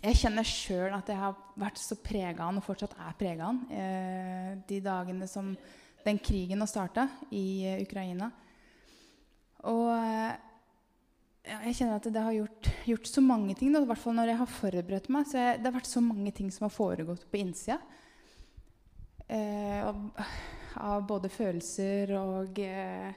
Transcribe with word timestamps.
jeg 0.00 0.16
kjenner 0.16 0.46
sjøl 0.48 0.94
at 0.96 1.10
jeg 1.12 1.20
har 1.20 1.36
vært 1.60 1.80
så 1.80 1.96
prega 2.00 2.46
av 2.46 2.56
og 2.56 2.64
fortsatt 2.64 2.96
er 2.96 3.16
prega 3.20 3.50
av 3.50 3.72
eh, 3.74 4.52
de 4.68 4.78
dagene 4.84 5.28
som 5.28 5.50
den 6.06 6.20
krigen 6.24 6.62
har 6.62 6.70
starta 6.70 7.08
i 7.36 7.66
eh, 7.68 7.82
Ukraina. 7.84 8.30
Og 9.68 9.90
eh, 9.92 10.38
jeg 11.50 11.76
kjenner 11.76 11.98
at 11.98 12.08
det 12.12 12.22
har 12.24 12.36
gjort, 12.36 12.70
gjort 12.88 13.10
så 13.10 13.24
mange 13.24 13.56
ting, 13.58 13.74
i 13.76 13.84
hvert 13.90 14.00
fall 14.00 14.16
når 14.16 14.32
jeg 14.32 14.40
har 14.40 14.54
forberedt 14.54 15.10
meg. 15.12 15.28
så 15.28 15.40
jeg, 15.40 15.60
Det 15.60 15.68
har 15.68 15.76
vært 15.76 15.92
så 15.92 16.04
mange 16.04 16.32
ting 16.36 16.50
som 16.54 16.66
har 16.68 16.74
foregått 16.74 17.26
på 17.30 17.40
innsida. 17.40 17.80
Eh, 19.28 19.80
av, 19.84 20.00
av 20.80 21.04
både 21.06 21.28
følelser 21.30 22.16
og 22.18 22.56
eh, 22.64 23.12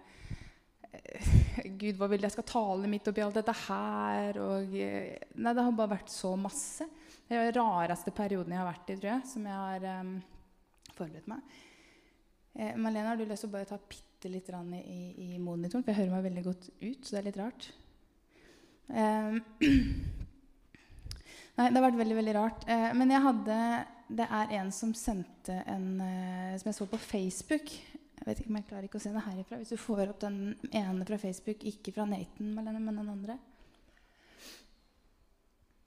Gud, 1.82 1.98
hva 2.00 2.08
vil 2.12 2.24
jeg 2.24 2.34
skal 2.34 2.48
tale 2.48 2.90
midt 2.90 3.08
oppi 3.12 3.24
alt 3.24 3.38
dette 3.40 3.56
her? 3.66 4.40
Og, 4.44 4.76
eh, 4.78 5.18
nei, 5.36 5.54
det 5.54 5.66
har 5.66 5.76
bare 5.78 5.96
vært 5.98 6.14
så 6.14 6.34
masse. 6.40 6.88
Det 7.28 7.38
er 7.38 7.50
den 7.50 7.60
rareste 7.60 8.14
perioden 8.16 8.54
jeg 8.54 8.62
har 8.62 8.70
vært 8.70 8.90
i, 8.90 8.98
tror 8.98 9.12
jeg, 9.14 9.28
som 9.30 9.46
jeg 9.48 9.60
har 9.60 10.02
um, 10.02 10.16
forberedt 10.94 11.30
meg. 11.32 11.54
Eh, 12.54 12.74
Malene, 12.78 13.10
har 13.12 13.20
du 13.20 13.26
lyst 13.26 13.46
til 13.46 13.52
å 13.52 13.56
bare 13.56 13.70
ta 13.70 13.80
bitte 13.80 14.32
litt 14.32 14.50
i, 14.54 15.00
i, 15.18 15.30
monitoren? 15.42 15.84
For 15.84 15.92
jeg 15.94 16.02
hører 16.02 16.16
meg 16.18 16.28
veldig 16.28 16.46
godt 16.46 16.70
ut, 16.82 17.00
så 17.02 17.16
det 17.16 17.22
er 17.22 17.30
litt 17.30 17.42
rart. 17.42 17.70
Um, 18.88 19.40
nei, 21.58 21.68
det 21.68 21.78
har 21.80 21.88
vært 21.88 22.02
veldig, 22.04 22.20
veldig 22.22 22.38
rart. 22.38 22.68
Eh, 22.70 22.92
men 23.00 23.16
jeg 23.16 23.28
hadde 23.28 23.58
det 24.14 24.28
er 24.30 24.52
en 24.60 24.70
som 24.76 24.92
sendte 24.94 25.56
en 25.70 25.86
uh, 25.98 26.54
Som 26.60 26.70
jeg 26.70 26.76
så 26.78 26.86
på 26.92 27.00
Facebook. 27.02 27.72
Jeg 28.24 28.30
vet 28.30 28.40
ikke 28.40 28.52
om 28.54 28.58
jeg 28.58 28.68
klarer 28.70 28.88
ikke 28.88 29.00
å 29.00 29.04
se 29.04 29.12
det 29.12 29.24
herifra. 29.26 29.58
Hvis 29.60 29.74
du 29.74 29.80
får 29.80 30.12
opp 30.14 30.22
den 30.24 30.38
ene 30.72 31.08
fra 31.08 31.18
Facebook, 31.20 31.66
ikke 31.68 31.92
fra 31.96 32.06
Nathan, 32.08 32.54
Malene, 32.56 32.80
men 32.80 33.02
den 33.02 33.10
andre. 33.12 33.36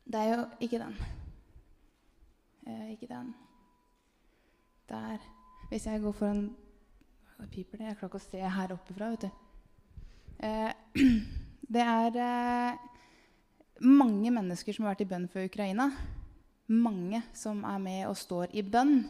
Det 0.05 0.21
er 0.21 0.35
jo 0.35 0.43
ikke 0.67 0.81
den. 0.83 0.99
Eh, 2.67 2.91
ikke 2.93 3.09
den. 3.09 3.33
Der. 4.91 5.25
Hvis 5.71 5.87
jeg 5.89 6.03
går 6.05 6.13
foran 6.13 6.45
piper 7.51 7.81
det. 7.81 7.89
Jeg 7.89 7.97
klarer 7.97 8.13
ikke 8.13 8.21
å 8.21 8.27
se 8.27 8.53
her 8.59 8.77
oppe 8.77 8.99
fra, 8.99 9.09
vet 9.15 9.25
du. 9.25 9.31
Eh, 10.45 11.09
det 11.75 11.89
er 11.89 12.79
mange 13.81 14.31
mennesker 14.31 14.77
som 14.77 14.85
har 14.85 14.95
vært 14.95 15.07
i 15.07 15.11
bønn 15.15 15.27
for 15.33 15.49
Ukraina 15.49 15.91
mange 16.67 17.23
som 17.35 17.63
er 17.65 17.79
med 17.79 18.07
og 18.09 18.17
står 18.19 18.55
i 18.57 18.63
bønn. 18.63 19.05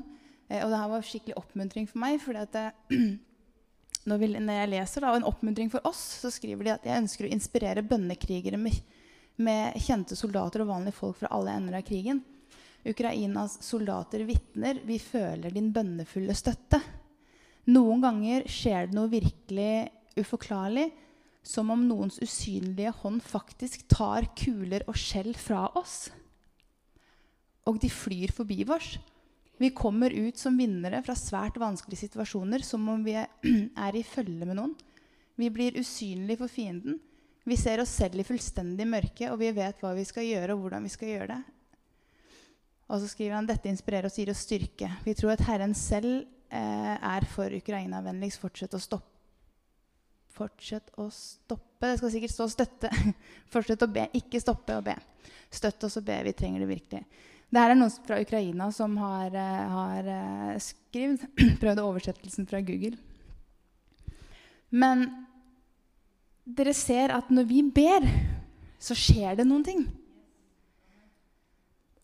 Eh, 0.48 0.62
og 0.62 0.70
det 0.70 0.80
her 0.80 0.92
var 0.92 1.06
skikkelig 1.06 1.38
oppmuntring 1.40 1.88
for 1.90 2.02
meg. 2.02 2.18
For 2.22 2.36
når, 4.08 4.26
når, 4.38 4.60
jeg 4.60 4.72
leser 4.74 5.04
da, 5.04 5.12
og 5.12 5.20
en 5.20 5.28
oppmuntring 5.30 5.72
for 5.72 5.86
oss, 5.88 6.02
så 6.22 6.32
skriver 6.34 6.66
de 6.66 6.74
at 6.74 6.86
jeg 6.86 7.04
ønsker 7.04 7.26
å 7.26 7.32
inspirere 7.34 7.86
bønnekrigere 7.86 8.60
med, 8.60 8.78
med 9.42 9.78
kjente 9.82 10.18
soldater 10.18 10.64
og 10.64 10.72
vanlige 10.72 10.98
folk 10.98 11.20
fra 11.22 11.32
alle 11.36 11.56
ender 11.58 11.80
av 11.80 11.86
krigen. 11.86 12.22
Ukrainas 12.86 13.58
soldater 13.66 14.22
vitner. 14.28 14.78
Vi 14.86 15.00
føler 15.02 15.54
din 15.54 15.72
bønnefulle 15.74 16.36
støtte. 16.38 16.80
Noen 17.74 18.04
ganger 18.04 18.46
skjer 18.46 18.86
det 18.86 18.94
noe 18.94 19.10
virkelig 19.10 19.88
uforklarlig, 20.16 20.86
som 21.46 21.68
om 21.70 21.82
noens 21.86 22.20
usynlige 22.22 22.92
hånd 23.02 23.20
faktisk 23.22 23.84
tar 23.90 24.26
kuler 24.38 24.86
og 24.90 24.98
skjell 24.98 25.34
fra 25.38 25.66
oss 25.78 26.06
og 27.66 27.80
de 27.82 27.90
flyr 27.90 28.32
forbi 28.34 28.62
oss. 28.68 28.96
Vi 29.56 29.70
kommer 29.70 30.10
ut 30.10 30.38
som 30.38 30.58
vinnere 30.58 31.00
fra 31.04 31.14
svært 31.16 31.56
vanskelige 31.60 32.06
situasjoner, 32.06 32.64
som 32.64 32.84
om 32.92 33.04
vi 33.04 33.16
er 33.86 33.96
i 33.96 34.04
følge 34.04 34.44
med 34.44 34.58
noen. 34.58 34.74
Vi 35.36 35.50
blir 35.52 35.78
usynlige 35.80 36.40
for 36.42 36.52
fienden. 36.52 36.98
Vi 37.46 37.56
ser 37.56 37.80
oss 37.80 37.92
selv 37.94 38.20
i 38.20 38.26
fullstendig 38.26 38.86
mørke, 38.88 39.30
og 39.30 39.38
vi 39.40 39.52
vet 39.54 39.80
hva 39.80 39.92
vi 39.96 40.04
skal 40.08 40.26
gjøre, 40.26 40.54
og 40.54 40.64
hvordan 40.64 40.88
vi 40.88 40.92
skal 40.92 41.12
gjøre 41.12 41.28
det. 41.34 41.42
Og 42.86 43.02
så 43.02 43.10
skriver 43.10 43.36
han 43.36 43.48
dette 43.48 43.70
inspirerer 43.70 44.08
oss, 44.08 44.18
gir 44.18 44.30
oss 44.30 44.44
styrke. 44.46 44.90
Vi 45.04 45.14
tror 45.18 45.34
at 45.34 45.44
Herren 45.48 45.74
selv 45.74 46.26
eh, 46.50 46.94
er 46.94 47.26
for 47.30 47.52
Ukraina-vennligst. 47.54 48.42
Fortsett 48.42 48.76
å 48.76 48.82
stoppe. 48.82 49.12
Fortsett 50.36 50.92
å 51.00 51.08
stoppe. 51.10 51.86
Det 51.86 51.96
skal 52.00 52.12
sikkert 52.12 52.34
stå 52.34 52.46
'støtte'. 52.52 52.90
Fortsett 53.52 53.82
å 53.82 53.88
be. 53.90 54.04
Ikke 54.18 54.42
stoppe 54.42 54.76
å 54.76 54.84
be. 54.84 54.94
Støtt 55.50 55.86
oss 55.88 55.96
og 55.96 56.04
be. 56.06 56.18
Vi 56.28 56.34
trenger 56.36 56.62
det 56.62 56.70
virkelig. 56.70 57.02
Det 57.46 57.62
her 57.62 57.72
er 57.72 57.78
noen 57.78 57.92
fra 58.06 58.18
Ukraina 58.20 58.70
som 58.74 58.96
har, 58.98 59.30
eh, 59.30 59.74
har 59.74 60.08
eh, 60.10 60.56
skrevet. 60.62 61.28
Prøvd 61.62 61.82
oversettelsen 61.84 62.48
fra 62.50 62.60
Google. 62.66 62.96
Men 64.74 65.06
dere 66.46 66.74
ser 66.74 67.14
at 67.14 67.30
når 67.30 67.46
vi 67.48 67.62
ber, 67.74 68.06
så 68.82 68.96
skjer 68.98 69.38
det 69.38 69.46
noen 69.46 69.64
ting. 69.66 69.86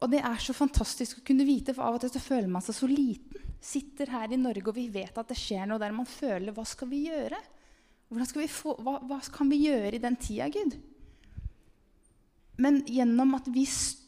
Og 0.02 0.10
det 0.10 0.22
er 0.26 0.38
så 0.42 0.54
fantastisk 0.54 1.20
å 1.20 1.26
kunne 1.26 1.46
vite, 1.46 1.74
for 1.74 1.86
av 1.86 1.98
og 1.98 2.02
til 2.02 2.10
så 2.10 2.22
føler 2.22 2.50
man 2.50 2.64
seg 2.64 2.74
så 2.74 2.88
liten. 2.90 3.50
Sitter 3.62 4.10
her 4.10 4.32
i 4.34 4.40
Norge, 4.40 4.64
og 4.66 4.74
vi 4.74 4.88
vet 4.90 5.18
at 5.18 5.28
det 5.30 5.38
skjer 5.38 5.68
noe 5.70 5.78
der 5.78 5.94
man 5.94 6.08
føler 6.08 6.54
Hva 6.54 6.64
skal 6.66 6.90
vi 6.90 7.04
gjøre? 7.06 7.38
Skal 8.26 8.42
vi 8.42 8.48
få, 8.50 8.74
hva, 8.82 8.98
hva, 9.06 9.20
kan 9.32 9.48
vi 9.48 9.62
gjøre 9.62 9.94
i 9.96 10.02
den 10.02 10.18
tida, 10.20 10.48
Gud? 10.52 10.74
Men 12.60 12.82
gjennom 12.90 13.36
at 13.38 13.46
vi 13.54 13.62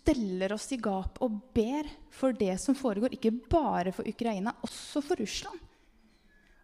steller 0.05 0.53
oss 0.53 0.69
i 0.75 0.79
gap 0.81 1.17
og 1.25 1.39
ber 1.57 1.89
for 2.13 2.37
det 2.37 2.59
som 2.61 2.77
foregår, 2.77 3.17
ikke 3.17 3.33
bare 3.51 3.93
for 3.95 4.07
Ukraina, 4.09 4.53
også 4.65 5.01
for 5.05 5.21
Russland. 5.21 5.61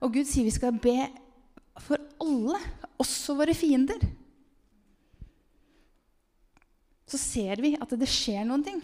Og 0.00 0.12
Gud 0.12 0.28
sier 0.28 0.44
vi 0.44 0.52
skal 0.52 0.76
be 0.76 1.08
for 1.80 2.00
alle, 2.20 2.60
også 3.00 3.36
våre 3.38 3.56
fiender. 3.56 4.00
Så 7.08 7.18
ser 7.18 7.62
vi 7.64 7.74
at 7.80 7.92
det 7.98 8.08
skjer 8.08 8.44
noen 8.46 8.64
ting. 8.64 8.80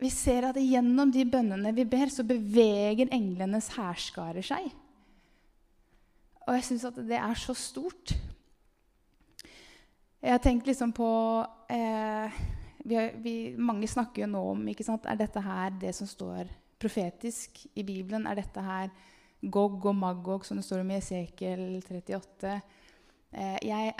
Vi 0.00 0.10
ser 0.12 0.48
at 0.48 0.58
gjennom 0.58 1.12
de 1.12 1.24
bønnene 1.28 1.72
vi 1.76 1.86
ber, 1.88 2.10
så 2.10 2.24
beveger 2.26 3.12
englenes 3.14 3.70
hærskarer 3.76 4.44
seg. 4.44 4.70
Og 6.46 6.56
jeg 6.56 6.66
syns 6.66 6.86
at 6.88 6.98
det 7.06 7.18
er 7.20 7.38
så 7.38 7.54
stort. 7.54 8.14
Jeg 10.20 10.34
har 10.34 10.40
tenkt 10.42 10.66
liksom 10.68 10.90
på 10.96 11.08
eh, 11.72 12.40
vi, 12.84 12.98
vi, 13.22 13.34
Mange 13.58 13.88
snakker 13.88 14.24
jo 14.24 14.30
nå 14.30 14.42
om 14.52 14.68
ikke 14.72 14.86
sant, 14.86 15.06
Er 15.08 15.18
dette 15.20 15.42
her 15.44 15.72
det 15.80 15.94
som 15.96 16.08
står 16.08 16.50
profetisk 16.80 17.64
i 17.74 17.84
Bibelen? 17.84 18.26
Er 18.26 18.40
dette 18.40 18.64
her 18.64 18.92
Gog 19.40 19.86
og 19.88 19.96
Magog, 19.96 20.44
som 20.44 20.58
det 20.58 20.66
står 20.66 20.82
om 20.82 20.92
i 20.92 20.98
Esekiel 20.98 21.80
38? 21.80 22.54
Eh, 23.30 23.58
jeg 23.64 23.92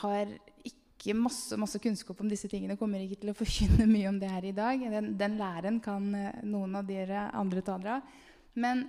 har 0.00 0.30
ikke 0.64 1.16
masse, 1.18 1.56
masse, 1.60 1.80
kunnskap 1.82 2.20
om 2.22 2.30
disse 2.30 2.48
tingene. 2.48 2.78
Kommer 2.80 3.02
ikke 3.02 3.20
til 3.20 3.32
å 3.32 3.36
forkynne 3.36 3.88
mye 3.94 4.08
om 4.08 4.20
det 4.20 4.30
her 4.32 4.46
i 4.48 4.54
dag. 4.56 4.86
Den, 4.96 5.12
den 5.18 5.36
læren 5.40 5.80
kan 5.84 6.08
eh, 6.16 6.40
noen 6.48 6.78
av 6.80 6.88
dere 6.88 7.28
andre 7.36 7.64
ta 7.66 7.76
dere 7.82 7.98
av. 7.98 8.14
Men 8.56 8.86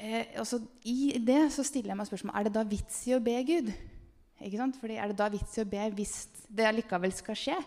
eh, 0.00 0.32
også 0.40 0.62
i 0.88 1.18
det 1.20 1.44
så 1.52 1.64
stiller 1.66 1.92
jeg 1.92 2.00
meg 2.00 2.08
spørsmål 2.08 2.38
er 2.38 2.48
det 2.48 2.56
da 2.56 2.64
vits 2.68 3.02
i 3.10 3.16
å 3.16 3.20
be 3.24 3.36
Gud. 3.48 3.72
Ikke 4.42 4.58
sant? 4.58 4.80
Fordi 4.80 4.96
Er 4.98 5.12
det 5.12 5.20
da 5.20 5.28
vits 5.30 5.58
i 5.58 5.62
å 5.62 5.68
be 5.68 5.84
hvis 5.98 6.16
det 6.48 6.66
allikevel 6.70 7.12
skal 7.14 7.38
skje? 7.38 7.60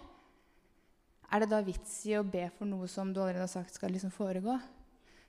Er 1.36 1.44
det 1.44 1.52
da 1.52 1.58
vits 1.60 1.98
i 2.08 2.14
å 2.16 2.24
be 2.24 2.46
for 2.56 2.64
noe 2.70 2.88
som 2.88 3.10
du 3.12 3.20
allerede 3.20 3.44
har 3.44 3.52
sagt 3.52 3.76
skal 3.76 3.92
liksom 3.92 4.14
foregå? 4.16 4.54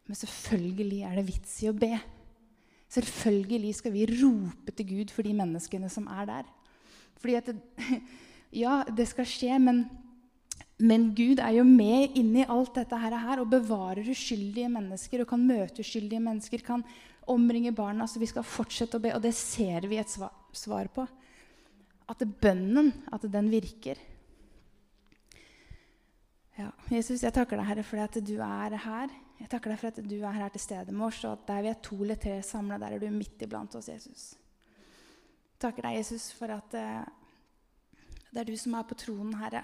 Men 0.06 0.18
selvfølgelig 0.20 1.00
er 1.02 1.16
det 1.18 1.24
vits 1.26 1.56
i 1.64 1.70
å 1.72 1.74
be. 1.74 1.96
Selvfølgelig 2.94 3.72
skal 3.74 3.90
vi 3.96 4.04
rope 4.12 4.70
til 4.70 4.86
Gud 4.92 5.10
for 5.10 5.26
de 5.26 5.32
menneskene 5.34 5.90
som 5.90 6.06
er 6.14 6.28
der. 6.30 6.52
Fordi 7.18 7.34
at 7.40 7.50
det, 7.50 7.58
Ja, 8.54 8.84
det 8.86 9.08
skal 9.10 9.26
skje, 9.26 9.58
men, 9.58 9.82
men 10.78 11.10
Gud 11.18 11.42
er 11.42 11.58
jo 11.58 11.66
med 11.66 12.14
inni 12.14 12.46
alt 12.46 12.78
dette 12.78 13.02
her, 13.02 13.42
og 13.42 13.50
bevarer 13.50 14.06
uskyldige 14.06 14.70
mennesker 14.70 15.24
og 15.24 15.32
kan 15.32 15.42
møte 15.42 15.82
uskyldige 15.82 16.22
mennesker. 16.22 16.62
Kan 16.62 16.86
omringe 17.26 17.74
barna. 17.74 18.06
Så 18.06 18.22
vi 18.22 18.30
skal 18.30 18.46
fortsette 18.46 19.00
å 19.00 19.02
be, 19.02 19.10
og 19.16 19.26
det 19.26 19.34
ser 19.34 19.90
vi 19.90 19.98
et 19.98 20.12
svar, 20.12 20.30
svar 20.54 20.86
på 20.94 21.02
at 22.06 22.22
bønnen 22.38 22.94
at 23.10 23.26
den 23.26 23.50
virker. 23.50 23.98
Ja, 26.56 26.70
Jesus, 26.88 27.20
jeg 27.20 27.34
takker 27.36 27.58
deg, 27.60 27.66
Herre, 27.68 27.82
for 27.84 28.00
at 28.00 28.14
du 28.24 28.36
er 28.40 28.74
her. 28.80 29.10
Jeg 29.36 29.50
takker 29.52 29.74
deg 29.74 29.80
for 29.80 29.90
at 29.92 29.98
du 30.08 30.14
er 30.24 30.36
her 30.38 30.52
til 30.54 30.62
stede 30.62 30.94
med 30.94 31.04
oss, 31.10 31.18
og 31.28 31.34
at 31.34 31.42
der 31.50 31.66
vi 31.66 31.68
er 31.68 31.82
to 31.84 31.98
eller 32.00 32.16
tre 32.20 32.38
samla, 32.40 32.78
der 32.80 32.96
er 32.96 33.02
du 33.02 33.10
midt 33.12 33.42
iblant 33.44 33.76
oss, 33.76 33.90
Jesus. 33.92 34.30
Jeg 35.52 35.60
takker 35.66 35.84
deg, 35.84 35.98
Jesus, 35.98 36.30
for 36.32 36.54
at 36.54 36.78
uh, 36.80 37.04
det 38.30 38.40
er 38.40 38.48
du 38.48 38.56
som 38.56 38.78
er 38.78 38.88
på 38.88 38.96
tronen, 38.96 39.36
Herre. 39.36 39.62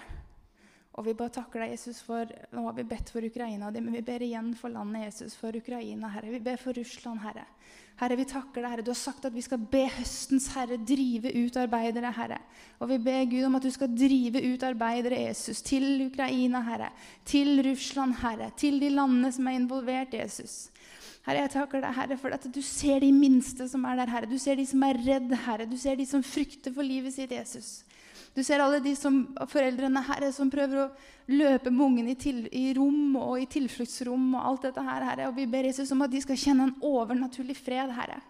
Og 0.93 1.07
vi 1.07 1.17
bare 1.17 1.33
takker 1.33 1.65
deg, 1.65 1.73
Jesus, 1.73 2.03
for 2.05 2.29
Nå 2.53 2.67
har 2.67 2.77
vi 2.77 2.85
bedt 2.93 3.15
for 3.15 3.25
Ukraina, 3.25 3.73
men 3.73 3.97
vi 3.97 4.05
ber 4.05 4.25
igjen 4.29 4.53
for 4.61 4.77
landet, 4.77 5.07
Jesus, 5.07 5.39
for 5.41 5.57
Ukraina, 5.57 6.13
Herre. 6.13 6.35
Vi 6.35 6.45
ber 6.45 6.61
for 6.61 6.77
Russland, 6.77 7.25
Herre. 7.25 7.47
Herre, 8.01 8.17
vi 8.19 8.25
takker 8.27 8.63
deg, 8.63 8.71
Herre. 8.73 8.85
Du 8.85 8.91
har 8.91 8.99
sagt 8.99 9.27
at 9.29 9.35
vi 9.35 9.45
skal 9.45 9.61
be 9.71 9.85
høstens 9.93 10.49
Herre 10.57 10.79
drive 10.81 11.31
ut 11.37 11.59
arbeidere, 11.61 12.11
Herre. 12.17 12.41
Og 12.83 12.91
vi 12.91 12.99
ber 13.05 13.29
Gud 13.31 13.47
om 13.47 13.59
at 13.59 13.67
du 13.67 13.71
skal 13.75 13.93
drive 13.95 14.43
ut 14.43 14.65
arbeidere, 14.67 15.21
Jesus, 15.29 15.63
til 15.63 16.07
Ukraina, 16.09 16.65
Herre. 16.67 16.91
Til 17.29 17.63
Russland, 17.67 18.17
Herre. 18.23 18.51
Til 18.59 18.81
de 18.83 18.91
landene 18.97 19.31
som 19.33 19.47
er 19.47 19.59
involvert, 19.61 20.17
Jesus. 20.19 20.57
Herre, 21.27 21.45
jeg 21.45 21.55
takker 21.55 21.85
deg, 21.85 21.95
Herre, 22.01 22.19
for 22.19 22.35
at 22.35 22.49
du 22.51 22.63
ser 22.67 23.05
de 23.05 23.13
minste 23.15 23.69
som 23.71 23.85
er 23.87 24.01
der, 24.01 24.11
Herre. 24.11 24.31
Du 24.31 24.39
ser 24.43 24.59
de 24.59 24.67
som 24.67 24.83
er 24.89 24.99
redd, 24.99 25.37
Herre. 25.45 25.69
Du 25.71 25.79
ser 25.79 26.01
de 26.01 26.09
som 26.09 26.25
frykter 26.27 26.75
for 26.75 26.87
livet 26.87 27.15
sitt, 27.15 27.31
Jesus. 27.31 27.85
Du 28.33 28.41
ser 28.45 28.63
alle 28.65 28.81
de 28.81 28.95
som, 28.97 29.23
foreldrene 29.51 30.01
herre, 30.07 30.31
som 30.33 30.51
prøver 30.53 30.87
å 30.87 30.91
løpe 31.33 31.71
med 31.71 31.85
ungen 31.85 32.11
i, 32.13 32.17
til, 32.17 32.47
i 32.49 32.71
rom 32.77 33.17
og 33.21 33.37
i 33.43 33.49
tilfluktsrom. 33.51 34.31
Og 34.39 34.47
alt 34.49 34.69
dette 34.71 34.85
her, 34.87 35.09
herre. 35.11 35.29
Og 35.29 35.37
vi 35.37 35.49
ber 35.53 35.69
Jesus 35.69 35.93
om 35.93 36.05
at 36.07 36.13
de 36.13 36.23
skal 36.25 36.41
kjenne 36.41 36.71
en 36.71 36.79
overnaturlig 36.81 37.59
fred, 37.61 37.93
Herre. 37.93 38.23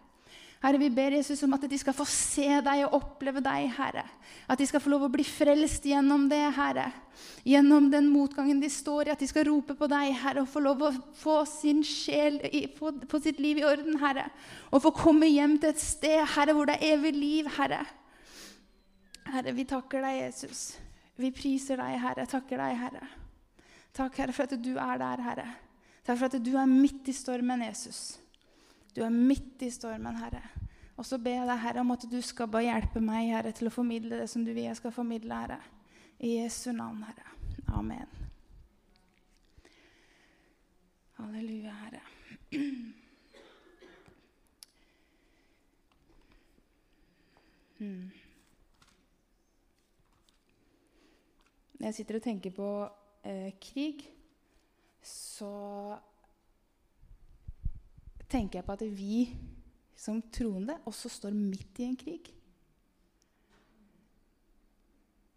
Herre, 0.63 0.79
vi 0.79 0.93
ber 0.95 1.17
Jesus 1.17 1.41
om 1.43 1.55
at 1.57 1.65
de 1.67 1.79
skal 1.79 1.95
få 1.95 2.05
se 2.07 2.47
deg 2.63 2.85
og 2.87 2.93
oppleve 3.01 3.41
deg, 3.43 3.65
Herre. 3.75 4.05
At 4.47 4.61
de 4.63 4.67
skal 4.71 4.83
få 4.83 4.93
lov 4.93 5.09
å 5.09 5.11
bli 5.11 5.25
frelst 5.27 5.87
gjennom 5.91 6.29
det, 6.31 6.43
Herre. 6.55 6.85
Gjennom 7.47 7.89
den 7.91 8.07
motgangen 8.11 8.61
de 8.63 8.71
står 8.71 9.09
i, 9.09 9.15
at 9.15 9.23
de 9.23 9.27
skal 9.31 9.49
rope 9.51 9.75
på 9.79 9.89
deg, 9.91 10.13
Herre, 10.23 10.45
og 10.45 10.51
få 10.51 10.63
lov 10.63 10.85
å 10.87 10.93
få 11.19 11.41
sin 11.51 11.83
sjel, 11.87 12.39
få, 12.79 12.95
få 13.11 13.23
sitt 13.25 13.43
liv 13.43 13.59
i 13.59 13.67
orden, 13.67 13.99
Herre. 14.03 14.29
Og 14.71 14.85
få 14.87 14.95
komme 14.99 15.31
hjem 15.31 15.59
til 15.63 15.75
et 15.75 15.83
sted, 15.83 16.23
Herre, 16.37 16.55
hvor 16.55 16.71
det 16.71 16.79
er 16.79 16.95
evig 16.95 17.15
liv, 17.19 17.51
Herre. 17.59 17.83
Herre, 19.33 19.53
vi 19.57 19.65
takker 19.65 20.05
deg, 20.05 20.19
Jesus. 20.27 20.63
Vi 21.17 21.31
priser 21.33 21.81
deg, 21.81 21.99
Herre. 22.03 22.27
Takker 22.29 22.61
deg, 22.61 22.77
Herre. 22.77 23.07
Takk, 23.97 24.17
Herre, 24.21 24.35
for 24.37 24.49
at 24.49 24.57
du 24.61 24.75
er 24.77 25.01
der, 25.01 25.23
Herre. 25.25 25.47
Takk 26.05 26.19
for 26.21 26.29
at 26.29 26.45
du 26.45 26.53
er 26.59 26.69
midt 26.69 27.09
i 27.09 27.15
stormen, 27.17 27.65
Jesus. 27.65 28.19
Du 28.93 29.01
er 29.05 29.13
midt 29.13 29.63
i 29.65 29.71
stormen, 29.73 30.19
Herre. 30.21 30.43
Og 31.01 31.07
så 31.09 31.17
ber 31.19 31.39
jeg 31.39 31.49
deg, 31.49 31.63
Herre, 31.63 31.81
om 31.81 31.95
at 31.95 32.05
du 32.11 32.19
skal 32.25 32.51
bare 32.53 32.69
hjelpe 32.69 33.01
meg, 33.05 33.31
Herre, 33.33 33.55
til 33.57 33.71
å 33.71 33.75
formidle 33.75 34.21
det 34.21 34.29
som 34.29 34.45
du 34.45 34.53
vil 34.53 34.67
jeg 34.67 34.81
skal 34.81 34.93
formidle, 34.93 35.39
Herre. 35.45 35.61
I 36.23 36.37
Jesu 36.43 36.71
navn, 36.77 37.01
Herre. 37.09 37.33
Amen. 37.73 38.19
Halleluja, 41.21 41.79
Herre. 41.85 42.05
Hmm. 47.83 48.22
Når 51.83 51.89
jeg 51.89 51.95
sitter 51.97 52.15
og 52.21 52.23
tenker 52.23 52.53
på 52.55 52.67
eh, 53.27 53.49
krig, 53.59 54.05
så 55.03 55.49
tenker 58.31 58.61
jeg 58.61 58.67
på 58.69 58.77
at 58.77 58.85
vi 58.87 59.17
som 59.99 60.21
troende 60.31 60.77
også 60.87 61.11
står 61.11 61.35
midt 61.35 61.81
i 61.83 61.89
en 61.89 61.97
krig. 61.99 62.29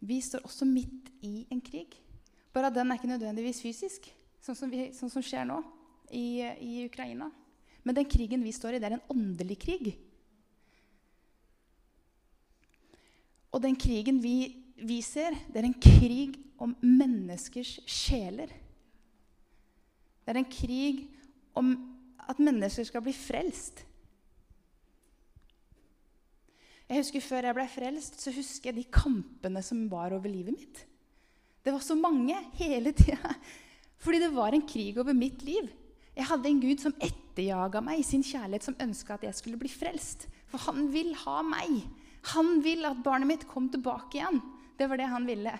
Vi 0.05 0.19
står 0.21 0.45
også 0.45 0.67
midt 0.69 1.09
i 1.25 1.47
en 1.49 1.63
krig. 1.65 1.97
Bare 2.53 2.69
at 2.69 2.77
den 2.77 2.93
er 2.93 2.99
ikke 2.99 3.09
nødvendigvis 3.09 3.63
fysisk, 3.65 4.05
sånn 4.45 4.57
som, 4.59 4.69
vi, 4.69 4.91
sånn 4.93 5.09
som 5.09 5.25
skjer 5.25 5.47
nå 5.49 5.57
i, 6.13 6.45
i, 6.61 6.85
Ukraina. 6.85 7.31
Men 7.81 7.97
den 7.97 8.05
krigen 8.05 8.45
vi 8.45 8.53
står 8.53 8.77
i, 8.77 8.83
det 8.83 8.91
er 8.91 8.99
en 8.99 9.09
åndelig 9.17 9.57
krig. 9.65 9.89
Og 13.49 13.65
den 13.65 13.81
krigen 13.81 14.21
vi, 14.21 14.64
vi 14.75 14.99
ser, 15.05 15.35
det 15.47 15.61
er 15.61 15.69
en 15.69 15.81
krig 15.81 16.35
om 16.61 16.75
menneskers 16.83 17.77
sjeler. 17.87 18.51
Det 20.25 20.33
er 20.33 20.41
en 20.41 20.49
krig 20.51 21.05
om 21.55 21.75
at 22.25 22.41
mennesker 22.41 22.87
skal 22.87 23.03
bli 23.05 23.13
frelst. 23.15 23.83
Jeg 26.85 27.01
husker 27.01 27.23
Før 27.23 27.47
jeg 27.47 27.57
ble 27.57 27.65
frelst, 27.69 28.19
så 28.21 28.33
husker 28.33 28.69
jeg 28.69 28.77
de 28.83 28.91
kampene 28.93 29.61
som 29.65 29.87
var 29.89 30.13
over 30.13 30.29
livet 30.29 30.53
mitt. 30.53 30.83
Det 31.65 31.73
var 31.73 31.81
så 31.81 31.95
mange 31.97 32.35
hele 32.59 32.93
tida. 32.93 33.31
Fordi 34.03 34.19
det 34.21 34.33
var 34.35 34.53
en 34.53 34.65
krig 34.69 34.99
over 35.01 35.15
mitt 35.17 35.41
liv. 35.45 35.71
Jeg 36.15 36.27
hadde 36.29 36.49
en 36.49 36.61
Gud 36.61 36.83
som 36.83 36.93
etterjaga 37.01 37.81
meg 37.83 37.99
i 37.99 38.05
sin 38.05 38.23
kjærlighet, 38.23 38.67
som 38.67 38.77
ønska 38.79 39.15
at 39.15 39.25
jeg 39.25 39.37
skulle 39.39 39.59
bli 39.59 39.71
frelst. 39.71 40.27
For 40.51 40.61
han 40.67 40.91
vil 40.93 41.15
ha 41.25 41.39
meg. 41.45 41.81
Han 42.35 42.59
vil 42.65 42.85
at 42.87 43.01
barnet 43.05 43.31
mitt 43.31 43.47
kom 43.49 43.67
tilbake 43.73 44.19
igjen. 44.19 44.39
Det 44.77 44.87
var 44.91 44.99
det 44.99 45.09
han 45.11 45.25
ville. 45.27 45.53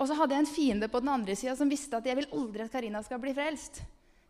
Og 0.00 0.08
så 0.08 0.16
hadde 0.16 0.36
jeg 0.36 0.46
en 0.46 0.54
fiende 0.54 0.88
på 0.88 1.02
den 1.02 1.12
andre 1.12 1.36
sida 1.36 1.54
som 1.58 1.68
visste 1.68 1.98
at 1.98 2.06
jeg 2.08 2.16
vil 2.16 2.30
aldri 2.32 2.64
at 2.64 2.72
Karina 2.72 3.02
skal 3.04 3.20
bli 3.20 3.34
frelst. 3.36 3.82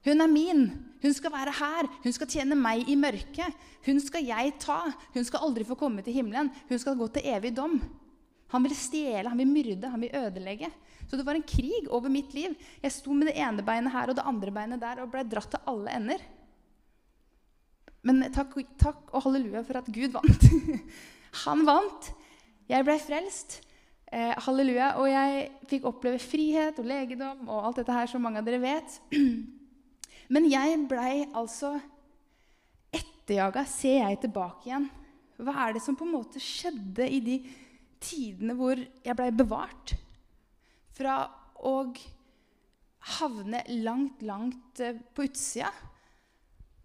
Hun 0.04 0.24
er 0.24 0.30
min. 0.32 0.64
Hun 1.02 1.14
skal 1.14 1.32
være 1.32 1.52
her. 1.54 1.88
Hun 2.02 2.14
skal 2.16 2.30
tjene 2.32 2.56
meg 2.58 2.88
i 2.88 2.96
mørket. 2.98 3.64
Hun 3.86 4.00
skal 4.02 4.24
jeg 4.26 4.54
ta. 4.62 4.80
Hun 5.14 5.26
skal 5.28 5.44
aldri 5.46 5.66
få 5.68 5.76
komme 5.78 6.02
til 6.02 6.16
himmelen. 6.16 6.50
Hun 6.70 6.80
skal 6.80 6.98
gå 6.98 7.06
til 7.14 7.28
evig 7.30 7.52
dom. 7.56 7.76
Han 8.50 8.64
vil 8.66 8.74
stjele, 8.74 9.28
han 9.30 9.38
vil 9.38 9.46
myrde, 9.46 9.90
han 9.92 10.02
vil 10.02 10.16
ødelegge. 10.16 10.70
Så 11.06 11.18
det 11.18 11.26
var 11.26 11.38
en 11.38 11.46
krig 11.46 11.86
over 11.90 12.10
mitt 12.10 12.32
liv. 12.34 12.56
Jeg 12.82 12.94
sto 12.96 13.14
med 13.14 13.30
det 13.30 13.36
ene 13.38 13.62
beinet 13.66 13.94
her 13.94 14.10
og 14.10 14.18
det 14.18 14.26
andre 14.26 14.54
beinet 14.54 14.82
der 14.82 15.04
og 15.04 15.12
ble 15.12 15.22
dratt 15.28 15.52
til 15.54 15.70
alle 15.70 15.94
ender. 15.94 16.24
Men 18.06 18.24
takk, 18.34 18.56
takk 18.80 19.12
og 19.12 19.26
halleluja 19.26 19.62
for 19.68 19.78
at 19.82 19.90
Gud 19.92 20.16
vant. 20.16 20.48
Han 21.44 21.62
vant. 21.68 22.10
Jeg 22.70 22.86
ble 22.86 22.94
frelst. 23.02 23.58
Eh, 24.10 24.34
halleluja. 24.46 24.92
Og 25.00 25.08
jeg 25.10 25.48
fikk 25.70 25.88
oppleve 25.90 26.20
frihet 26.22 26.78
og 26.82 26.86
legedom 26.86 27.48
og 27.48 27.68
alt 27.68 27.80
dette 27.80 27.94
her 27.94 28.10
som 28.10 28.22
mange 28.22 28.42
av 28.42 28.46
dere 28.46 28.62
vet. 28.62 29.00
Men 30.34 30.46
jeg 30.50 30.78
blei 30.90 31.24
altså 31.34 31.76
etterjaga, 32.94 33.64
ser 33.66 34.04
jeg 34.04 34.20
tilbake 34.26 34.70
igjen. 34.70 34.86
Hva 35.40 35.56
er 35.64 35.74
det 35.74 35.82
som 35.82 35.96
på 35.98 36.06
en 36.06 36.14
måte 36.14 36.42
skjedde 36.42 37.06
i 37.06 37.20
de 37.24 37.36
tidene 38.02 38.54
hvor 38.58 38.78
jeg 38.78 39.18
blei 39.18 39.30
bevart? 39.34 39.94
Fra 40.94 41.22
å 41.66 41.76
havne 43.18 43.62
langt, 43.80 44.22
langt 44.26 44.82
eh, 44.82 44.98
på 45.14 45.26
utsida. 45.26 45.70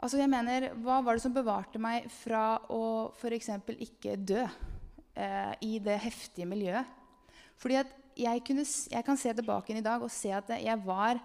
Altså 0.01 0.19
jeg 0.21 0.29
mener, 0.29 0.71
Hva 0.81 1.01
var 1.01 1.17
det 1.17 1.25
som 1.25 1.33
bevarte 1.33 1.81
meg 1.81 2.09
fra 2.11 2.55
å 2.73 3.11
f.eks. 3.17 3.53
ikke 3.85 4.17
dø 4.17 4.45
eh, 5.15 5.53
i 5.65 5.79
det 5.83 5.97
heftige 6.03 6.47
miljøet? 6.49 6.85
Fordi 7.59 7.79
at 7.79 7.91
jeg, 8.15 8.43
kunne, 8.47 8.65
jeg 8.91 9.05
kan 9.07 9.19
se 9.19 9.33
tilbake 9.35 9.75
i 9.75 9.83
dag 9.83 10.03
og 10.03 10.11
se 10.11 10.31
at 10.35 10.51
jeg 10.59 10.85
var 10.85 11.19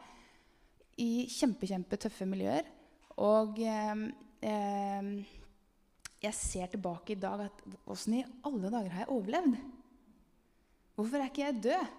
i 1.00 1.26
kjempe, 1.31 1.69
kjempetøffe 1.70 2.26
miljøer. 2.28 2.66
Og 3.20 3.60
eh, 3.62 4.06
eh, 4.46 5.12
jeg 6.20 6.37
ser 6.37 6.70
tilbake 6.72 7.14
i 7.14 7.20
dag 7.20 7.46
at 7.46 7.62
åssen 7.88 8.19
i 8.19 8.26
alle 8.44 8.72
dager 8.72 8.92
har 8.94 9.04
jeg 9.04 9.14
overlevd? 9.14 9.56
Hvorfor 10.94 11.16
er 11.16 11.31
ikke 11.31 11.46
jeg 11.46 11.62
død? 11.64 11.96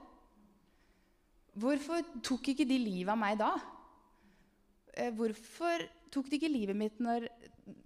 Hvorfor 1.61 2.11
tok 2.23 2.51
ikke 2.53 2.67
de 2.67 2.77
livet 2.79 3.11
av 3.11 3.19
meg 3.19 3.39
da? 3.39 3.49
Eh, 4.93 5.09
hvorfor 5.15 5.88
tok 6.13 6.29
de 6.29 6.38
ikke 6.38 6.51
livet 6.51 6.77
mitt 6.77 7.01
når, 7.01 7.25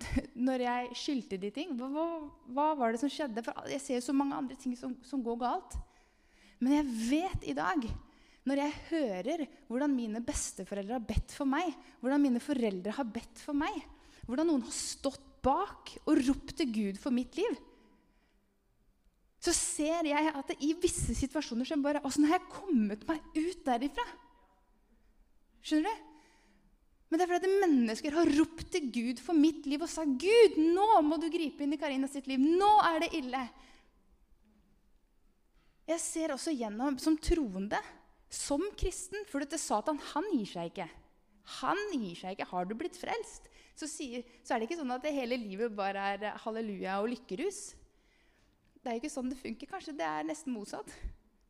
når 0.47 0.63
jeg 0.65 0.97
skyldte 1.01 1.39
de 1.41 1.51
ting? 1.53 1.75
Hva, 1.77 2.07
hva, 2.51 2.71
var 2.77 2.93
det 2.93 3.01
som 3.01 3.11
skjedde? 3.11 3.43
For 3.45 3.71
jeg 3.71 3.83
ser 3.83 3.99
jo 3.99 4.07
så 4.07 4.15
mange 4.15 4.37
andre 4.37 4.57
ting 4.59 4.75
som, 4.79 4.95
som 5.05 5.23
går 5.25 5.39
galt. 5.43 5.77
Men 6.63 6.77
jeg 6.79 6.91
vet 7.11 7.47
i 7.51 7.55
dag 7.57 7.87
når 8.45 8.61
jeg 8.61 8.79
hører 8.91 9.43
hvordan 9.65 9.93
mine 9.95 10.21
besteforeldre 10.25 11.00
har 11.00 11.05
bedt 11.05 11.33
for 11.33 11.50
meg, 11.50 11.71
hvordan 11.98 12.21
mine 12.21 12.41
foreldre 12.43 12.93
har 12.93 13.07
bedt 13.10 13.41
for 13.41 13.57
meg, 13.57 13.79
hvordan 14.27 14.51
noen 14.51 14.65
har 14.67 14.75
stått 14.75 15.24
bak 15.45 15.95
og 16.05 16.21
ropt 16.27 16.55
til 16.57 16.69
Gud 16.74 17.00
for 17.01 17.13
mitt 17.13 17.38
liv, 17.38 17.57
så 19.41 19.53
ser 19.53 20.07
jeg 20.10 20.29
at 20.31 20.48
det, 20.50 20.57
i 20.65 20.74
visse 20.81 21.13
situasjoner 21.17 21.67
så 21.69 21.77
bare 21.81 22.01
Åssen 22.07 22.25
har 22.25 22.39
jeg 22.39 22.53
kommet 22.53 23.03
meg 23.05 23.21
ut 23.38 23.65
derifra? 23.65 24.05
Skjønner 25.65 25.89
du? 25.89 26.14
Men 27.15 27.22
det 27.22 27.29
er 27.29 27.31
fordi 27.31 27.60
mennesker 27.62 28.15
har 28.17 28.29
ropt 28.36 28.65
til 28.74 28.89
Gud 28.91 29.19
for 29.24 29.39
mitt 29.39 29.63
liv 29.72 29.79
og 29.79 29.88
sagt 29.88 30.17
Gud, 30.19 30.57
nå 30.60 30.88
må 31.07 31.15
du 31.15 31.29
gripe 31.31 31.63
inn 31.63 31.72
i 31.72 31.77
Karina 31.79 32.10
sitt 32.12 32.25
liv. 32.27 32.41
Nå 32.43 32.72
er 32.84 33.05
det 33.05 33.07
ille. 33.15 33.43
Jeg 35.88 36.03
ser 36.03 36.34
også 36.36 36.51
gjennom 36.51 36.98
som 37.00 37.15
troende 37.15 37.79
som 38.27 38.67
kristen. 38.75 39.24
For 39.31 39.39
dette 39.39 39.55
Satan 39.63 40.01
han 40.12 40.27
gir 40.34 40.51
seg 40.57 40.74
ikke. 40.74 40.89
Han 41.62 41.79
gir 41.93 42.19
seg 42.19 42.36
ikke. 42.36 42.50
Har 42.51 42.67
du 42.67 42.75
blitt 42.75 43.00
frelst, 43.00 43.48
så, 43.79 43.88
sier, 43.88 44.27
så 44.43 44.57
er 44.57 44.60
det 44.60 44.67
ikke 44.67 44.81
sånn 44.84 44.91
at 44.98 45.07
det 45.07 45.15
hele 45.15 45.39
livet 45.39 45.72
bare 45.72 46.12
er 46.17 46.41
halleluja 46.43 47.00
og 47.00 47.13
lykkerus. 47.13 47.62
Det 48.84 48.91
er 48.91 49.00
ikke 49.00 49.15
sånn 49.15 49.31
det 49.31 49.39
funker. 49.39 49.72
Kanskje 49.72 49.95
det 49.95 50.12
er 50.12 50.27
nesten 50.27 50.51
motsatt. 50.51 50.91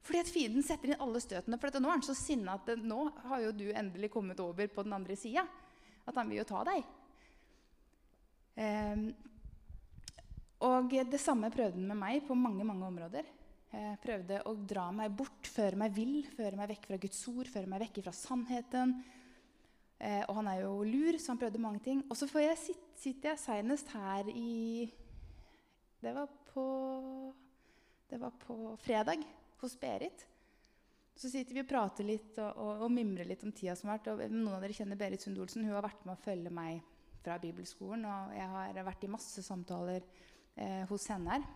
Fordi 0.05 0.21
at 0.21 0.29
fienden 0.29 0.65
setter 0.65 0.91
inn 0.91 1.01
alle 1.01 1.21
støtene. 1.24 1.57
For 1.57 1.81
nå 1.81 1.89
er 1.89 1.97
han 1.97 2.05
så 2.05 2.13
sinna 2.17 2.59
at 2.59 2.75
nå 2.77 3.07
har 3.25 3.47
jo 3.47 3.53
du 3.57 3.65
endelig 3.71 4.12
kommet 4.13 4.41
over 4.43 4.69
på 4.69 4.85
den 4.85 4.93
andre 4.93 5.17
sida. 5.17 5.45
At 6.05 6.19
han 6.19 6.29
vil 6.29 6.43
jo 6.43 6.50
ta 6.50 6.62
deg. 6.67 6.85
Um, 8.55 9.07
og 10.65 10.93
det 10.93 11.19
samme 11.19 11.50
prøvde 11.51 11.79
han 11.79 11.89
med 11.89 12.00
meg 12.00 12.21
på 12.27 12.38
mange 12.38 12.63
mange 12.67 12.85
områder. 12.88 13.25
Jeg 13.75 14.00
prøvde 14.00 14.39
å 14.47 14.53
dra 14.55 14.85
meg 14.95 15.12
bort, 15.17 15.50
føre 15.51 15.75
meg 15.79 15.91
vill, 15.97 16.21
føre 16.38 16.55
meg 16.55 16.69
vekk 16.71 16.85
fra 16.88 17.00
Guds 17.01 17.24
ord, 17.27 17.50
føre 17.51 17.67
meg 17.67 17.81
vekk 17.83 18.03
fra 18.05 18.13
sannheten. 18.15 18.93
Eh, 20.00 20.21
og 20.29 20.38
han 20.38 20.51
er 20.51 20.62
jo 20.62 20.77
lur, 20.88 21.17
så 21.19 21.33
han 21.33 21.41
prøvde 21.41 21.62
mange 21.63 21.81
ting. 21.83 22.05
Og 22.07 22.19
så 22.19 22.29
jeg 22.39 22.62
sitt, 22.62 22.85
sitter 23.01 23.33
jeg 23.33 23.41
seinest 23.41 23.91
her 23.95 24.29
i 24.31 24.85
det 26.05 26.13
var, 26.13 26.29
på, 26.53 26.63
det 28.12 28.21
var 28.21 28.35
på 28.45 28.75
fredag 28.85 29.25
hos 29.62 29.77
Berit. 29.79 30.25
Så 31.15 31.31
sitter 31.31 31.55
vi 31.55 31.63
og 31.63 31.69
prater 31.69 32.07
litt 32.07 32.39
og, 32.43 32.57
og, 32.59 32.85
og 32.85 32.91
mimrer 32.91 33.27
litt 33.27 33.43
om 33.47 33.53
tida 33.55 33.75
som 33.79 33.91
har 33.91 34.01
vært. 34.03 34.31
Noen 34.33 34.57
av 34.57 34.65
dere 34.65 34.75
kjenner 34.75 35.00
Berit 35.00 35.24
Sund 35.24 35.39
Olsen. 35.39 35.63
Hun 35.63 35.77
har 35.77 35.85
vært 35.85 36.03
med 36.03 36.17
å 36.17 36.24
følge 36.25 36.51
meg 36.53 36.81
fra 37.24 37.38
bibelskolen. 37.41 38.03
Og 38.09 38.35
jeg 38.35 38.50
har 38.51 38.83
vært 38.89 39.07
i 39.07 39.13
masse 39.13 39.45
samtaler 39.45 40.01
eh, 40.01 40.83
hos 40.89 41.07
henne 41.13 41.38
her 41.38 41.47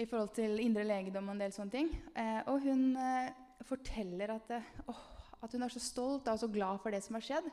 i 0.00 0.06
forhold 0.08 0.32
til 0.36 0.60
indre 0.62 0.84
legedom 0.86 1.28
og 1.28 1.36
en 1.36 1.42
del 1.42 1.54
sånne 1.54 1.74
ting. 1.74 1.90
Eh, 2.16 2.38
og 2.48 2.64
hun 2.64 2.94
eh, 2.96 3.32
forteller 3.68 4.32
at, 4.32 4.54
oh, 4.88 5.02
at, 5.40 5.52
hun 5.52 5.66
er 5.66 5.74
så 5.74 5.82
stolt 5.82 6.30
og 6.30 6.40
så 6.40 6.48
glad 6.52 6.80
for 6.80 6.94
det 6.94 7.02
som 7.04 7.18
har 7.18 7.26
skjedd. 7.26 7.50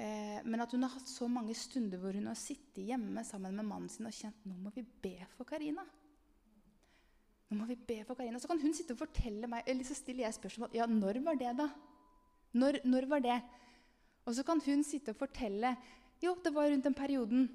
Eh, 0.00 0.38
men 0.44 0.60
at 0.60 0.74
hun 0.76 0.84
har 0.84 0.92
hatt 0.92 1.08
så 1.08 1.28
mange 1.32 1.56
stunder 1.56 2.00
hvor 2.02 2.16
hun 2.16 2.28
har 2.30 2.38
sittet 2.38 2.84
hjemme 2.92 3.24
sammen 3.26 3.56
med 3.56 3.68
mannen 3.68 3.92
sin 3.92 4.08
og 4.08 4.16
kjent 4.16 4.44
nå 4.48 4.58
må 4.60 4.74
vi 4.74 4.84
be 4.84 5.16
for 5.36 5.48
Karina. 5.48 5.86
Nå 7.50 7.58
må 7.58 7.66
vi 7.66 7.74
be 7.74 7.98
for 8.06 8.14
Karina. 8.14 8.38
Så 8.38 8.48
kan 8.50 8.60
hun 8.62 8.74
sitte 8.76 8.94
og 8.94 9.00
fortelle 9.02 9.48
meg, 9.50 9.64
eller 9.66 9.86
så 9.86 9.96
stiller 9.98 10.28
jeg 10.28 10.38
spørsmål 10.38 10.76
ja, 10.76 10.86
når 10.86 11.18
var 11.26 11.38
det, 11.38 11.54
da? 11.58 11.66
Når, 12.60 12.78
når 12.86 13.08
var 13.10 13.24
det? 13.24 13.40
Og 14.28 14.36
så 14.36 14.44
kan 14.46 14.62
hun 14.62 14.84
sitte 14.86 15.14
og 15.14 15.18
fortelle 15.18 15.74
jo, 16.20 16.34
det 16.44 16.52
var 16.52 16.68
rundt 16.68 16.84
den 16.84 16.94
perioden. 16.94 17.48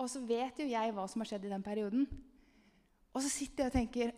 Og 0.00 0.08
så 0.08 0.22
vet 0.24 0.62
jo 0.62 0.66
jeg 0.70 0.92
hva 0.96 1.04
som 1.10 1.20
har 1.20 1.28
skjedd 1.28 1.46
i 1.46 1.52
den 1.52 1.64
perioden. 1.64 2.06
Og 3.12 3.20
så 3.20 3.28
sitter 3.28 3.66
jeg 3.66 3.70
og 3.70 3.76
tenker 3.76 4.14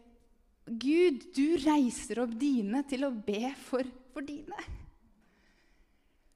Gud, 0.63 1.25
du 1.35 1.57
reiser 1.59 2.21
opp 2.23 2.37
dine 2.39 2.85
til 2.87 3.03
å 3.09 3.11
be 3.11 3.51
for, 3.65 3.89
for 4.15 4.23
dine. 4.23 4.69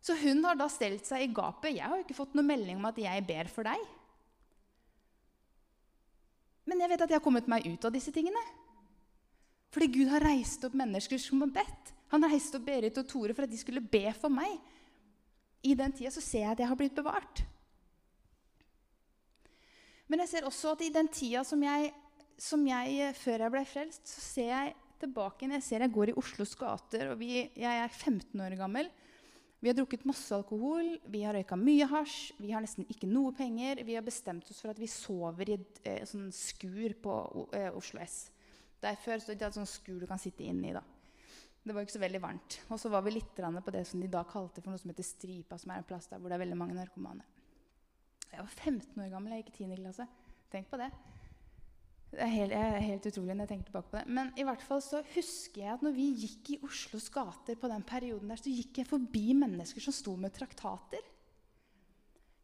Så 0.03 0.17
hun 0.19 0.43
har 0.47 0.59
da 0.59 0.67
stelt 0.71 1.07
seg 1.07 1.23
i 1.23 1.31
gapet. 1.35 1.77
Jeg 1.77 1.87
har 1.87 1.95
jo 1.95 2.03
ikke 2.03 2.19
fått 2.19 2.35
noen 2.35 2.51
melding 2.51 2.81
om 2.81 2.89
at 2.91 2.99
jeg 2.99 3.25
ber 3.27 3.51
for 3.51 3.67
deg. 3.67 3.87
Men 6.67 6.83
jeg 6.83 6.91
vet 6.91 7.05
at 7.07 7.15
jeg 7.15 7.21
har 7.21 7.25
kommet 7.25 7.51
meg 7.51 7.67
ut 7.71 7.87
av 7.87 7.95
disse 7.95 8.11
tingene. 8.15 8.43
Fordi 9.75 9.91
Gud 9.93 10.09
har 10.13 10.25
reist 10.25 10.65
opp 10.67 10.77
mennesker 10.79 11.21
som 11.21 11.43
har 11.45 11.53
bedt. 11.59 11.93
Han 12.15 12.25
reiste 12.25 12.59
opp 12.59 12.67
Berit 12.69 12.99
og 13.01 13.09
Tore 13.11 13.35
for 13.35 13.47
at 13.47 13.53
de 13.53 13.61
skulle 13.61 13.83
be 13.83 14.07
for 14.17 14.33
meg. 14.33 14.57
I 15.67 15.75
den 15.79 15.95
tida 15.97 16.13
så 16.15 16.23
ser 16.23 16.45
jeg 16.45 16.55
at 16.55 16.63
jeg 16.63 16.71
har 16.71 16.79
blitt 16.79 16.97
bevart. 16.97 17.43
Men 20.07 20.23
jeg 20.23 20.31
ser 20.31 20.47
også 20.47 20.77
at 20.77 20.85
i 20.87 20.93
den 20.95 21.09
tida 21.11 21.43
som 21.47 21.63
jeg, 21.67 21.91
som 22.39 22.63
jeg 22.69 23.11
før 23.19 23.47
jeg 23.47 23.55
ble 23.57 23.65
frelst, 23.67 24.05
så 24.07 24.23
ser 24.23 24.53
jeg 24.53 24.77
tilbake. 25.03 25.49
Jeg 25.51 25.65
ser 25.67 25.83
jeg 25.83 25.93
går 25.93 26.13
i 26.13 26.17
Oslos 26.21 26.55
gater, 26.59 27.11
og 27.11 27.19
vi, 27.21 27.43
jeg 27.59 27.83
er 27.83 27.91
15 27.91 28.47
år 28.47 28.57
gammel. 28.61 28.89
Vi 29.59 29.71
har 29.71 29.77
drukket 29.79 30.05
masse 30.07 30.31
alkohol, 30.37 30.93
vi 31.11 31.25
har 31.25 31.35
røyka 31.35 31.57
mye 31.59 31.89
hasj, 31.91 32.37
vi 32.39 32.53
har 32.53 32.63
nesten 32.63 32.87
ikke 32.93 33.09
noe 33.09 33.33
penger. 33.35 33.81
Vi 33.89 33.97
har 33.97 34.05
bestemt 34.05 34.47
oss 34.53 34.61
for 34.63 34.71
at 34.71 34.81
vi 34.81 34.89
sover 34.91 35.49
i 35.49 35.57
et 35.57 35.81
eh, 35.83 36.03
sånn 36.07 36.29
skur 36.35 36.95
på 37.03 37.15
eh, 37.57 37.73
Oslo 37.75 38.03
S. 38.05 38.29
Der 38.83 38.99
før 39.01 39.23
så 39.23 39.35
det 39.35 39.47
er 39.47 39.55
sånn 39.55 39.69
skur 39.69 39.99
du 40.03 40.07
kan 40.09 40.21
sitte 40.21 40.45
inne 40.45 40.71
i. 40.71 40.75
da. 40.77 40.83
Det 41.67 41.75
var 41.75 41.83
ikke 41.83 41.97
så 41.97 42.03
veldig 42.03 42.23
varmt. 42.23 42.61
Og 42.71 42.79
så 42.79 42.91
var 42.93 43.03
vi 43.03 43.17
litt 43.17 43.33
på 43.35 43.75
det 43.75 43.83
som 43.89 44.03
de 44.03 44.11
da 44.11 44.23
kalte 44.29 44.63
for 44.63 44.71
noe 44.71 44.79
som 44.79 44.93
heter 44.93 45.07
Stripa, 45.07 45.59
som 45.59 45.73
er 45.75 45.83
en 45.83 45.89
plass 45.89 46.07
der 46.07 46.21
hvor 46.21 46.31
det 46.31 46.39
er 46.39 46.45
veldig 46.45 46.59
mange 46.61 46.77
narkomane. 46.77 47.25
Jeg 48.31 48.43
var 48.43 48.53
15 48.53 49.03
år 49.03 49.11
gammel, 49.11 49.35
jeg 49.35 49.47
gikk 49.47 49.61
i 49.65 49.69
10. 49.73 49.79
klasse. 49.81 50.07
Tenk 50.53 50.71
på 50.71 50.79
det. 50.79 50.91
Det 52.13 52.23
er 52.23 52.31
helt, 52.31 52.55
er 52.55 52.79
helt, 52.85 53.07
utrolig 53.11 53.35
når 53.35 53.45
jeg 53.45 53.51
tenker 53.51 53.71
tilbake 53.71 53.91
på 53.91 53.99
det. 53.99 54.15
Men 54.19 54.31
i 54.39 54.45
hvert 54.47 54.63
fall 54.63 54.83
så 54.85 55.03
husker 55.17 55.63
jeg 55.65 55.73
at 55.75 55.83
når 55.85 55.97
vi 55.97 56.07
gikk 56.23 56.53
i 56.55 56.59
Oslos 56.65 57.09
gater 57.13 57.59
på 57.59 57.71
den 57.73 57.83
perioden 57.87 58.31
der, 58.31 58.41
så 58.41 58.53
gikk 58.53 58.81
jeg 58.81 58.89
forbi 58.89 59.25
mennesker 59.37 59.83
som 59.83 59.97
sto 59.97 60.15
med 60.21 60.35
traktater. 60.37 61.03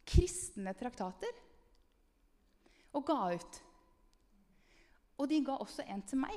Kristne 0.09 0.75
traktater. 0.77 1.39
Og 2.99 3.07
ga 3.07 3.21
ut. 3.33 3.63
Og 5.23 5.31
de 5.31 5.39
ga 5.47 5.55
også 5.63 5.87
en 5.87 6.03
til 6.07 6.19
meg. 6.19 6.35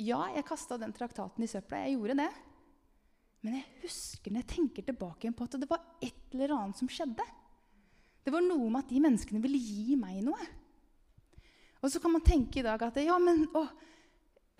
Ja, 0.00 0.22
jeg 0.32 0.46
kasta 0.48 0.78
den 0.80 0.94
traktaten 0.96 1.44
i 1.44 1.50
søpla. 1.50 1.82
Jeg 1.84 1.98
gjorde 1.98 2.16
det. 2.22 2.30
Men 3.44 3.58
jeg 3.58 3.82
husker 3.84 4.32
når 4.32 4.42
jeg 4.42 4.52
tenker 4.54 4.86
tilbake 4.86 5.32
på 5.36 5.46
at 5.46 5.60
det 5.60 5.68
var 5.68 5.84
et 6.04 6.34
eller 6.34 6.56
annet 6.56 6.80
som 6.80 6.88
skjedde. 6.92 7.24
Det 8.20 8.32
var 8.32 8.44
noe 8.44 8.68
med 8.68 8.82
at 8.82 8.90
de 8.92 9.00
menneskene 9.00 9.40
ville 9.44 9.60
gi 9.60 9.96
meg 10.00 10.20
noe. 10.24 10.40
Og 11.80 11.88
så 11.92 12.00
kan 12.02 12.12
man 12.12 12.24
tenke 12.24 12.60
i 12.60 12.64
dag 12.64 12.82
at 12.84 12.98
ja, 13.00 13.16
men 13.20 13.46
å, 13.56 13.64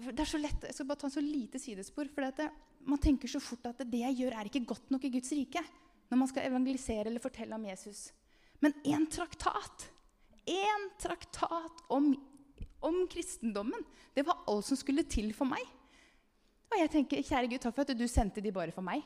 det 0.08 0.22
er 0.22 0.28
så 0.28 0.40
lett, 0.40 0.64
Jeg 0.64 0.76
skal 0.76 0.88
bare 0.88 1.02
ta 1.02 1.10
en 1.10 1.16
så 1.18 1.24
lite 1.24 1.60
sidespor. 1.60 2.08
For 2.14 2.40
man 2.88 3.02
tenker 3.02 3.28
så 3.28 3.42
fort 3.44 3.68
at 3.68 3.84
det 3.84 4.00
jeg 4.00 4.22
gjør, 4.22 4.36
er 4.36 4.48
ikke 4.48 4.64
godt 4.72 4.92
nok 4.94 5.04
i 5.04 5.12
Guds 5.12 5.32
rike. 5.36 5.62
Når 6.10 6.18
man 6.22 6.30
skal 6.30 6.48
evangelisere 6.48 7.06
eller 7.10 7.22
fortelle 7.22 7.54
om 7.54 7.68
Jesus. 7.68 8.08
Men 8.64 8.74
én 8.84 9.06
traktat, 9.12 9.86
én 10.48 10.88
traktat 11.00 11.84
om, 11.92 12.10
om 12.86 13.02
kristendommen, 13.10 13.84
det 14.14 14.24
var 14.26 14.42
alt 14.48 14.66
som 14.68 14.78
skulle 14.78 15.04
til 15.08 15.32
for 15.36 15.48
meg. 15.48 15.62
Og 16.70 16.78
jeg 16.78 16.92
tenker, 16.92 17.24
kjære 17.26 17.50
Gud, 17.50 17.62
takk 17.62 17.74
for 17.76 17.86
at 17.86 17.98
du 17.98 18.06
sendte 18.08 18.42
de 18.42 18.52
bare 18.54 18.74
for 18.74 18.86
meg. 18.86 19.02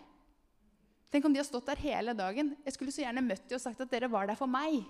Tenk 1.15 1.29
om 1.29 1.33
de 1.33 1.41
har 1.41 1.47
stått 1.47 1.69
der 1.71 1.81
hele 1.81 2.13
dagen. 2.17 2.53
Jeg 2.67 2.75
skulle 2.75 2.93
så 2.93 3.05
gjerne 3.05 3.23
møtt 3.25 3.47
de 3.49 3.57
og 3.57 3.63
sagt 3.63 3.81
at 3.81 3.91
dere 3.93 4.11
var 4.11 4.27
der 4.29 4.39
for 4.39 4.51
meg. 4.51 4.83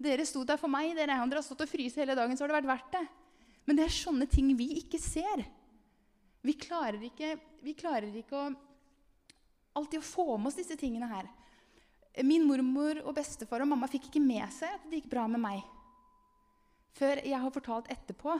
Dere 0.00 0.24
sto 0.26 0.42
der 0.44 0.58
for 0.60 0.72
meg. 0.72 0.92
Dere, 0.98 1.16
om 1.22 1.30
dere 1.30 1.40
har 1.40 1.46
stått 1.46 1.64
og 1.64 1.70
fryst 1.70 2.00
hele 2.00 2.16
dagen, 2.18 2.36
så 2.36 2.44
har 2.44 2.52
det 2.52 2.58
vært 2.58 2.70
verdt 2.72 2.96
det. 2.96 3.04
Men 3.68 3.78
det 3.78 3.86
er 3.86 3.94
sånne 3.94 4.26
ting 4.30 4.50
vi 4.58 4.66
ikke 4.80 4.98
ser. 5.00 5.44
Vi 6.42 6.56
klarer 6.58 7.02
ikke, 7.04 7.36
vi 7.62 7.76
klarer 7.76 8.08
ikke 8.18 8.36
å, 8.36 8.48
alltid 9.78 10.00
å 10.00 10.08
få 10.08 10.26
med 10.34 10.50
oss 10.50 10.58
disse 10.58 10.76
tingene 10.80 11.08
her. 11.10 11.28
Min 12.26 12.48
mormor 12.48 13.02
og 13.04 13.14
bestefar 13.16 13.62
og 13.62 13.70
mamma 13.70 13.88
fikk 13.88 14.08
ikke 14.08 14.24
med 14.24 14.48
seg 14.56 14.74
at 14.74 14.88
det 14.88 15.02
gikk 15.02 15.12
bra 15.12 15.28
med 15.30 15.44
meg. 15.44 15.62
Før 16.96 17.22
jeg 17.22 17.38
har 17.42 17.54
fortalt 17.54 17.90
etterpå 17.92 18.34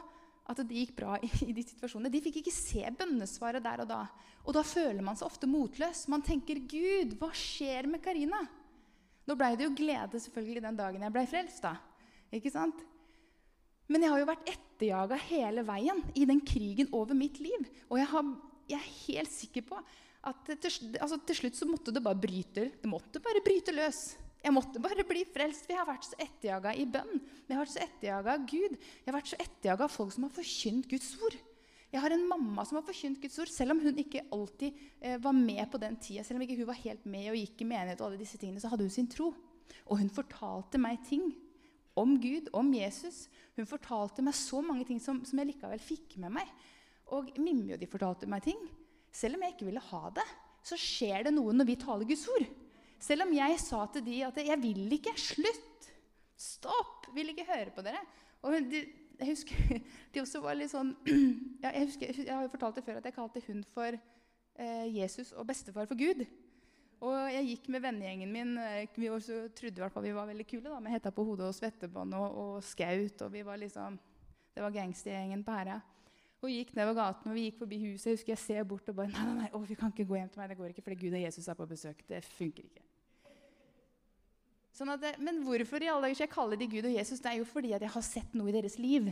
at 0.51 0.63
det 0.67 0.79
gikk 0.81 0.97
bra 0.99 1.17
i, 1.23 1.31
de 1.55 1.65
situasjonene. 1.65 2.11
De 2.13 2.23
fikk 2.25 2.41
ikke 2.41 2.55
se 2.55 2.83
bønnesvaret 2.99 3.63
der 3.65 3.85
og 3.85 3.91
da. 3.91 4.01
Og 4.47 4.57
da 4.57 4.65
føler 4.67 5.05
man 5.05 5.19
seg 5.19 5.29
ofte 5.29 5.51
motløs. 5.51 6.07
Man 6.11 6.25
tenker 6.27 6.59
'Gud, 6.59 7.15
hva 7.21 7.31
skjer 7.37 7.91
med 7.91 8.03
Karina?' 8.05 8.47
Nå 9.29 9.37
blei 9.39 9.53
det 9.55 9.69
jo 9.69 9.77
glede 9.77 10.19
selvfølgelig 10.19 10.63
den 10.65 10.79
dagen 10.79 11.03
jeg 11.05 11.15
blei 11.15 11.27
frelst. 11.29 11.63
da. 11.63 11.77
Ikke 12.35 12.51
sant? 12.51 12.81
Men 13.91 14.03
jeg 14.03 14.13
har 14.13 14.23
jo 14.23 14.31
vært 14.31 14.49
etterjaga 14.51 15.19
hele 15.29 15.63
veien 15.67 16.01
i 16.19 16.25
den 16.27 16.41
krigen 16.47 16.91
over 16.95 17.15
mitt 17.15 17.39
liv. 17.43 17.67
Og 17.91 17.99
jeg, 17.99 18.09
har, 18.11 18.33
jeg 18.71 18.79
er 18.79 18.97
helt 19.07 19.35
sikker 19.35 19.67
på 19.67 19.79
at 20.31 20.51
til, 20.63 20.97
altså, 21.01 21.19
til, 21.27 21.39
slutt 21.39 21.59
så 21.59 21.69
måtte 21.69 21.95
det 21.95 22.03
bare 22.05 22.19
bryte 22.21 22.67
det 22.83 22.91
måtte 22.91 23.23
bare 23.25 23.43
bryte 23.45 23.75
løs. 23.75 24.03
Jeg 24.41 24.55
måtte 24.57 24.81
bare 24.81 25.05
bli 25.05 25.27
frelst, 25.29 25.67
for 25.67 25.75
jeg 25.75 25.81
har 25.83 25.89
vært 25.89 26.07
så 26.09 26.17
etterjaga 26.17 26.73
i 26.73 26.87
bønn. 26.89 27.21
Jeg 27.45 27.53
har 27.53 27.61
vært 27.61 27.75
så 27.75 27.83
etterjaga 27.85 28.35
av 28.39 28.47
Gud. 28.49 28.77
Jeg 28.79 29.09
har 29.11 29.17
vært 29.19 29.33
så 29.33 29.39
etterjaga 29.45 29.87
av 29.87 29.93
folk 29.93 30.15
som 30.15 30.25
har 30.27 30.33
forkynt 30.33 30.89
Guds 30.89 31.11
ord. 31.21 31.37
Jeg 31.91 32.05
har 32.05 32.15
en 32.15 32.27
mamma 32.31 32.65
som 32.65 32.79
har 32.79 32.87
forkynt 32.87 33.19
Guds 33.21 33.37
ord, 33.43 33.51
selv 33.51 33.75
om 33.75 33.83
hun 33.83 33.99
ikke 33.99 34.23
alltid 34.33 34.77
eh, 35.03 35.19
var 35.21 35.35
med 35.37 35.65
på 35.73 35.81
den 35.83 35.99
tida. 36.01 36.25
Selv 36.25 36.39
om 36.39 36.47
ikke 36.47 36.57
hun 36.61 36.69
var 36.71 36.79
helt 36.81 37.07
med 37.11 37.33
og 37.33 37.39
gikk 37.41 37.65
i 37.65 37.69
menighet, 37.69 38.01
og 38.01 38.09
alle 38.09 38.21
disse 38.23 38.39
tingene, 38.41 38.63
så 38.63 38.71
hadde 38.73 38.87
hun 38.87 38.95
sin 38.95 39.11
tro. 39.11 39.33
Og 39.91 40.01
hun 40.01 40.13
fortalte 40.15 40.81
meg 40.81 41.03
ting 41.09 41.33
om 41.99 42.15
Gud, 42.23 42.49
om 42.57 42.71
Jesus. 42.73 43.25
Hun 43.59 43.69
fortalte 43.69 44.25
meg 44.25 44.39
så 44.39 44.63
mange 44.65 44.87
ting 44.89 45.03
som, 45.03 45.21
som 45.27 45.43
jeg 45.43 45.51
likevel 45.51 45.83
fikk 45.83 46.17
med 46.23 46.39
meg. 46.39 46.55
Og 47.11 47.33
Mimmi 47.43 47.75
og 47.75 47.83
de 47.83 47.91
fortalte 47.91 48.31
meg 48.31 48.47
ting. 48.47 48.61
Selv 49.13 49.37
om 49.37 49.45
jeg 49.45 49.57
ikke 49.57 49.69
ville 49.69 49.89
ha 49.91 50.15
det, 50.15 50.27
så 50.63 50.79
skjer 50.79 51.27
det 51.27 51.35
noe 51.35 51.53
når 51.57 51.73
vi 51.73 51.81
taler 51.81 52.09
Guds 52.09 52.27
ord. 52.31 52.47
Selv 53.01 53.25
om 53.25 53.33
jeg 53.33 53.61
sa 53.63 53.87
til 53.93 54.05
de 54.05 54.23
at 54.27 54.37
'jeg 54.37 54.63
vil 54.63 54.93
ikke', 54.93 55.17
slutt, 55.17 55.93
stopp, 56.37 57.07
vil 57.15 57.33
ikke 57.33 57.49
høre 57.49 57.71
på 57.75 57.83
dere. 57.83 58.01
Og 58.43 58.53
de, 58.53 58.85
jeg 59.19 59.29
husker 59.29 59.81
de 60.15 60.21
også 60.21 60.41
var 60.41 60.57
litt 60.57 60.73
sånn 60.73 60.95
ja, 61.65 61.73
jeg, 61.73 61.87
husker, 61.87 62.13
jeg, 62.13 62.33
har 62.33 62.45
jo 62.45 62.53
fortalt 62.53 62.79
det 62.79 62.85
før 62.85 63.01
at 63.01 63.09
jeg 63.09 63.17
kalte 63.17 63.43
hun 63.47 63.65
for 63.75 63.97
eh, 63.97 64.87
Jesus 64.89 65.33
og 65.33 65.47
bestefar 65.49 65.89
for 65.89 65.99
Gud. 65.99 66.25
Og 67.01 67.17
jeg 67.33 67.47
gikk 67.49 67.71
med 67.73 67.85
vennegjengen 67.85 68.33
min. 68.33 68.57
Eh, 68.61 68.89
vi 68.97 69.09
også 69.09 69.47
trodde 69.57 69.81
i 69.81 69.85
hvert 69.85 69.93
fall 69.93 70.05
vi 70.05 70.17
var 70.17 70.29
veldig 70.29 70.47
kule 70.49 70.69
da, 70.69 70.81
med 70.81 70.93
hetta 70.93 71.13
på 71.13 71.25
hodet 71.25 71.49
og 71.49 71.57
svettebånd 71.57 72.17
og, 72.17 72.37
og 72.43 72.65
skaut. 72.65 73.25
og 73.25 73.33
vi 73.33 73.45
var 73.47 73.61
liksom, 73.61 73.99
Det 74.55 74.63
var 74.65 74.77
gangstergjengen 74.77 75.45
på 75.45 75.57
Herøya. 75.57 75.81
Og 76.41 76.49
gikk 76.49 76.71
nedover 76.73 76.97
gaten 76.97 77.33
og 77.33 77.37
vi 77.37 77.49
gikk 77.49 77.59
forbi 77.61 77.81
huset. 77.83 78.07
Jeg 78.07 78.17
husker 78.19 78.33
jeg 78.33 78.45
ser 78.45 78.69
bort 78.69 78.89
og 78.89 78.97
bare 78.97 79.13
Nei, 79.13 79.25
nei, 79.29 79.35
nei, 79.43 79.51
å, 79.53 79.61
vi 79.65 79.77
kan 79.77 79.93
ikke 79.93 80.09
gå 80.09 80.17
hjem 80.17 80.31
til 80.33 80.41
meg. 80.41 80.53
Det 80.53 80.61
går 80.61 80.73
ikke 80.73 80.85
fordi 80.87 81.01
Gud 81.03 81.17
og 81.19 81.25
Jesus 81.27 81.49
er 81.49 81.59
på 81.59 81.69
besøk. 81.69 82.01
Det 82.09 82.23
funker 82.25 82.65
ikke. 82.65 82.90
Sånn 84.81 84.95
at, 84.95 85.03
men 85.21 85.43
hvorfor 85.45 85.83
i 85.85 85.91
alle 85.93 86.09
dager 86.09 86.17
skal 86.17 86.25
jeg 86.25 86.33
kalle 86.33 86.57
de 86.57 86.67
Gud 86.73 86.87
og 86.89 86.95
Jesus? 86.95 87.21
Det 87.21 87.29
er 87.29 87.43
jo 87.43 87.49
fordi 87.49 87.75
at 87.77 87.83
jeg 87.85 87.93
har 87.93 88.05
sett 88.07 88.37
noe 88.39 88.49
i 88.49 88.55
deres 88.55 88.79
liv. 88.81 89.11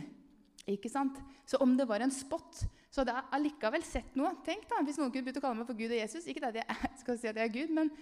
Ikke 0.65 0.89
sant? 0.89 1.19
Så 1.45 1.59
om 1.61 1.75
det 1.77 1.85
var 1.89 2.01
en 2.01 2.13
spott, 2.13 2.63
så 2.89 3.03
hadde 3.03 3.13
jeg 3.13 3.29
allikevel 3.37 3.85
sett 3.85 4.17
noe. 4.17 4.31
Tenk 4.47 4.65
da, 4.71 4.81
Hvis 4.81 4.97
noen 4.97 5.13
kunne 5.13 5.27
begynt 5.27 5.37
å 5.37 5.43
kalle 5.43 5.59
meg 5.59 5.69
for 5.69 5.77
Gud 5.77 5.93
og 5.93 5.99
Jesus. 5.99 6.25
Ikke 6.25 6.49
at 6.49 6.57
jeg 6.57 6.65
skal 7.03 7.19
si 7.21 7.29
at 7.29 7.37
jeg 7.37 7.51
er 7.51 7.53
Gud, 7.53 7.75
men 7.77 7.93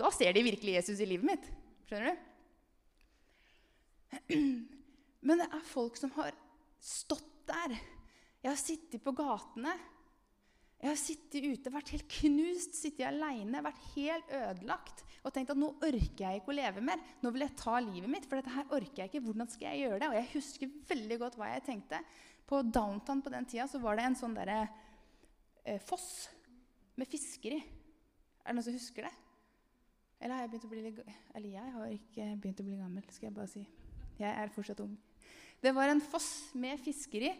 da 0.00 0.08
ser 0.16 0.32
de 0.32 0.46
virkelig 0.48 0.78
Jesus 0.78 1.04
i 1.04 1.10
livet 1.12 1.28
mitt. 1.28 1.50
Skjønner 1.90 2.08
du? 2.08 2.26
Men 5.28 5.42
det 5.42 5.50
er 5.52 5.64
folk 5.68 5.98
som 6.00 6.10
har 6.16 6.32
stått 6.80 7.28
der. 7.50 7.74
Jeg 8.40 8.48
har 8.48 8.56
sittet 8.58 9.02
på 9.04 9.12
gatene. 9.12 9.74
Jeg 10.80 10.88
har 10.88 10.96
sittet 10.96 11.44
ute, 11.44 11.72
vært 11.72 11.92
helt 11.92 12.08
knust, 12.08 12.76
sittet 12.78 13.04
aleine, 13.10 13.60
vært 13.64 13.82
helt 13.92 14.30
ødelagt 14.32 15.02
og 15.20 15.34
tenkt 15.34 15.52
at 15.52 15.58
nå 15.60 15.68
orker 15.84 16.22
jeg 16.22 16.40
ikke 16.40 16.52
å 16.52 16.56
leve 16.56 16.82
mer. 16.84 17.00
Nå 17.20 17.32
vil 17.34 17.44
jeg 17.44 17.56
ta 17.60 17.74
livet 17.84 18.08
mitt, 18.08 18.24
for 18.28 18.40
dette 18.40 18.54
her 18.54 18.70
orker 18.72 19.02
jeg 19.02 19.10
ikke. 19.10 19.20
Hvordan 19.26 19.50
skal 19.52 19.66
jeg 19.68 19.82
gjøre 19.84 19.98
det? 20.00 20.08
Og 20.08 20.16
jeg 20.16 20.30
husker 20.32 20.70
veldig 20.88 21.18
godt 21.20 21.36
hva 21.36 21.50
jeg 21.52 21.66
tenkte. 21.66 22.00
På 22.48 22.62
Downtown 22.64 23.20
på 23.20 23.32
den 23.34 23.48
tida 23.50 23.66
så 23.68 23.80
var 23.82 24.00
det 24.00 24.06
en 24.08 24.16
sånn 24.16 24.38
derre 24.38 24.62
eh, 24.64 25.76
foss 25.84 26.08
med 26.96 27.10
fisker 27.12 27.58
i. 27.58 27.60
Er 27.60 28.48
det 28.48 28.56
noen 28.56 28.68
som 28.70 28.78
husker 28.80 29.04
det? 29.04 29.12
Eller 30.20 30.36
har 30.36 30.46
jeg 30.46 30.52
begynt 30.54 30.66
å 30.66 30.72
bli 30.72 31.14
Eller 31.36 31.48
jeg 31.52 31.76
har 31.76 31.92
ikke 31.92 32.32
begynt 32.40 32.64
å 32.64 32.68
bli 32.70 32.80
gammel, 32.80 33.12
skal 33.12 33.28
jeg 33.28 33.36
bare 33.36 33.52
si. 33.52 33.68
Jeg 34.20 34.32
er 34.32 34.56
fortsatt 34.56 34.80
ung. 34.84 34.96
Det 35.60 35.76
var 35.76 35.92
en 35.92 36.00
foss 36.00 36.54
med 36.56 36.80
fiskeri, 36.80 37.34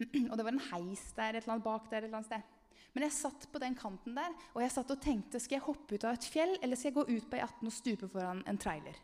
og 0.30 0.36
det 0.36 0.44
var 0.44 0.54
en 0.54 0.66
heis 0.72 1.10
der 1.16 1.36
et 1.36 1.44
eller 1.44 1.58
annet 1.58 1.68
bak 1.68 1.90
der 1.92 2.00
et 2.00 2.08
eller 2.08 2.22
annet 2.22 2.32
sted. 2.32 2.55
Men 2.96 3.04
jeg 3.04 3.12
satt 3.12 3.42
på 3.52 3.60
den 3.60 3.74
kanten 3.76 4.16
der, 4.16 4.32
og 4.54 4.62
jeg 4.64 4.72
satt 4.72 4.92
og 4.94 5.02
tenkte 5.04 5.40
skal 5.42 5.58
jeg 5.58 5.66
hoppe 5.66 5.98
ut 5.98 6.06
av 6.08 6.16
et 6.16 6.28
fjell 6.32 6.54
eller 6.62 6.80
skal 6.80 6.88
jeg 6.88 6.96
gå 6.96 7.02
ut 7.10 7.26
på 7.28 7.36
E18 7.36 7.68
og 7.68 7.74
stupe 7.76 8.08
foran 8.08 8.40
en 8.48 8.60
trailer. 8.60 8.96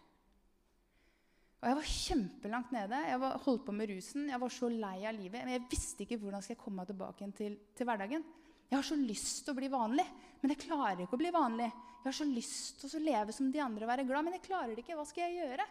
Og 1.61 1.69
Jeg 1.69 1.79
var 1.79 1.91
kjempelangt 1.95 2.73
nede. 2.75 3.01
Jeg 3.07 3.21
var, 3.23 3.37
holdt 3.45 3.67
på 3.67 3.75
med 3.77 3.91
rusen. 3.93 4.31
Jeg 4.33 4.41
var 4.43 4.51
så 4.51 4.71
lei 4.73 4.97
av 5.07 5.15
livet. 5.15 5.45
Men 5.45 5.53
jeg 5.55 5.67
visste 5.71 6.03
ikke 6.03 6.19
hvordan 6.19 6.43
jeg 6.49 6.59
komme 6.59 6.81
meg 6.81 6.89
tilbake 6.89 7.29
til, 7.39 7.59
til 7.77 7.87
hverdagen. 7.87 8.25
Jeg 8.73 8.79
har 8.79 8.89
så 8.89 8.97
lyst 8.97 9.45
til 9.45 9.53
å 9.53 9.59
bli 9.59 9.69
vanlig, 9.69 10.05
men 10.41 10.55
jeg 10.55 10.63
klarer 10.65 11.05
ikke 11.05 11.19
å 11.19 11.21
bli 11.21 11.31
vanlig. 11.35 11.69
Jeg 11.69 12.07
har 12.09 12.17
så 12.17 12.27
lyst 12.27 12.81
til 12.81 12.97
å 12.97 13.03
leve 13.05 13.35
som 13.37 13.51
de 13.53 13.61
andre 13.61 13.85
og 13.85 13.93
være 13.93 14.07
glad, 14.09 14.25
men 14.25 14.39
jeg 14.39 14.47
klarer 14.47 14.73
det 14.73 14.83
ikke. 14.83 14.97
Hva 14.97 15.05
skal 15.07 15.27
jeg 15.27 15.43
gjøre? 15.43 15.67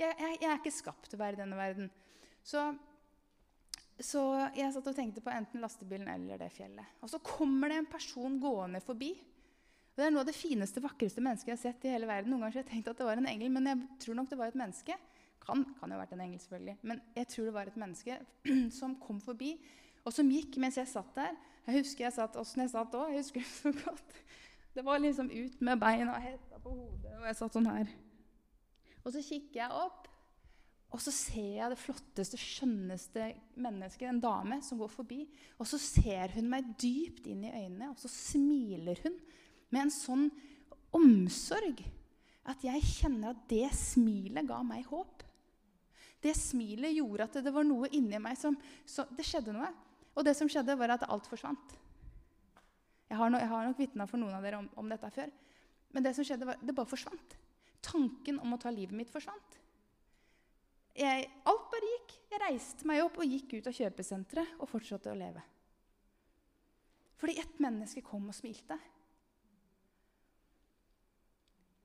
Jeg, 0.00 0.16
jeg, 0.16 0.38
jeg 0.40 0.48
er 0.48 0.56
ikke 0.56 0.72
skapt 0.72 1.10
til 1.10 1.20
å 1.20 1.22
være 1.22 1.36
i 1.36 1.42
denne 1.42 1.58
verden. 1.60 1.92
Så, 2.40 2.64
så 4.00 4.22
jeg 4.56 4.72
satt 4.74 4.88
og 4.88 4.96
tenkte 4.96 5.22
på 5.24 5.30
enten 5.32 5.60
lastebilen 5.62 6.08
eller 6.08 6.40
det 6.40 6.48
fjellet. 6.54 6.96
Og 7.04 7.10
så 7.12 7.20
kommer 7.22 7.70
det 7.70 7.82
en 7.82 7.90
person 7.92 8.38
gående 8.40 8.80
forbi. 8.84 9.12
Og 9.92 10.00
det 10.00 10.06
er 10.06 10.14
noe 10.14 10.24
av 10.24 10.30
det 10.30 10.36
fineste, 10.36 10.80
vakreste 10.80 11.20
mennesket 11.20 11.52
jeg 11.52 11.58
har 11.58 11.62
sett 11.66 11.84
i 11.84 11.92
hele 11.92 12.08
verden. 12.08 12.32
Noen 12.32 12.46
ganger 12.46 12.56
har 12.56 12.64
jeg 12.64 12.70
tenkt 12.70 12.88
at 12.88 13.00
det 13.02 13.06
var 13.06 13.20
en 13.20 13.28
engel, 13.28 13.52
men 13.52 13.68
jeg 13.68 13.82
tror 14.06 14.18
nok 14.18 14.30
det 14.30 14.38
var 14.40 14.52
et 14.52 14.58
menneske. 14.58 14.96
Kan, 15.42 15.64
kan 15.76 15.90
jo 15.90 15.98
ha 15.98 16.00
vært 16.00 16.14
en 16.16 16.22
engel, 16.24 16.40
selvfølgelig. 16.40 16.76
Men 16.88 17.02
jeg 17.18 17.28
tror 17.34 17.48
det 17.48 17.54
var 17.58 17.68
et 17.68 17.80
menneske 17.82 18.18
som 18.78 18.94
kom 19.02 19.18
forbi, 19.20 19.56
og 20.02 20.14
som 20.16 20.30
gikk 20.32 20.56
mens 20.62 20.78
jeg 20.80 20.88
satt 20.90 21.12
der. 21.18 21.36
Jeg 21.66 21.82
husker 21.82 22.06
jeg 22.06 22.16
satt 22.16 22.38
åssen 22.40 22.64
jeg 22.64 22.72
satt 22.72 22.94
òg. 22.98 23.12
Jeg 23.12 23.22
husker 23.22 23.44
det 23.44 23.52
så 23.52 23.74
godt. 23.82 24.16
Det 24.72 24.86
var 24.86 25.02
liksom 25.02 25.28
ut 25.28 25.60
med 25.60 25.82
beina 25.82 26.16
og 26.16 26.24
hetta 26.24 26.62
på 26.62 26.72
hodet, 26.72 27.12
og 27.18 27.28
jeg 27.28 27.38
satt 27.42 27.58
sånn 27.58 27.68
her. 27.68 27.92
Og 29.02 29.12
så 29.12 29.20
kikker 29.26 29.60
jeg 29.60 29.82
opp, 29.82 30.08
og 30.92 31.00
så 31.00 31.12
ser 31.14 31.54
jeg 31.56 31.72
det 31.72 31.80
flotteste, 31.80 32.36
skjønneste 32.36 33.30
mennesket, 33.64 34.10
en 34.10 34.20
dame, 34.20 34.58
som 34.64 34.80
går 34.80 34.90
forbi. 34.92 35.22
Og 35.56 35.68
så 35.68 35.80
ser 35.80 36.34
hun 36.36 36.50
meg 36.52 36.74
dypt 36.80 37.30
inn 37.32 37.46
i 37.48 37.52
øynene, 37.52 37.92
og 37.94 38.00
så 38.00 38.10
smiler 38.12 39.00
hun 39.06 39.16
med 39.72 39.86
en 39.86 39.94
sånn 39.94 40.26
omsorg 40.92 41.80
at 42.52 42.64
jeg 42.66 42.84
kjenner 42.84 43.32
at 43.32 43.44
det 43.48 43.70
smilet 43.78 44.44
ga 44.48 44.58
meg 44.66 44.84
håp. 44.90 45.22
Det 46.22 46.34
smilet 46.38 46.94
gjorde 46.98 47.26
at 47.26 47.40
det 47.46 47.54
var 47.54 47.66
noe 47.66 47.88
inni 47.96 48.20
meg 48.22 48.36
som 48.38 48.58
Det 49.16 49.24
skjedde 49.26 49.54
noe. 49.56 49.70
Og 50.12 50.26
det 50.26 50.36
som 50.36 50.50
skjedde, 50.50 50.76
var 50.76 50.92
at 50.92 51.06
alt 51.08 51.24
forsvant. 51.30 51.72
Jeg 53.08 53.16
har, 53.16 53.30
no, 53.32 53.38
jeg 53.40 53.48
har 53.48 53.64
nok 53.64 53.80
vitna 53.80 54.04
for 54.08 54.20
noen 54.20 54.36
av 54.36 54.44
dere 54.44 54.60
om, 54.60 54.68
om, 54.76 54.90
dette 54.92 55.08
før. 55.14 55.32
Men 55.92 56.04
det 56.04 56.12
som 56.16 56.26
skjedde, 56.26 56.48
var, 56.48 56.60
det 56.60 56.74
bare 56.76 56.90
forsvant. 56.90 57.36
Tanken 57.80 58.38
om 58.44 58.52
å 58.52 58.60
ta 58.60 58.70
livet 58.72 58.96
mitt 58.96 59.12
forsvant. 59.12 59.56
Jeg, 60.96 61.28
alt 61.48 61.68
bare 61.72 61.88
gikk. 61.94 62.16
Jeg 62.32 62.40
reiste 62.42 62.88
meg 62.88 63.02
opp 63.04 63.18
og 63.20 63.28
gikk 63.28 63.56
ut 63.58 63.68
av 63.68 63.76
kjøpesenteret 63.76 64.60
og 64.60 64.68
fortsatte 64.70 65.12
å 65.12 65.16
leve. 65.16 65.42
Fordi 67.20 67.36
ett 67.38 67.60
menneske 67.62 68.02
kom 68.04 68.26
og 68.28 68.36
smilte. 68.36 68.76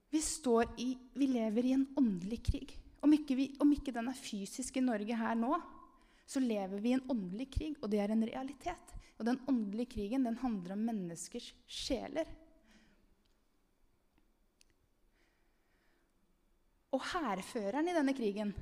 Vi, 0.10 0.22
i, 0.82 0.90
vi 1.14 1.28
lever 1.30 1.68
i 1.68 1.74
en 1.76 1.88
åndelig 2.00 2.40
krig. 2.48 2.74
Om 3.04 3.14
ikke, 3.14 3.36
vi, 3.38 3.48
om 3.62 3.72
ikke 3.76 3.94
den 3.94 4.10
er 4.10 4.18
fysisk 4.18 4.80
i 4.80 4.84
Norge 4.84 5.18
her 5.20 5.36
nå, 5.38 5.60
så 6.28 6.42
lever 6.44 6.82
vi 6.84 6.92
i 6.92 6.96
en 6.98 7.06
åndelig 7.12 7.52
krig, 7.54 7.76
og 7.80 7.92
det 7.92 8.02
er 8.04 8.12
en 8.16 8.26
realitet. 8.28 8.96
Og 9.18 9.28
den 9.28 9.40
åndelige 9.50 9.94
krigen 9.94 10.26
den 10.28 10.40
handler 10.42 10.76
om 10.76 10.84
menneskers 10.88 11.52
sjeler. 11.70 12.28
Og 16.96 17.04
hærføreren 17.14 17.88
i 17.92 17.96
denne 17.96 18.16
krigen, 18.18 18.56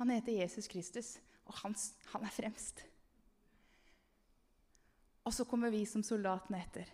han 0.00 0.10
heter 0.14 0.32
Jesus 0.32 0.68
Kristus, 0.68 1.18
og 1.44 1.58
han, 1.60 1.74
han 2.14 2.22
er 2.24 2.32
fremst. 2.32 2.78
Og 5.28 5.34
så 5.36 5.44
kommer 5.44 5.68
vi 5.68 5.82
som 5.84 6.00
soldatene 6.00 6.56
etter. 6.56 6.88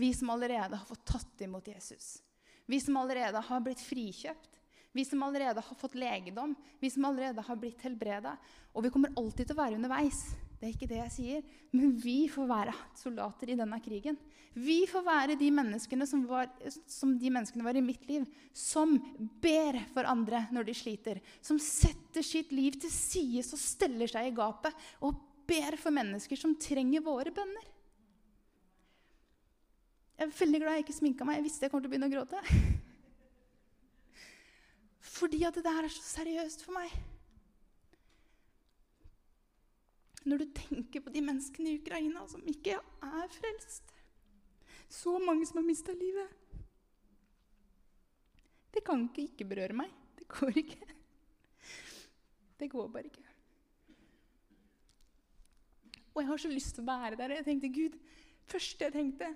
Vi 0.00 0.08
som 0.16 0.32
allerede 0.32 0.78
har 0.80 0.88
fått 0.88 1.04
tatt 1.06 1.44
imot 1.44 1.68
Jesus. 1.68 2.22
Vi 2.64 2.80
som 2.80 2.96
allerede 2.96 3.44
har 3.44 3.60
blitt 3.60 3.82
frikjøpt. 3.84 4.50
Vi 4.96 5.04
som 5.04 5.22
allerede 5.26 5.60
har 5.60 5.76
fått 5.76 5.98
legedom, 5.98 6.54
vi 6.80 6.88
som 6.90 7.04
allerede 7.04 7.42
har 7.42 7.56
blitt 7.60 7.80
helbreda. 7.82 8.36
Og 8.72 8.86
vi 8.86 8.94
kommer 8.94 9.12
alltid 9.18 9.48
til 9.50 9.56
å 9.56 9.60
være 9.60 9.76
underveis. 9.76 10.24
Det 10.64 10.70
er 10.70 10.76
ikke 10.78 10.86
det 10.88 11.00
jeg 11.02 11.12
sier. 11.12 11.40
Men 11.76 11.90
vi 12.00 12.22
får 12.32 12.46
være 12.48 12.72
soldater 12.96 13.50
i 13.52 13.56
denne 13.58 13.76
krigen. 13.84 14.16
Vi 14.56 14.86
får 14.88 15.02
være 15.04 15.36
de 15.36 15.50
menneskene 15.52 16.06
som, 16.08 16.22
var, 16.24 16.48
som 16.88 17.12
de 17.20 17.32
menneskene 17.34 17.66
var 17.66 17.76
i 17.76 17.82
mitt 17.84 18.06
liv, 18.08 18.24
som 18.56 18.96
ber 19.44 19.76
for 19.92 20.08
andre 20.08 20.46
når 20.56 20.70
de 20.70 20.76
sliter. 20.78 21.20
Som 21.44 21.60
setter 21.60 22.24
sitt 22.24 22.48
liv 22.56 22.80
til 22.80 22.88
side 22.88 23.44
og 23.44 23.60
steller 23.60 24.08
seg 24.08 24.30
i 24.30 24.34
gapet 24.40 24.88
og 25.04 25.20
ber 25.44 25.76
for 25.76 25.92
mennesker 25.92 26.40
som 26.40 26.56
trenger 26.56 27.04
våre 27.04 27.34
bønner. 27.34 27.68
Jeg 30.16 30.30
er 30.30 30.36
veldig 30.40 30.64
glad 30.64 30.78
jeg 30.78 30.88
ikke 30.88 31.00
sminka 31.02 31.28
meg. 31.28 31.42
Jeg 31.42 31.50
visste 31.50 31.68
jeg 31.68 31.74
kom 31.74 31.84
til 31.84 31.92
å 31.92 31.94
begynne 31.98 32.08
å 32.08 32.16
gråte. 32.16 32.40
Fordi 35.18 35.44
at 35.44 35.60
det 35.60 35.76
her 35.76 35.84
er 35.84 35.92
så 35.92 36.22
seriøst 36.22 36.64
for 36.64 36.80
meg. 36.80 37.02
Når 40.24 40.40
du 40.40 40.46
tenker 40.56 41.04
på 41.04 41.12
de 41.12 41.22
menneskene 41.24 41.72
i 41.72 41.78
Ukraina 41.80 42.24
som 42.30 42.44
ikke 42.48 42.78
er 42.78 43.34
frelst 43.34 43.92
Så 44.88 45.18
mange 45.20 45.46
som 45.48 45.60
har 45.60 45.66
mista 45.66 45.92
livet. 45.96 46.40
Det 48.74 48.82
kan 48.84 49.04
ikke 49.06 49.28
ikke 49.28 49.46
berøre 49.48 49.76
meg. 49.76 49.90
Det 50.18 50.26
går 50.30 50.58
ikke. 50.58 50.80
Det 52.58 52.70
går 52.70 52.88
bare 52.90 53.10
ikke. 53.10 53.22
Og 56.14 56.22
jeg 56.22 56.28
har 56.28 56.42
så 56.42 56.50
lyst 56.50 56.74
til 56.76 56.84
å 56.84 56.88
være 56.88 57.18
der. 57.18 57.36
Jeg 57.38 57.46
tenkte, 57.46 57.70
Gud, 57.74 57.96
første 58.50 58.86
jeg 58.86 58.94
tenkte, 58.94 59.30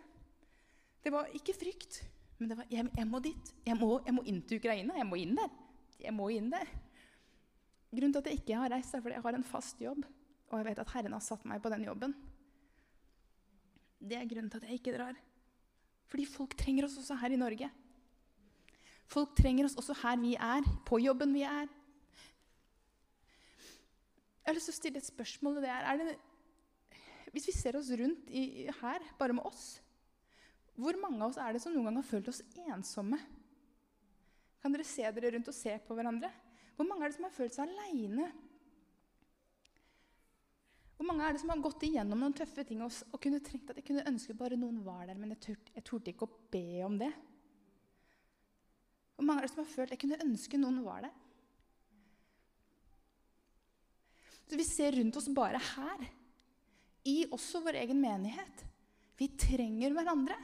det 1.04 1.12
var 1.14 1.30
ikke 1.34 1.54
frykt. 1.58 2.02
Men 2.38 2.52
det 2.52 2.58
var 2.60 2.70
jeg, 2.70 2.86
jeg 2.98 3.08
må 3.10 3.22
dit. 3.22 3.54
Jeg 3.66 3.78
må, 3.78 3.90
jeg 4.06 4.14
må 4.14 4.26
inn 4.30 4.42
til 4.46 4.62
Ukraina. 4.62 4.98
Jeg 4.98 5.08
må 5.10 5.18
inn 5.22 5.34
der 5.38 5.50
jeg 6.02 6.14
må 6.14 6.28
inn 6.34 6.50
der. 6.52 6.70
Grunnen 7.90 8.14
til 8.14 8.22
at 8.22 8.30
jeg 8.30 8.40
ikke 8.42 8.60
har 8.60 8.72
reist, 8.74 8.94
er 8.94 9.02
fordi 9.02 9.16
jeg 9.16 9.24
har 9.24 9.38
en 9.38 9.46
fast 9.46 9.80
jobb, 9.82 10.04
og 10.48 10.58
jeg 10.58 10.68
vet 10.70 10.80
at 10.80 10.92
Herren 10.94 11.16
har 11.16 11.24
satt 11.24 11.44
meg 11.48 11.60
på 11.62 11.70
den 11.72 11.84
jobben. 11.84 12.14
Det 13.98 14.16
er 14.16 14.28
grunnen 14.30 14.50
til 14.52 14.62
at 14.62 14.68
jeg 14.68 14.80
ikke 14.80 14.94
drar. 14.96 15.18
Fordi 16.08 16.24
folk 16.28 16.54
trenger 16.56 16.86
oss 16.86 16.96
også 17.00 17.18
her 17.20 17.34
i 17.34 17.40
Norge. 17.40 17.68
Folk 19.08 19.34
trenger 19.36 19.68
oss 19.68 19.76
også 19.80 19.96
her 20.02 20.16
vi 20.20 20.34
er, 20.36 20.64
på 20.88 21.00
jobben 21.00 21.34
vi 21.36 21.44
er. 21.48 21.68
Jeg 24.38 24.50
har 24.52 24.56
lyst 24.56 24.70
til 24.70 24.76
å 24.76 24.80
stille 24.80 25.00
et 25.02 25.08
spørsmål. 25.08 25.60
Det 25.64 25.72
er, 25.72 25.84
er 25.84 26.00
det, 26.00 26.16
hvis 27.34 27.48
vi 27.50 27.56
ser 27.56 27.76
oss 27.76 27.90
rundt 28.00 28.30
i, 28.32 28.68
her, 28.80 29.04
bare 29.20 29.36
med 29.36 29.44
oss, 29.48 29.78
hvor 30.78 30.96
mange 31.02 31.20
av 31.20 31.32
oss 31.32 31.40
er 31.42 31.56
det 31.56 31.60
som 31.60 31.74
noen 31.74 31.90
gang 31.90 31.98
har 31.98 32.06
følt 32.06 32.30
oss 32.30 32.40
ensomme? 32.68 33.18
Kan 34.62 34.74
dere 34.74 34.86
se 34.86 35.04
dere 35.04 35.32
rundt 35.34 35.50
og 35.50 35.56
se 35.56 35.74
på 35.84 35.96
hverandre? 35.98 36.30
Hvor 36.78 36.86
mange 36.86 37.04
er 37.04 37.10
det 37.10 37.18
som 37.18 37.26
har 37.26 37.34
følt 37.34 37.56
seg 37.56 37.66
aleine? 37.66 38.30
Hvor 40.98 41.06
mange 41.06 41.22
er 41.22 41.36
det 41.36 41.40
som 41.44 41.52
har 41.52 41.60
gått 41.62 41.84
igjennom 41.86 42.18
noen 42.18 42.34
tøffe 42.34 42.64
ting 42.66 42.80
og, 42.82 42.90
og 43.14 43.20
kunne 43.22 43.38
trengt 43.46 43.70
at 43.70 43.78
jeg 43.78 43.86
kunne 43.86 44.06
ønske 44.10 44.34
bare 44.34 44.58
noen 44.58 44.80
var 44.82 45.04
der, 45.06 45.14
men 45.14 45.30
jeg, 45.36 45.40
turte, 45.44 45.74
jeg 45.76 45.84
turte 45.86 46.10
ikke 46.10 46.26
å 46.26 46.38
be 46.50 46.82
om 46.82 46.96
det? 46.98 47.12
Hvor 49.14 49.28
mange 49.28 49.44
er 49.44 49.46
det 49.46 49.52
som 49.52 49.62
har 49.62 49.70
følt 49.70 49.94
jeg 49.94 50.02
kunne 50.02 50.18
ønske 50.24 50.58
noen 50.58 50.80
var 50.82 51.06
der? 51.06 51.14
Så 54.48 54.58
Vi 54.58 54.66
ser 54.66 54.96
rundt 54.96 55.16
oss 55.20 55.28
bare 55.36 55.60
her, 55.60 56.04
i 57.06 57.16
også 57.30 57.60
vår 57.62 57.78
egen 57.84 58.00
menighet. 58.02 58.64
Vi 59.18 59.28
trenger 59.38 59.94
hverandre. 59.94 60.34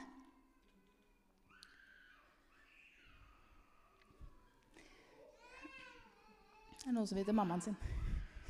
Det 6.79 6.87
er 6.87 6.95
noen 6.95 7.07
som 7.09 7.17
vil 7.19 7.27
til 7.27 7.35
mammaen 7.35 7.65
sin. 7.65 7.77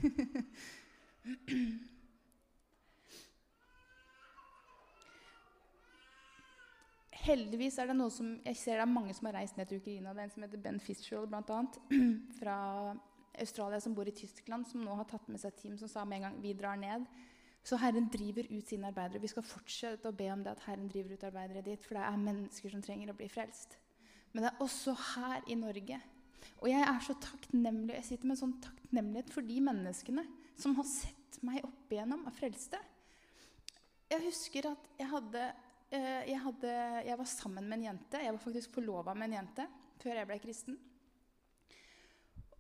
Heldigvis 7.26 7.80
er 7.82 7.90
det 7.90 7.98
noe 7.98 8.14
som 8.14 8.36
Jeg 8.46 8.58
ser 8.60 8.78
det 8.78 8.86
er 8.86 8.92
mange 8.92 9.14
som 9.18 9.30
har 9.30 9.40
reist 9.40 9.58
ned 9.58 9.70
til 9.70 9.82
Ukraina. 9.82 10.14
Det 10.14 10.24
er 10.24 10.28
en 10.30 10.34
som 10.36 10.46
heter 10.46 10.62
Ben 10.62 10.80
Fitzgerald, 10.80 11.34
annet, 11.34 11.80
fra 12.40 12.58
Australia, 13.42 13.80
som 13.82 13.96
bor 13.98 14.08
i 14.08 14.16
Tyskland, 14.16 14.68
som 14.70 14.84
nå 14.86 14.96
har 15.00 15.08
tatt 15.10 15.28
med 15.32 15.42
seg 15.42 15.56
team 15.58 15.78
som 15.80 15.92
sa 15.92 16.06
med 16.06 16.22
en 16.22 16.28
gang 16.30 16.42
vi 16.44 16.54
drar 16.58 16.78
ned. 16.80 17.08
Så 17.66 17.80
Herren 17.82 18.12
driver 18.14 18.46
ut 18.52 18.68
sine 18.70 18.92
arbeidere. 18.92 19.24
Vi 19.24 19.32
skal 19.32 19.48
fortsette 19.48 20.12
å 20.12 20.16
be 20.16 20.30
om 20.32 20.44
det 20.46 20.54
at 20.54 20.68
Herren 20.68 20.90
driver 20.92 21.16
ut 21.16 21.26
arbeidere 21.26 21.66
dit, 21.66 21.82
for 21.82 21.98
det 21.98 22.06
er 22.06 22.26
mennesker 22.28 22.76
som 22.76 22.84
trenger 22.86 23.10
å 23.10 23.18
bli 23.18 23.30
frelst. 23.32 23.80
Men 24.32 24.46
det 24.46 24.52
er 24.52 24.62
også 24.62 24.94
her 25.16 25.50
i 25.50 25.58
Norge 25.58 25.98
og 26.62 26.70
jeg 26.70 26.82
er 26.82 27.02
så 27.04 27.16
takknemlig, 27.22 27.96
jeg 27.98 28.08
sitter 28.10 28.30
med 28.30 28.36
en 28.36 28.42
sånn 28.44 28.58
takknemlighet 28.64 29.32
for 29.34 29.48
de 29.48 29.58
menneskene 29.64 30.26
som 30.60 30.76
har 30.78 30.88
sett 30.88 31.40
meg 31.46 31.66
opp 31.68 31.92
igjennom 31.92 32.26
av 32.30 32.36
frelste. 32.38 32.80
Jeg 34.12 34.24
husker 34.28 34.70
at 34.72 34.90
jeg 35.00 35.10
hadde, 35.12 35.46
jeg 36.28 36.40
hadde 36.42 36.74
Jeg 37.06 37.18
var 37.18 37.30
sammen 37.30 37.70
med 37.70 37.80
en 37.80 37.88
jente. 37.90 38.22
Jeg 38.24 38.34
var 38.34 38.44
faktisk 38.44 38.74
forlova 38.78 39.14
med 39.14 39.30
en 39.30 39.40
jente 39.40 39.68
før 40.02 40.20
jeg 40.20 40.30
ble 40.30 40.40
kristen. 40.44 40.78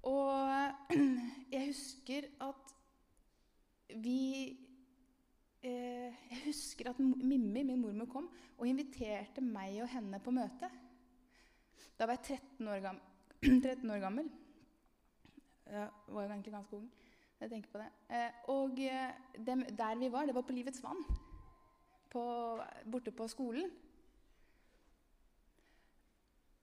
Og 0.06 0.71
jeg 1.54 1.67
husker 1.71 2.30
at 2.45 2.74
vi 4.02 4.21
eh, 5.65 6.13
Jeg 6.32 6.41
husker 6.45 6.89
at 6.89 7.00
Mimmi, 7.00 7.63
min 7.63 7.82
mormor, 7.82 8.10
kom 8.10 8.30
og 8.58 8.67
inviterte 8.67 9.43
meg 9.43 9.82
og 9.84 9.89
henne 9.91 10.21
på 10.24 10.34
møte. 10.34 10.69
Da 11.98 12.08
var 12.08 12.19
jeg 12.19 12.39
13 12.39 12.67
år, 12.74 12.82
gammel. 12.86 13.04
13 13.45 13.91
år 13.91 14.04
gammel. 14.04 14.30
Jeg 15.65 15.89
var 16.08 16.24
jo 16.24 16.30
egentlig 16.30 16.54
ganske 16.54 16.78
ung. 16.78 16.89
Jeg 17.41 17.52
tenker 17.52 17.71
på 17.74 17.82
det. 17.82 17.89
Eh, 18.10 18.43
og 18.54 18.80
eh, 18.80 19.15
det, 19.38 19.58
der 19.78 19.98
vi 20.00 20.12
var, 20.12 20.26
det 20.26 20.36
var 20.36 20.45
på 20.45 20.56
Livets 20.56 20.84
vann. 20.84 21.02
På, 22.15 22.23
borte 22.88 23.12
på 23.12 23.28
skolen. 23.28 23.67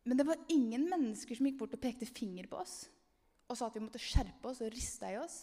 Men 0.02 0.18
det 0.18 0.26
var 0.26 0.40
ingen 0.48 0.88
mennesker 0.88 1.36
som 1.36 1.46
gikk 1.46 1.60
bort 1.60 1.76
og 1.76 1.82
pekte 1.82 2.08
finger 2.08 2.48
på 2.50 2.58
oss 2.62 2.86
og 3.52 3.58
sa 3.58 3.68
at 3.68 3.76
vi 3.76 3.82
måtte 3.84 4.00
skjerpe 4.00 4.48
oss 4.48 4.62
og 4.64 4.72
riste 4.72 5.10
i 5.12 5.18
oss. 5.20 5.42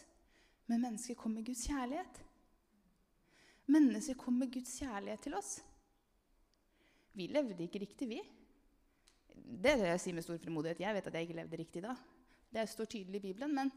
Men 0.69 0.81
mennesker 0.81 1.17
kom 1.19 1.35
med 1.37 1.45
Guds 1.45 1.61
kjærlighet. 1.69 2.19
Mennesker 3.69 4.17
kom 4.17 4.39
med 4.41 4.49
Guds 4.53 4.71
kjærlighet 4.81 5.21
til 5.27 5.35
oss. 5.37 5.51
Vi 7.13 7.27
levde 7.29 7.65
ikke 7.65 7.81
riktig, 7.83 8.07
vi. 8.09 8.19
Det 9.29 9.75
det 9.77 9.91
jeg 9.91 10.01
sier 10.01 10.17
med 10.17 10.25
stor 10.25 10.39
fremodighet. 10.41 10.81
Jeg 10.81 10.97
vet 10.97 11.09
at 11.09 11.17
jeg 11.17 11.27
ikke 11.27 11.37
levde 11.37 11.59
riktig 11.61 11.83
da. 11.85 11.93
Det 12.49 12.65
står 12.69 12.89
tydelig 12.89 13.21
i 13.21 13.25
Bibelen. 13.27 13.53
Men 13.53 13.71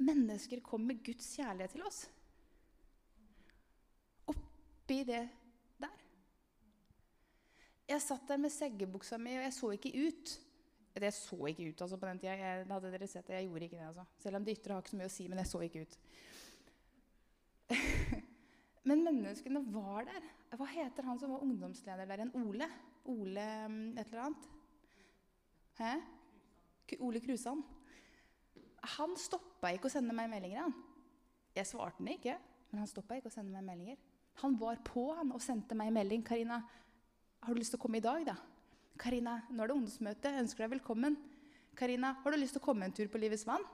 mennesker 0.00 0.64
kom 0.64 0.88
med 0.88 1.04
Guds 1.04 1.34
kjærlighet 1.36 1.76
til 1.76 1.84
oss. 1.84 2.06
Oppi 4.90 5.04
det 5.06 5.22
der. 5.78 5.98
Jeg 7.86 8.02
satt 8.02 8.24
der 8.26 8.40
med 8.42 8.50
seggebuksa 8.50 9.20
mi, 9.22 9.36
og 9.38 9.44
jeg 9.44 9.52
så 9.54 9.68
ikke 9.76 9.92
ut. 10.08 10.32
Jeg 10.98 11.14
så 11.14 11.38
ikke 11.46 11.68
ut 11.68 11.82
altså, 11.84 11.96
på 11.96 12.08
den 12.08 12.18
tida. 12.18 12.32
Jeg, 12.34 12.64
hadde 12.66 12.90
dere 12.90 13.06
sett 13.06 13.28
det, 13.28 13.36
jeg 13.36 13.46
gjorde 13.46 13.68
ikke 13.68 13.76
det. 13.76 13.86
altså. 13.86 14.04
Selv 14.18 14.40
om 14.40 14.48
det 14.48 14.56
ytre 14.58 14.74
har 14.74 14.82
ikke 14.82 14.90
så 14.90 14.98
mye 14.98 15.12
å 15.12 15.14
si, 15.14 15.28
men 15.30 15.42
jeg 15.44 15.50
så 15.52 15.62
ikke 15.62 15.84
ut. 15.84 15.94
men 18.90 19.06
menneskene 19.06 19.64
var 19.70 20.10
der. 20.10 20.28
Hva 20.58 20.70
heter 20.74 21.06
han 21.06 21.22
som 21.22 21.36
var 21.36 21.46
ungdomsleder 21.46 22.10
der 22.10 22.24
igjen? 22.24 22.34
Ole? 22.42 22.70
Ole 23.14 23.48
mm, 23.70 23.88
et 23.94 24.10
eller 24.10 24.26
annet? 24.26 24.52
Hæ? 25.78 25.96
Ole 26.98 27.22
Krusan. 27.22 27.62
Han 28.98 29.14
stoppa 29.22 29.70
ikke 29.70 29.86
å 29.86 29.98
sende 30.00 30.18
meg 30.18 30.34
meldinger. 30.34 30.66
han. 30.66 30.78
Jeg 31.54 31.70
svarte 31.76 32.02
den 32.02 32.16
ikke, 32.18 32.40
men 32.72 32.82
han 32.82 32.90
stoppa 32.90 33.22
ikke 33.22 33.30
å 33.30 33.38
sende 33.38 33.54
meg 33.54 33.70
meldinger. 33.70 34.09
Han 34.42 34.56
var 34.58 34.78
på 34.84 35.10
han 35.16 35.32
og 35.32 35.42
sendte 35.42 35.74
meg 35.74 35.90
en 35.90 35.98
melding. 36.00 36.22
'Karina, 36.22 36.62
har 37.42 37.54
du 37.54 37.60
lyst 37.60 37.74
til 37.74 37.80
å 37.80 37.82
komme 37.82 37.98
i 37.98 38.04
dag?' 38.04 38.24
da? 38.26 38.36
'Karina, 38.96 39.42
nå 39.50 39.62
er 39.62 39.68
det 39.68 39.76
ungdomsmøte. 39.76 40.30
Jeg 40.30 40.44
ønsker 40.44 40.64
deg 40.64 40.78
velkommen.' 40.78 41.18
'Karina, 41.76 42.14
har 42.22 42.30
du 42.30 42.36
lyst 42.36 42.56
til 42.56 42.62
å 42.62 42.64
komme 42.64 42.84
en 42.84 42.92
tur 42.92 43.08
på 43.08 43.20
Livets 43.20 43.46
vann?' 43.46 43.66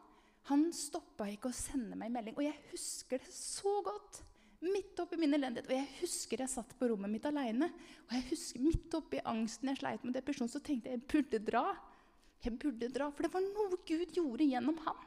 Han 0.46 0.68
stoppa 0.70 1.26
ikke 1.26 1.50
å 1.50 1.54
sende 1.54 1.96
meg 1.98 2.06
en 2.06 2.18
melding. 2.20 2.36
Og 2.38 2.44
jeg 2.46 2.58
husker 2.70 3.18
det 3.18 3.32
så 3.34 3.80
godt. 3.82 4.22
Midt 4.62 4.98
oppi 5.02 5.18
min 5.18 5.34
elendighet. 5.34 5.66
Og 5.66 5.74
jeg 5.74 5.88
husker 6.00 6.42
jeg 6.44 6.52
satt 6.52 6.70
på 6.78 6.88
rommet 6.92 7.10
mitt 7.10 7.26
aleine. 7.26 7.72
Og 8.06 8.14
jeg 8.14 8.28
husker 8.30 8.62
midt 8.62 8.94
oppi 8.94 9.18
angsten 9.26 9.72
jeg 9.72 9.80
sleit 9.80 10.06
med 10.06 10.14
depresjon, 10.14 10.50
så 10.50 10.62
tenkte 10.62 10.92
jeg 10.92 11.00
jeg 11.00 11.08
burde 11.10 11.42
dra. 11.50 11.64
Jeg 12.44 12.58
burde 12.62 12.92
dra, 12.94 13.10
For 13.10 13.26
det 13.26 13.32
var 13.34 13.42
noe 13.42 13.80
Gud 13.88 14.14
gjorde 14.14 14.46
gjennom 14.46 14.78
ham. 14.86 15.02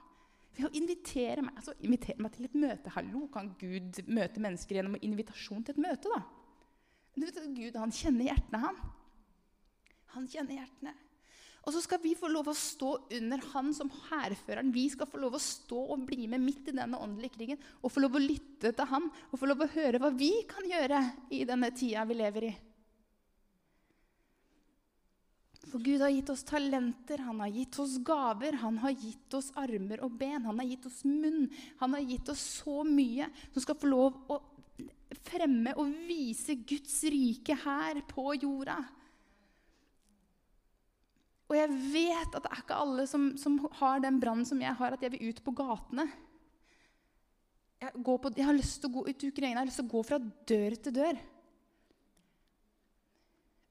Ved 0.57 0.67
å 0.67 0.73
invitere 0.75 1.43
meg, 1.45 1.57
altså 1.59 1.75
invitere 1.85 2.23
meg 2.23 2.33
til 2.35 2.47
et 2.49 2.55
møte. 2.59 2.93
Hallo, 2.95 3.25
kan 3.33 3.51
Gud 3.59 4.01
møte 4.09 4.43
mennesker 4.43 4.79
gjennom 4.79 4.97
invitasjon 5.01 5.65
til 5.65 5.77
et 5.77 5.83
møte? 5.85 6.11
da? 6.11 6.23
Du 7.15 7.25
vet, 7.25 7.43
Gud 7.57 7.77
han 7.79 7.93
kjenner 7.93 8.31
hjertene, 8.31 8.63
han. 8.63 8.81
Han 10.15 10.27
kjenner 10.29 10.59
hjertene. 10.61 10.95
Og 11.67 11.73
så 11.75 11.81
skal 11.83 11.99
vi 12.01 12.15
få 12.17 12.29
lov 12.31 12.47
å 12.49 12.55
stå 12.55 12.93
under 13.17 13.41
han 13.51 13.73
som 13.75 13.91
hærføreren. 14.07 14.71
Vi 14.73 14.87
skal 14.89 15.09
få 15.09 15.19
lov 15.21 15.35
å 15.37 15.43
stå 15.43 15.81
og 15.93 16.05
bli 16.07 16.25
med 16.31 16.41
midt 16.41 16.71
i 16.71 16.75
denne 16.75 16.97
åndelige 16.97 17.35
krigen 17.35 17.59
og 17.83 17.91
få 17.93 18.01
lov 18.05 18.15
å 18.17 18.23
lytte 18.23 18.71
til 18.73 18.89
han 18.89 19.09
og 19.29 19.35
få 19.37 19.49
lov 19.51 19.65
å 19.65 19.71
høre 19.75 19.99
hva 20.01 20.09
vi 20.15 20.31
kan 20.49 20.65
gjøre 20.65 21.03
i 21.35 21.43
denne 21.47 21.69
tida 21.75 22.07
vi 22.09 22.17
lever 22.17 22.47
i. 22.47 22.53
For 25.69 25.81
Gud 25.85 26.01
har 26.01 26.09
gitt 26.09 26.29
oss 26.33 26.43
talenter, 26.47 27.21
han 27.21 27.39
har 27.43 27.51
gitt 27.53 27.77
oss 27.79 27.97
gaver, 28.05 28.57
han 28.61 28.77
har 28.81 28.93
gitt 28.97 29.33
oss 29.37 29.51
armer 29.59 30.01
og 30.05 30.15
ben, 30.17 30.45
han 30.47 30.61
har 30.61 30.65
gitt 30.65 30.87
oss 30.89 31.03
munn. 31.05 31.45
Han 31.81 31.93
har 31.93 32.05
gitt 32.09 32.29
oss 32.33 32.41
så 32.61 32.81
mye 32.87 33.27
som 33.53 33.61
skal 33.61 33.77
få 33.77 33.91
lov 33.91 34.17
å 34.33 34.39
fremme 35.29 35.75
og 35.77 35.91
vise 36.07 36.55
Guds 36.65 37.03
rike 37.13 37.57
her 37.65 38.01
på 38.09 38.33
jorda. 38.39 38.79
Og 41.49 41.57
jeg 41.57 41.77
vet 41.93 42.35
at 42.37 42.45
det 42.45 42.51
er 42.53 42.61
ikke 42.61 42.81
alle 42.81 43.05
som, 43.09 43.31
som 43.41 43.57
har 43.79 44.01
den 44.03 44.19
brannen 44.21 44.45
som 44.45 44.61
jeg 44.61 44.73
har, 44.77 44.93
at 44.93 45.05
jeg 45.05 45.15
vil 45.15 45.31
ut 45.31 45.41
på 45.45 45.53
gatene. 45.57 46.05
Jeg, 47.79 47.93
på, 48.05 48.31
jeg 48.35 48.45
har 48.45 48.57
lyst 48.57 48.81
til 48.81 48.91
å 48.91 48.97
gå 48.99 49.05
ut 49.07 49.25
Ukraina, 49.31 49.55
jeg 49.55 49.61
har 49.61 49.69
lyst 49.69 49.81
til 49.81 49.87
å 49.87 49.93
gå 49.95 50.01
fra 50.05 50.19
dør 50.19 50.75
til 50.77 50.97
dør. 50.97 51.21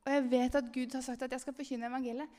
Og 0.09 0.15
jeg 0.15 0.29
vet 0.33 0.55
at 0.57 0.69
Gud 0.73 0.95
har 0.97 1.05
sagt 1.05 1.23
at 1.27 1.35
jeg 1.37 1.43
skal 1.43 1.55
forkynne 1.57 1.89
evangeliet. 1.91 2.37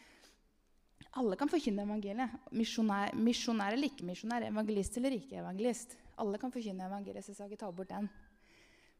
Alle 1.21 1.37
kan 1.37 1.49
forkynne 1.51 1.85
evangeliet. 1.85 2.37
Misjonær, 2.57 3.13
misjonær 3.13 3.75
eller 3.75 3.91
ikke 3.91 4.07
misjonær, 4.07 4.47
evangelist 4.49 4.97
eller 4.97 5.13
ikke 5.13 5.37
evangelist. 5.37 5.93
Alle 6.17 6.39
kan 6.41 6.53
forkynne 6.53 6.87
evangeliet, 6.89 7.25
så 7.25 7.31
jeg 7.31 7.37
skal 7.37 7.51
ikke 7.51 7.61
ta 7.61 7.69
bort 7.73 7.91
den. 7.93 8.09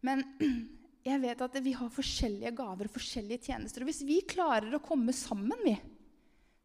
Men 0.06 0.22
jeg 1.10 1.22
vet 1.26 1.42
at 1.48 1.58
vi 1.66 1.74
har 1.80 1.96
forskjellige 1.96 2.54
gaver 2.60 2.92
og 2.92 2.94
forskjellige 2.94 3.50
tjenester. 3.50 3.82
Og 3.82 3.90
hvis 3.90 4.04
vi 4.06 4.20
klarer 4.36 4.78
å 4.78 4.84
komme 4.86 5.18
sammen, 5.18 5.66
vi, 5.66 5.74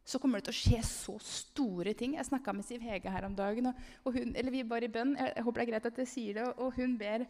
så 0.04 0.20
kommer 0.20 0.42
det 0.42 0.50
til 0.50 0.54
å 0.54 0.60
skje 0.60 0.82
så 0.84 1.16
store 1.24 1.96
ting. 1.96 2.18
Jeg 2.18 2.28
snakka 2.28 2.52
med 2.52 2.68
Siv 2.68 2.84
Hege 2.84 3.12
her 3.12 3.24
om 3.24 3.36
dagen. 3.36 3.72
Og, 4.04 4.12
hun, 4.12 4.36
eller 4.36 4.52
vi 4.52 4.60
er 4.60 4.68
bare 4.68 4.90
i 4.90 4.92
bønn. 4.92 5.16
Jeg, 5.16 5.32
jeg, 5.38 5.46
håper 5.48 5.62
det 5.62 5.64
er 5.64 5.72
greit 5.72 5.88
at 5.88 6.04
jeg 6.04 6.12
sier 6.12 6.36
det. 6.36 6.50
Og 6.60 6.76
hun 6.76 6.98
ber, 7.00 7.24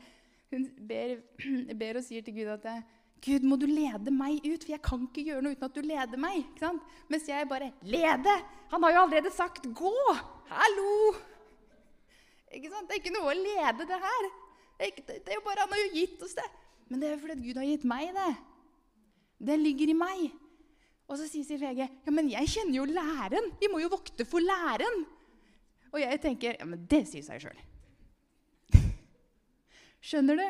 hun 0.50 0.66
ber, 0.90 1.16
ber 1.84 2.02
og 2.02 2.06
sier 2.10 2.26
til 2.26 2.42
Gud 2.42 2.50
at 2.58 2.66
det, 2.66 2.76
Gud, 3.24 3.44
må 3.48 3.56
du 3.56 3.64
lede 3.64 4.12
meg 4.12 4.44
ut, 4.44 4.64
for 4.66 4.74
jeg 4.74 4.82
kan 4.84 5.04
ikke 5.06 5.24
gjøre 5.24 5.44
noe 5.44 5.56
uten 5.56 5.66
at 5.66 5.76
du 5.76 5.84
leder 5.84 6.20
meg. 6.20 6.42
Ikke 6.42 6.66
sant? 6.66 6.96
Mens 7.08 7.28
jeg 7.30 7.48
bare 7.48 7.70
Lede! 7.88 8.34
Han 8.72 8.84
har 8.84 8.92
jo 8.92 9.04
allerede 9.06 9.32
sagt 9.32 9.64
'gå'! 9.64 10.16
Hallo! 10.50 11.14
Ikke 12.52 12.70
sant? 12.70 12.88
Det 12.88 12.96
er 12.96 13.00
ikke 13.00 13.14
noe 13.14 13.32
å 13.32 13.38
lede, 13.38 13.87
det 13.88 14.00
her. 14.04 14.28
Det 14.78 15.30
er, 15.30 15.37
jo 15.38 15.44
bare 15.46 15.64
Han 15.64 15.72
har 15.72 15.82
jo 15.87 15.92
gitt 15.94 16.22
oss 16.22 16.37
det. 16.37 16.46
Men 16.90 17.00
det 17.00 17.08
er 17.08 17.14
jo 17.14 17.22
fordi 17.22 17.46
Gud 17.46 17.60
har 17.60 17.68
gitt 17.68 17.87
meg 17.88 18.10
det. 18.14 18.32
Det 19.48 19.58
ligger 19.60 19.92
i 19.92 19.96
meg. 19.98 20.24
Og 21.08 21.18
så 21.20 21.28
sier 21.28 21.60
VG 21.60 21.80
ja, 21.84 22.12
men 22.12 22.30
jeg 22.32 22.50
kjenner 22.56 22.76
jo 22.78 22.84
læren. 22.88 23.50
Vi 23.60 23.68
må 23.72 23.80
jo 23.82 23.92
vokte 23.92 24.26
for 24.28 24.44
læren. 24.44 25.04
Og 25.92 26.00
jeg 26.00 26.20
tenker 26.20 26.56
ja, 26.58 26.68
men 26.68 26.84
det 26.90 27.04
sier 27.08 27.24
seg 27.24 27.42
sjøl. 27.44 27.58
Skjønner 30.08 30.40
du? 30.40 30.46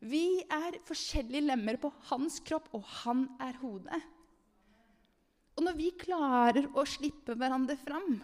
Vi 0.00 0.40
er 0.48 0.78
forskjellige 0.88 1.44
lemmer 1.44 1.76
på 1.80 1.90
hans 2.08 2.38
kropp, 2.44 2.70
og 2.76 2.84
han 3.02 3.26
er 3.42 3.58
hodet. 3.60 4.00
Og 5.58 5.66
når 5.66 5.76
vi 5.76 5.90
klarer 6.00 6.70
å 6.72 6.86
slippe 6.88 7.34
hverandre 7.36 7.74
fram 7.76 8.14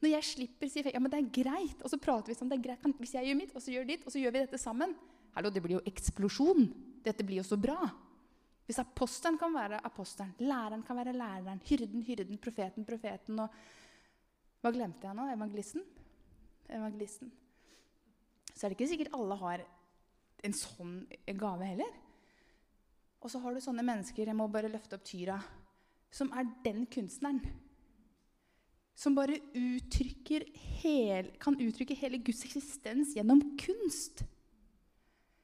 Når 0.00 0.12
jeg 0.14 0.24
slipper 0.24 0.70
sier 0.70 0.86
ja, 0.94 1.00
men 1.02 1.12
det 1.12 1.18
er 1.18 1.32
greit, 1.42 1.82
og 1.84 1.92
så 1.92 1.98
prater 2.00 2.32
vi 2.32 2.36
sånn, 2.38 2.48
det 2.48 2.56
er 2.56 2.68
greit, 2.70 2.86
hvis 3.02 3.12
jeg 3.18 3.28
gjør 3.28 3.36
mitt, 3.36 3.50
og 3.52 3.60
så 3.60 3.74
gjør 3.74 3.88
ditt, 3.90 4.06
og 4.06 4.14
så 4.14 4.22
gjør 4.22 4.32
vi 4.32 4.44
dette 4.46 4.60
sammen 4.60 4.94
Hallo, 5.34 5.50
det 5.52 5.60
blir 5.62 5.76
jo 5.76 5.82
eksplosjon. 5.86 6.64
Dette 7.04 7.22
blir 7.22 7.38
jo 7.38 7.44
så 7.46 7.54
bra. 7.60 7.76
Hvis 8.66 8.80
apostelen 8.82 9.36
kan 9.38 9.52
være 9.54 9.78
apostelen, 9.86 10.32
læreren 10.42 10.82
kan 10.86 10.98
være 10.98 11.12
læreren, 11.14 11.60
hyrden, 11.68 12.02
hyrden, 12.06 12.40
profeten, 12.42 12.86
profeten 12.86 13.44
og 13.44 13.60
Hva 14.60 14.72
glemte 14.74 15.06
jeg 15.06 15.16
nå? 15.16 15.28
Evangelisten? 15.32 15.84
Evangelisten. 16.66 17.30
Så 18.50 18.66
er 18.66 18.72
det 18.72 18.76
ikke 18.76 18.90
sikkert 18.90 19.14
alle 19.16 19.38
har 19.40 19.62
en 20.46 20.56
sånn 20.56 21.00
gave 21.38 21.66
heller. 21.66 21.90
Og 23.20 23.32
så 23.32 23.40
har 23.42 23.52
du 23.52 23.60
sånne 23.60 23.84
mennesker 23.84 24.30
Jeg 24.30 24.36
må 24.36 24.46
bare 24.48 24.70
løfte 24.72 24.96
opp 24.96 25.04
Tyra. 25.04 25.36
Som 26.10 26.32
er 26.34 26.48
den 26.64 26.86
kunstneren. 26.90 27.42
Som 28.98 29.14
bare 29.16 29.38
uttrykker 29.56 30.44
hel, 30.82 31.30
kan 31.40 31.56
uttrykke 31.56 31.96
hele 31.96 32.18
Guds 32.24 32.42
eksistens 32.48 33.14
gjennom 33.16 33.40
kunst. 33.60 34.24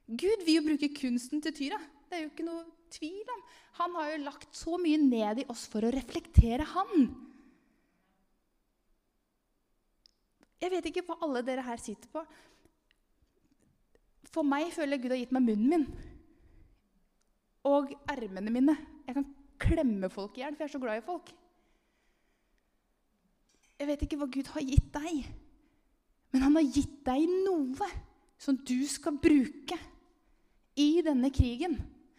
Gud 0.06 0.42
vil 0.44 0.58
jo 0.58 0.64
bruke 0.66 0.90
kunsten 0.96 1.40
til 1.44 1.54
Tyra. 1.56 1.78
Det 2.06 2.18
er 2.18 2.26
jo 2.26 2.32
ikke 2.32 2.46
noe 2.46 2.66
tvil 2.92 3.32
om. 3.32 3.46
Han 3.80 3.96
har 3.98 4.10
jo 4.12 4.24
lagt 4.26 4.52
så 4.56 4.76
mye 4.80 4.98
ned 5.00 5.42
i 5.42 5.46
oss 5.52 5.64
for 5.70 5.86
å 5.86 5.92
reflektere 5.94 6.66
han. 6.74 7.08
Jeg 10.60 10.72
vet 10.72 10.88
ikke 10.88 11.04
hva 11.08 11.18
alle 11.24 11.42
dere 11.44 11.64
her 11.66 11.80
sitter 11.80 12.08
på, 12.12 12.22
for 14.34 14.46
meg 14.46 14.72
føler 14.74 14.96
jeg 14.96 15.04
Gud 15.04 15.14
har 15.14 15.22
gitt 15.22 15.34
meg 15.34 15.46
munnen 15.46 15.72
min 15.72 15.88
og 17.66 17.90
ermene 18.10 18.52
mine. 18.52 18.76
Jeg 19.06 19.16
kan 19.16 19.26
klemme 19.58 20.10
folk 20.12 20.36
i 20.36 20.44
hjel, 20.44 20.54
for 20.54 20.64
jeg 20.64 20.68
er 20.68 20.74
så 20.76 20.82
glad 20.82 21.00
i 21.00 21.06
folk. 21.06 21.32
Jeg 23.76 23.90
vet 23.90 24.04
ikke 24.06 24.18
hva 24.20 24.28
Gud 24.32 24.52
har 24.54 24.64
gitt 24.64 24.88
deg, 24.94 25.26
men 26.32 26.44
han 26.46 26.56
har 26.56 26.70
gitt 26.72 27.00
deg 27.04 27.26
noe 27.44 27.90
som 28.40 28.56
du 28.56 28.78
skal 28.88 29.18
bruke 29.20 29.76
i 30.76 31.02
denne 31.04 31.30
krigen 31.32 31.78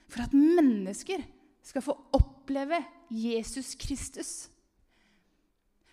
for 0.10 0.24
at 0.26 0.36
mennesker 0.36 1.24
skal 1.66 1.84
få 1.84 1.96
oppleve 2.16 2.80
Jesus 3.12 3.74
Kristus. 3.80 4.48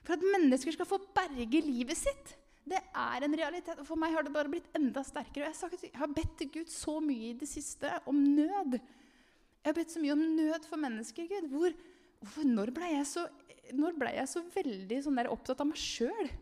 For 0.04 0.16
at 0.16 0.24
mennesker 0.34 0.74
skal 0.74 0.88
få 0.88 1.00
berge 1.16 1.62
livet 1.64 1.98
sitt. 1.98 2.34
Det 2.64 2.80
er 2.80 3.26
en 3.26 3.36
realitet. 3.36 3.80
Og 3.80 3.86
for 3.88 4.00
meg 4.00 4.14
har 4.14 4.24
det 4.24 4.32
bare 4.34 4.50
blitt 4.52 4.70
enda 4.76 5.02
sterkere. 5.04 5.52
Sagt, 5.56 5.82
jeg 5.84 5.92
har 6.00 6.12
bedt 6.12 6.36
til 6.40 6.50
Gud 6.54 6.72
så 6.72 6.96
mye 7.04 7.32
i 7.32 7.36
det 7.38 7.48
siste 7.50 7.90
om 8.08 8.22
nød. 8.24 8.78
Jeg 8.78 9.68
har 9.68 9.76
bedt 9.76 9.92
så 9.92 10.00
mye 10.00 10.16
om 10.16 10.24
nød 10.38 10.68
for 10.68 10.80
mennesker, 10.80 11.28
Gud. 11.28 11.50
Hvor, 11.52 11.76
hvor, 12.24 12.48
når 12.48 12.72
ble 12.76 12.90
jeg 12.94 13.10
så, 13.10 13.26
ble 13.72 14.14
jeg 14.16 14.32
så 14.32 14.42
veldig 14.54 15.02
sånn 15.04 15.22
opptatt 15.28 15.60
av 15.60 15.70
meg 15.70 15.80
sjøl? 15.80 16.32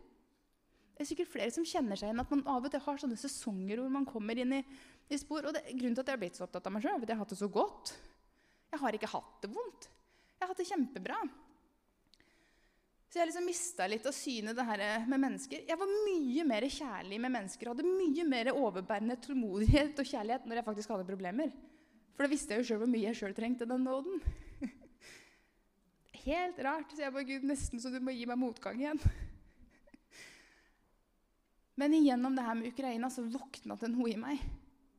Det 0.93 1.03
er 1.03 1.09
sikkert 1.09 1.31
flere 1.33 1.51
som 1.51 1.65
kjenner 1.67 1.99
seg 1.99 2.11
igjen 2.11 2.21
at 2.21 2.31
man 2.31 2.43
av 2.53 2.67
og 2.67 2.71
til 2.71 2.83
har 2.85 2.99
sånne 3.01 3.17
sesonger 3.17 3.79
hvor 3.81 3.91
man 3.91 4.05
kommer 4.07 4.37
inn 4.39 4.59
i, 4.59 4.63
i 5.09 5.19
spor. 5.19 5.43
Og 5.43 5.55
det, 5.55 5.65
grunnen 5.73 5.97
til 5.97 6.05
at 6.05 6.11
jeg 6.11 6.15
har 6.15 6.21
blitt 6.21 6.39
så 6.39 6.45
opptatt 6.45 6.69
av 6.69 6.75
meg 6.75 6.85
sjøl, 6.85 6.99
er 6.99 7.03
at 7.03 7.09
jeg 7.11 7.17
har 7.17 7.25
hatt 7.25 7.33
det 7.33 7.39
så 7.41 7.49
godt. 7.51 7.95
Jeg 8.71 8.81
har 8.83 8.97
ikke 8.99 9.11
hatt 9.11 9.33
det 9.43 9.51
vondt. 9.51 9.89
Jeg 10.37 10.45
har 10.45 10.53
hatt 10.53 10.61
det 10.61 10.69
kjempebra. 10.69 11.17
Så 13.13 13.19
jeg 13.19 13.29
liksom 13.29 13.43
mista 13.45 13.85
litt 13.85 14.07
av 14.09 14.13
synet 14.17 14.57
det 14.57 14.63
her 14.65 15.03
med 15.05 15.21
mennesker. 15.21 15.67
Jeg 15.69 15.77
var 15.77 15.89
mye 16.07 16.43
mer 16.49 16.65
kjærlig 16.65 17.19
med 17.21 17.31
mennesker 17.35 17.69
og 17.69 17.75
hadde 17.75 17.85
mye 17.85 18.23
mer 18.25 18.47
overbærende 18.55 19.19
tålmodighet 19.21 19.99
og 20.01 20.07
kjærlighet 20.09 20.47
når 20.49 20.57
jeg 20.57 20.65
faktisk 20.65 20.93
hadde 20.95 21.05
problemer. 21.05 21.51
For 22.15 22.25
da 22.25 22.31
visste 22.31 22.55
jeg 22.55 22.63
jo 22.63 22.67
sjøl 22.71 22.79
hvor 22.81 22.89
mye 22.89 23.05
jeg 23.11 23.19
sjøl 23.19 23.35
trengte 23.37 23.67
den 23.69 23.85
nåden. 23.85 24.17
Helt 26.23 26.63
rart. 26.65 26.89
Så 26.89 27.05
jeg 27.05 27.13
bare 27.13 27.27
Gud, 27.29 27.45
nesten 27.51 27.83
så 27.83 27.93
du 27.93 27.99
må 28.01 28.17
gi 28.17 28.25
meg 28.31 28.41
motgang 28.41 28.81
igjen. 28.81 29.03
Men 31.83 31.93
igjennom 31.93 32.33
det 32.33 32.47
her 32.49 32.57
med 32.57 32.73
Ukraina 32.73 33.13
så 33.13 33.27
våkna 33.29 33.77
det 33.77 33.91
noe 33.93 34.09
i 34.09 34.17
meg. 34.17 34.41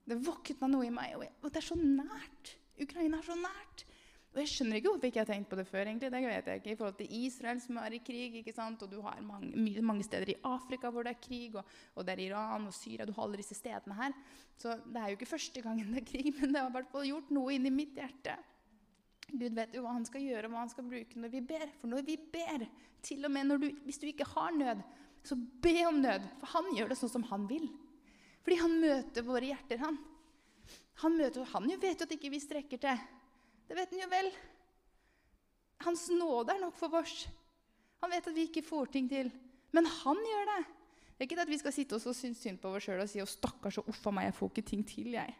Det 0.06 0.22
våkna 0.22 0.70
noe 0.70 0.86
i 0.86 0.94
meg, 0.94 1.18
og 1.18 1.50
det 1.50 1.64
er 1.64 1.66
så 1.66 1.80
nært. 1.82 2.54
Ukraina 2.78 3.18
er 3.18 3.26
så 3.26 3.34
nært. 3.42 3.88
Og 4.34 4.40
jeg 4.42 4.50
skjønner 4.50 4.80
ikke 4.80 4.90
hvorfor 4.90 5.06
ikke 5.06 5.18
jeg 5.20 5.26
har 5.28 5.30
tenkt 5.30 5.50
på 5.50 5.56
det 5.60 5.64
før. 5.68 5.86
egentlig, 5.86 6.08
det 6.10 6.20
vet 6.24 6.48
jeg 6.50 6.60
ikke, 6.60 6.72
I 6.72 6.78
forhold 6.78 6.96
til 6.98 7.12
Israel, 7.22 7.60
som 7.62 7.76
er 7.78 7.94
i 7.94 8.00
krig, 8.02 8.38
ikke 8.40 8.54
sant? 8.54 8.80
og 8.82 8.90
du 8.90 8.96
har 9.04 9.20
mange, 9.22 9.82
mange 9.86 10.02
steder 10.02 10.32
i 10.32 10.40
Afrika 10.50 10.90
hvor 10.90 11.06
det 11.06 11.12
er 11.14 11.20
krig, 11.22 11.54
og, 11.54 11.62
og, 11.94 12.02
det 12.06 12.16
er 12.16 12.22
Iran 12.24 12.66
og 12.66 12.74
Syria. 12.74 13.06
Du 13.06 13.12
har 13.14 13.28
alle 13.28 13.38
disse 13.38 13.54
stedene 13.54 13.94
her. 13.94 14.16
Så 14.58 14.74
det 14.82 14.98
er 14.98 15.12
jo 15.12 15.18
ikke 15.20 15.30
første 15.30 15.62
gangen 15.62 15.94
det 15.94 16.02
er 16.02 16.10
krig, 16.10 16.32
men 16.40 16.50
det 16.50 16.64
har 16.64 16.72
i 16.72 16.76
hvert 16.80 16.90
fall 16.90 17.06
gjort 17.06 17.30
noe 17.30 17.54
inni 17.54 17.70
mitt 17.70 17.94
hjerte. 17.94 18.34
Gud 19.30 19.54
vet 19.54 19.78
jo 19.78 19.84
hva 19.86 19.94
han 19.94 20.06
skal 20.06 20.26
gjøre, 20.26 20.48
og 20.48 20.56
hva 20.56 20.64
han 20.64 20.74
skal 20.74 20.90
bruke 20.90 21.22
når 21.22 21.34
vi 21.36 21.46
ber. 21.54 21.66
For 21.78 21.94
når 21.94 22.06
vi 22.10 22.18
ber, 22.34 22.66
til 23.06 23.24
og 23.28 23.34
med 23.38 23.54
du, 23.54 23.70
hvis 23.86 24.02
du 24.02 24.10
ikke 24.10 24.26
har 24.34 24.50
nød, 24.58 24.82
så 25.24 25.38
be 25.38 25.78
om 25.86 26.02
nød. 26.02 26.26
For 26.42 26.58
han 26.58 26.74
gjør 26.74 26.90
det 26.90 26.98
sånn 26.98 27.14
som 27.20 27.30
han 27.30 27.46
vil. 27.46 27.70
Fordi 28.42 28.58
han 28.60 28.80
møter 28.82 29.24
våre 29.30 29.54
hjerter, 29.54 29.80
han. 29.86 30.02
Han, 31.02 31.16
møter, 31.18 31.46
han 31.54 31.70
vet 31.70 32.02
jo 32.02 32.06
at 32.06 32.16
ikke 32.18 32.34
vi 32.34 32.42
strekker 32.42 32.82
til. 32.82 33.06
Det 33.68 33.76
vet 33.78 33.94
han 33.94 34.02
jo 34.04 34.10
vel. 34.12 34.30
Hans 35.84 36.08
nåde 36.12 36.54
er 36.54 36.62
nok 36.62 36.76
for 36.78 36.92
vårs. 36.92 37.24
Han 38.04 38.12
vet 38.12 38.26
at 38.28 38.36
vi 38.36 38.48
ikke 38.48 38.64
får 38.66 38.92
ting 38.92 39.08
til. 39.08 39.30
Men 39.74 39.88
han 39.88 40.20
gjør 40.20 40.50
det. 40.52 40.60
Det 41.14 41.22
er 41.22 41.28
ikke 41.28 41.42
at 41.44 41.50
vi 41.50 41.60
skal 41.60 41.74
sitte 41.74 41.96
og 41.96 42.02
synes 42.02 42.40
synd 42.42 42.58
på 42.60 42.72
oss 42.74 42.86
sjøl 42.86 43.02
og 43.02 43.10
si 43.10 43.22
å 43.22 43.28
stakkars 43.28 43.78
uff 43.84 44.06
a 44.10 44.12
meg, 44.14 44.28
jeg 44.28 44.36
får 44.38 44.50
ikke 44.50 44.66
ting 44.66 44.82
til, 44.86 45.12
jeg. 45.14 45.34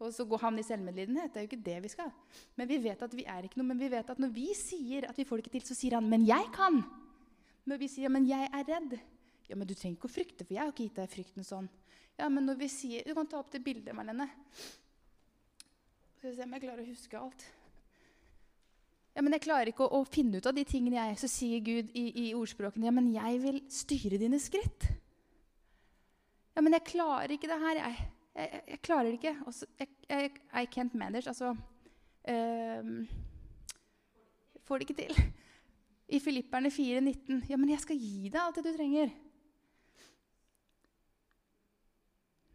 Og 0.00 0.14
så 0.16 0.24
går 0.24 0.40
han 0.46 0.58
i 0.58 0.64
selvmedlidenhet. 0.64 1.30
Det 1.32 1.38
er 1.38 1.44
jo 1.44 1.50
ikke 1.50 1.64
det 1.66 1.76
vi 1.84 1.90
skal. 1.92 2.10
Men 2.56 2.68
vi 2.70 2.78
vet 2.82 3.02
at 3.04 3.14
vi 3.14 3.26
er 3.28 3.46
ikke 3.46 3.60
noe. 3.60 3.68
Men 3.68 3.80
vi 3.80 3.90
vet 3.92 4.10
at 4.10 4.20
når 4.22 4.32
vi 4.32 4.48
sier 4.56 5.06
at 5.10 5.18
vi 5.18 5.26
får 5.28 5.38
det 5.38 5.44
ikke 5.46 5.54
til, 5.58 5.66
så 5.68 5.76
sier 5.76 5.96
han 5.98 6.08
'men 6.08 6.26
jeg 6.26 6.46
kan'. 6.56 6.82
Når 7.66 7.78
vi 7.78 7.88
sier 7.88 8.08
'men 8.08 8.26
jeg 8.26 8.48
er 8.52 8.64
redd', 8.64 8.98
ja, 9.48 9.56
men 9.56 9.66
du 9.66 9.74
trenger 9.74 9.98
ikke 9.98 10.08
å 10.08 10.16
frykte, 10.16 10.44
for 10.44 10.54
jeg 10.54 10.62
har 10.62 10.72
ikke 10.72 10.88
gitt 10.88 10.96
deg 10.96 11.10
frykten 11.10 11.44
sånn. 11.44 11.68
Ja, 12.18 12.28
men 12.28 12.46
når 12.46 12.58
vi 12.58 12.68
sier, 12.68 13.04
Du 13.04 13.14
kan 13.14 13.26
ta 13.26 13.38
opp 13.38 13.50
det 13.50 13.64
bildet, 13.64 13.94
Marlene. 13.94 14.30
Skal 16.18 16.30
vi 16.30 16.36
se 16.36 16.42
om 16.42 16.52
jeg 16.52 16.62
klarer 16.62 16.82
å 16.82 16.86
huske 16.86 17.18
alt. 17.18 17.59
Ja, 19.20 19.22
men 19.22 19.34
Jeg 19.36 19.44
klarer 19.44 19.68
ikke 19.68 19.84
å, 19.84 19.98
å 20.00 20.06
finne 20.08 20.38
ut 20.40 20.46
av 20.48 20.54
de 20.56 20.62
tingene 20.64 20.96
jeg 20.96 21.18
Så 21.20 21.28
sier 21.28 21.60
Gud 21.60 21.90
i, 21.92 22.06
i 22.22 22.26
ordspråkene 22.32 22.86
ja, 22.88 22.92
men 22.96 23.10
jeg 23.12 23.40
vil 23.42 23.58
styre 23.68 24.16
dine 24.16 24.38
skritt. 24.40 24.86
Ja, 26.56 26.62
men 26.64 26.72
jeg 26.72 26.86
klarer 26.88 27.34
ikke 27.34 27.50
det 27.50 27.58
her. 27.60 27.80
Jeg, 27.82 28.06
jeg, 28.38 28.60
jeg 28.72 28.80
klarer 28.88 29.10
det 29.10 29.18
ikke. 29.18 29.34
Også, 29.50 29.68
jeg, 29.76 30.30
I 30.56 30.64
can't 30.72 30.96
manage. 30.96 31.28
Altså 31.28 31.50
um, 31.52 32.94
Får 34.64 34.80
det 34.80 34.88
ikke 34.88 34.96
til. 35.02 35.20
I 36.16 36.20
Filipperne 36.24 36.72
4,19. 36.72 37.42
Ja, 37.50 37.58
men 37.60 37.74
jeg 37.74 37.82
skal 37.84 38.00
gi 38.00 38.30
deg 38.32 38.40
alt 38.40 38.56
det 38.56 38.64
du 38.70 38.72
trenger. 38.78 39.12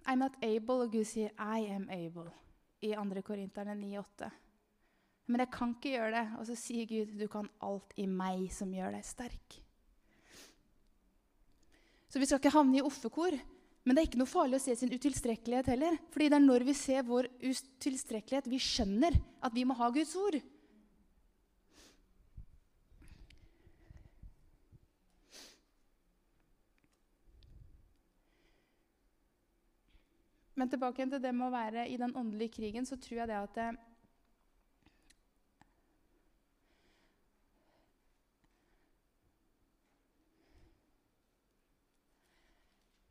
I'm 0.09 0.17
not 0.25 0.41
able, 0.41 0.81
og 0.81 0.97
Gud 0.97 1.05
sier 1.05 1.29
'I 1.37 1.69
am 1.77 1.85
able' 1.93 2.33
i 2.81 2.95
2. 2.97 3.21
Korinterne 3.21 3.77
9,8. 3.77 4.33
Men 5.25 5.41
jeg 5.41 5.51
kan 5.55 5.73
ikke 5.73 5.95
gjøre 5.95 6.13
det. 6.13 6.25
Og 6.39 6.47
så 6.49 6.55
sier 6.59 6.85
Gud 6.89 7.17
'du 7.17 7.27
kan 7.27 7.49
alt 7.61 7.93
i 7.97 8.05
meg 8.05 8.51
som 8.53 8.73
gjør 8.73 8.91
deg 8.97 9.05
sterk'. 9.05 9.59
Så 12.09 12.19
vi 12.19 12.25
skal 12.25 12.39
ikke 12.39 12.53
havne 12.53 12.77
i 12.77 12.85
offekor. 12.85 13.35
Men 13.85 13.95
det 13.95 14.01
er 14.01 14.07
ikke 14.07 14.17
noe 14.17 14.29
farlig 14.29 14.57
å 14.57 14.63
se 14.63 14.75
sin 14.75 14.93
utilstrekkelighet 14.93 15.67
heller. 15.67 15.97
Fordi 16.09 16.29
det 16.29 16.37
er 16.37 16.45
når 16.45 16.63
vi 16.65 16.73
ser 16.73 17.03
vår 17.05 17.27
utilstrekkelighet, 17.43 18.47
vi 18.49 18.57
skjønner 18.57 19.17
at 19.41 19.53
vi 19.53 19.63
må 19.63 19.75
ha 19.77 19.89
Guds 19.93 20.15
ord. 20.15 20.39
Men 30.55 30.71
tilbake 30.71 31.05
til 31.11 31.19
det 31.21 31.33
med 31.35 31.49
å 31.49 31.53
være 31.53 31.83
i 31.91 31.97
den 31.99 32.15
åndelige 32.15 32.55
krigen, 32.55 32.87
så 32.87 32.95
tror 32.95 33.19
jeg 33.21 33.27
det 33.27 33.41
at 33.41 33.59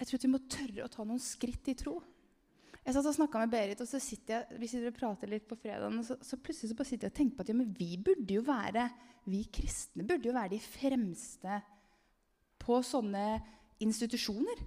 Jeg 0.04 0.10
tror 0.10 0.20
at 0.20 0.24
vi 0.26 0.34
må 0.34 0.42
tørre 0.52 0.84
å 0.84 0.92
ta 0.92 1.04
noen 1.08 1.20
skritt 1.22 1.68
i 1.72 1.74
tro. 1.80 1.94
Jeg 2.84 2.92
satt 2.92 3.06
og 3.08 3.14
snakka 3.16 3.40
med 3.40 3.52
Berit, 3.54 3.80
og 3.80 3.88
så 3.88 3.96
sitter 4.02 4.34
jeg 4.34 4.58
vi 4.60 4.68
sitter 4.68 4.90
og 4.90 4.98
prater 4.98 5.30
litt 5.32 5.46
på 5.48 5.56
fredagen, 5.56 6.02
og 6.02 6.04
så, 6.04 6.18
så 6.20 6.36
plutselig 6.36 6.74
så 6.74 6.76
bare 6.76 6.88
sitter 6.90 7.08
jeg 7.08 7.14
og 7.14 7.16
tenker 7.16 7.38
på 7.38 7.44
at 7.46 7.52
ja, 7.54 7.56
men 7.56 7.70
vi 7.78 7.86
burde 7.96 8.36
jo 8.36 8.42
være, 8.44 8.82
vi 9.32 9.40
kristne 9.48 10.04
burde 10.04 10.28
jo 10.28 10.34
være 10.36 10.52
de 10.52 10.58
fremste 10.60 11.56
på 12.60 12.76
sånne 12.84 13.22
institusjoner. 13.86 14.60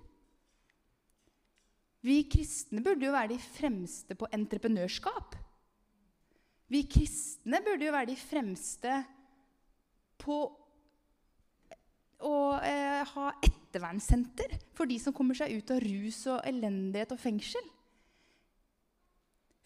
Vi 2.10 2.17
kristne 2.34 2.82
burde 2.82 3.06
jo 3.06 3.13
være 3.13 3.36
de 3.36 3.38
fremste 3.43 4.17
på 4.17 4.32
entreprenørskap. 4.34 5.38
Vi 6.73 6.82
kristne 6.89 7.62
burde 7.62 7.86
jo 7.86 7.93
være 7.93 8.10
de 8.10 8.17
fremste 8.17 8.97
på 10.17 10.41
å 12.26 12.36
eh, 12.65 13.06
ha 13.13 13.30
ettervernssenter 13.77 14.57
for 14.75 14.89
de 14.89 14.97
som 14.99 15.13
kommer 15.13 15.37
seg 15.37 15.53
ut 15.53 15.71
av 15.73 15.81
rus 15.83 16.19
og 16.31 16.41
elendighet 16.47 17.13
og 17.13 17.21
fengsel. 17.21 17.63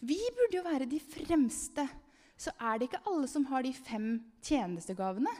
Vi 0.02 0.18
burde 0.34 0.58
jo 0.58 0.66
være 0.66 0.88
de 0.90 0.98
fremste. 1.00 1.86
Så 2.36 2.50
er 2.58 2.78
det 2.78 2.88
ikke 2.88 3.04
alle 3.06 3.28
som 3.30 3.44
har 3.50 3.62
de 3.62 3.72
fem 3.72 4.16
tjenestegavene. 4.42 5.32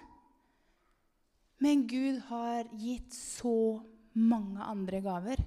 Men 1.62 1.87
Gud 1.90 2.20
har 2.28 2.68
gitt 2.78 3.14
så 3.14 3.82
mange 4.14 4.62
andre 4.62 5.00
gaver. 5.02 5.42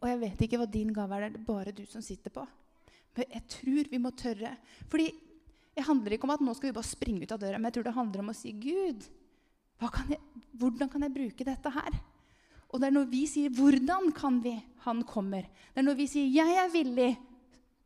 Og 0.00 0.06
jeg 0.08 0.20
vet 0.22 0.44
ikke 0.44 0.60
hva 0.60 0.68
din 0.70 0.92
gave 0.94 1.18
er. 1.18 1.30
Det 1.30 1.40
er 1.40 1.48
bare 1.48 1.74
du 1.74 1.82
som 1.88 2.02
sitter 2.02 2.32
på. 2.34 2.44
Men 3.16 3.34
jeg 3.34 3.46
tror 3.56 3.90
vi 3.90 4.00
må 4.00 4.12
tørre. 4.14 4.54
Fordi 4.90 5.08
det 5.74 5.86
handler 5.86 6.14
ikke 6.14 6.28
om 6.28 6.34
at 6.34 6.44
nå 6.44 6.54
skal 6.54 6.70
vi 6.70 6.76
bare 6.78 6.90
springe 6.90 7.24
ut 7.24 7.34
av 7.34 7.40
døra, 7.42 7.58
men 7.58 7.70
jeg 7.70 7.78
tror 7.78 7.86
det 7.88 7.96
handler 7.96 8.22
om 8.22 8.32
å 8.32 8.36
si 8.36 8.50
Gud, 8.58 9.06
kan 9.80 10.10
jeg, 10.12 10.20
hvordan 10.60 10.90
kan 10.92 11.06
jeg 11.06 11.14
bruke 11.14 11.46
dette 11.46 11.70
her? 11.72 11.94
Og 12.70 12.80
det 12.80 12.88
er 12.88 12.94
når 12.94 13.10
vi 13.10 13.26
sier 13.26 13.50
'hvordan 13.50 14.12
kan 14.14 14.40
vi', 14.42 14.62
han 14.86 15.02
kommer. 15.02 15.42
Det 15.42 15.78
er 15.78 15.82
når 15.82 15.96
vi 15.96 16.06
sier 16.06 16.28
'jeg 16.30 16.56
er 16.56 16.70
villig', 16.70 17.18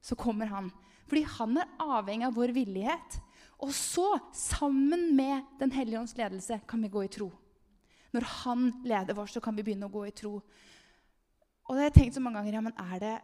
så 0.01 0.14
kommer 0.14 0.47
han. 0.47 0.70
Fordi 1.07 1.23
han 1.23 1.57
er 1.57 1.70
avhengig 1.79 2.27
av 2.27 2.35
vår 2.35 2.53
villighet. 2.53 3.20
Og 3.61 3.73
så, 3.73 4.18
sammen 4.33 5.16
med 5.16 5.42
Den 5.59 5.70
hellige 5.70 6.01
ånds 6.01 6.16
ledelse, 6.16 6.61
kan 6.68 6.83
vi 6.83 6.88
gå 6.88 7.05
i 7.05 7.09
tro. 7.09 7.33
Når 8.12 8.25
han 8.25 8.73
leder 8.85 9.14
vår, 9.14 9.27
så 9.27 9.40
kan 9.40 9.57
vi 9.57 9.62
begynne 9.62 9.87
å 9.87 9.92
gå 9.92 10.07
i 10.07 10.11
tro. 10.11 10.42
Og 11.64 11.75
det 11.75 11.83
har 11.83 11.90
jeg 11.90 11.94
tenkt 11.94 12.14
så 12.14 12.20
mange 12.20 12.38
ganger 12.38 12.53
ja, 12.53 12.61
men 12.61 12.77
er 12.77 12.99
det, 12.99 13.20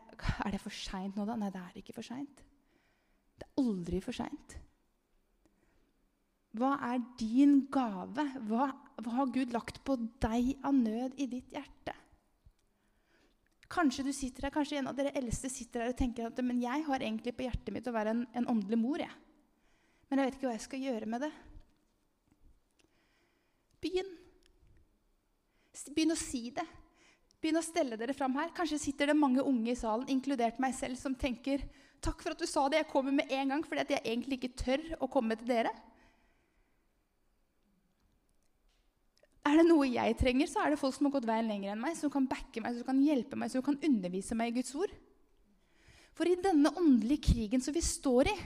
er 0.47 0.51
det 0.51 0.61
for 0.61 0.71
seint 0.71 1.17
nå, 1.17 1.27
da? 1.27 1.37
Nei, 1.37 1.51
det 1.51 1.61
er 1.61 1.77
ikke 1.83 1.95
for 1.95 2.03
seint. 2.03 2.43
Det 3.37 3.47
er 3.47 3.63
aldri 3.63 4.01
for 4.01 4.17
seint. 4.17 4.57
Hva 6.57 6.75
er 6.91 7.03
din 7.21 7.61
gave? 7.71 8.25
Hva, 8.49 8.71
hva, 8.99 9.13
har 9.21 9.33
Gud 9.35 9.53
lagt 9.55 9.83
på 9.87 9.97
deg 10.23 10.57
av 10.67 10.75
nød 10.75 11.19
i 11.21 11.29
ditt 11.31 11.53
hjerte? 11.55 11.95
Kanskje 13.71 14.03
du 14.09 14.11
sitter 14.11 14.49
her, 14.49 14.55
kanskje 14.55 14.81
en 14.81 14.91
av 14.91 14.97
dere 14.99 15.13
eldste 15.19 15.47
sitter 15.53 15.85
her 15.85 15.93
og 15.93 15.99
tenker 15.99 16.27
at 16.27 16.41
men 16.43 16.59
jeg 16.59 16.83
har 16.89 17.05
egentlig 17.07 17.37
på 17.39 17.47
hjertet 17.47 17.71
mitt 17.71 17.87
å 17.87 17.95
være 17.95 18.17
en, 18.17 18.25
en 18.35 18.49
åndelig 18.51 18.81
mor. 18.81 18.99
Jeg. 18.99 19.15
Men 20.11 20.19
jeg 20.19 20.27
vet 20.27 20.39
ikke 20.39 20.49
hva 20.49 20.57
jeg 20.57 20.67
skal 20.67 20.87
gjøre 20.89 21.11
med 21.13 21.23
det. 21.23 21.31
Begynn. 23.81 24.11
Begynn 25.95 26.17
å 26.17 26.19
si 26.19 26.49
det. 26.57 26.67
Begynn 27.41 27.61
å 27.61 27.65
stelle 27.65 27.97
dere 27.97 28.17
fram 28.17 28.35
her. 28.37 28.51
Kanskje 28.57 28.81
sitter 28.83 29.13
det 29.13 29.17
mange 29.17 29.45
unge 29.47 29.71
i 29.71 29.79
salen, 29.79 30.11
inkludert 30.11 30.59
meg 30.61 30.75
selv, 30.77 30.99
som 30.99 31.15
tenker 31.15 31.63
Takk 32.01 32.23
for 32.25 32.33
at 32.33 32.41
du 32.41 32.49
sa 32.49 32.65
det. 32.73 32.79
Jeg 32.81 32.89
kommer 32.89 33.13
med 33.13 33.29
en 33.29 33.51
gang 33.53 33.63
fordi 33.67 33.93
jeg 33.93 34.01
egentlig 34.09 34.39
ikke 34.39 34.57
tør 34.57 34.85
å 35.05 35.09
komme 35.13 35.37
til 35.37 35.51
dere. 35.53 35.73
Er 39.49 39.57
det 39.57 39.67
noe 39.71 39.87
jeg 39.89 40.17
trenger, 40.21 40.49
så 40.51 40.61
er 40.63 40.73
det 40.73 40.81
folk 40.81 40.95
som 40.97 41.09
har 41.09 41.15
gått 41.15 41.29
veien 41.29 41.49
lenger 41.49 41.73
enn 41.73 41.81
meg, 41.81 41.95
som 41.97 42.13
kan 42.13 42.27
backe 42.29 42.61
meg, 42.61 42.77
som 42.77 42.89
kan 42.91 43.01
hjelpe 43.01 43.39
meg, 43.41 43.53
som 43.53 43.65
kan 43.65 43.79
undervise 43.87 44.37
meg 44.37 44.53
i 44.53 44.61
Guds 44.61 44.75
ord. 44.77 44.93
For 46.17 46.29
i 46.29 46.37
denne 46.43 46.73
åndelige 46.77 47.31
krigen 47.31 47.63
som 47.65 47.73
vi 47.73 47.83
står 47.85 48.29
i, 48.29 48.37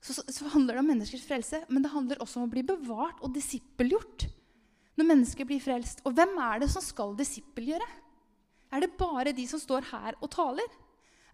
så, 0.00 0.16
så, 0.16 0.48
handler 0.54 0.74
det 0.74 0.82
om 0.82 0.88
menneskers 0.88 1.26
frelse, 1.28 1.60
men 1.68 1.84
det 1.84 1.92
handler 1.92 2.22
også 2.24 2.40
om 2.40 2.48
å 2.48 2.52
bli 2.52 2.64
bevart 2.66 3.20
og 3.20 3.34
disippelgjort 3.34 4.24
når 4.96 5.08
mennesker 5.10 5.46
blir 5.48 5.60
frelst. 5.62 6.00
Og 6.08 6.16
hvem 6.16 6.32
er 6.40 6.62
det 6.62 6.70
som 6.72 6.82
skal 6.84 7.12
disippelgjøre? 7.18 7.86
Er 8.72 8.82
det 8.82 8.96
bare 8.98 9.34
de 9.36 9.44
som 9.50 9.60
står 9.60 9.86
her 9.90 10.16
og 10.18 10.30
taler? 10.32 10.66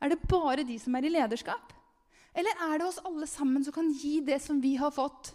Er 0.03 0.13
det 0.13 0.25
bare 0.29 0.67
de 0.67 0.77
som 0.83 0.99
er 0.99 1.07
i 1.07 1.15
lederskap? 1.15 1.73
Eller 2.37 2.59
er 2.67 2.77
det 2.77 2.89
oss 2.89 3.01
alle 3.07 3.29
sammen 3.31 3.65
som 3.65 3.73
kan 3.73 3.89
gi 3.97 4.19
det 4.27 4.41
som 4.45 4.59
vi 4.61 4.75
har 4.81 4.93
fått? 4.93 5.33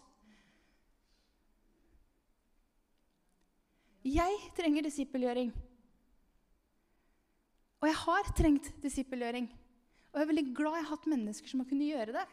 Jeg 4.02 4.38
trenger 4.58 4.88
disippelgjøring. 4.88 5.52
Og 7.82 7.90
jeg 7.90 7.98
har 8.04 8.30
trengt 8.38 8.70
disippelgjøring. 8.82 9.50
Og 10.12 10.20
jeg 10.20 10.26
er 10.26 10.30
veldig 10.32 10.48
glad 10.58 10.78
jeg 10.80 10.86
har 10.86 10.96
hatt 10.96 11.10
mennesker 11.10 11.52
som 11.52 11.62
har 11.62 11.70
kunnet 11.70 11.92
gjøre 11.92 12.16
det. 12.18 12.26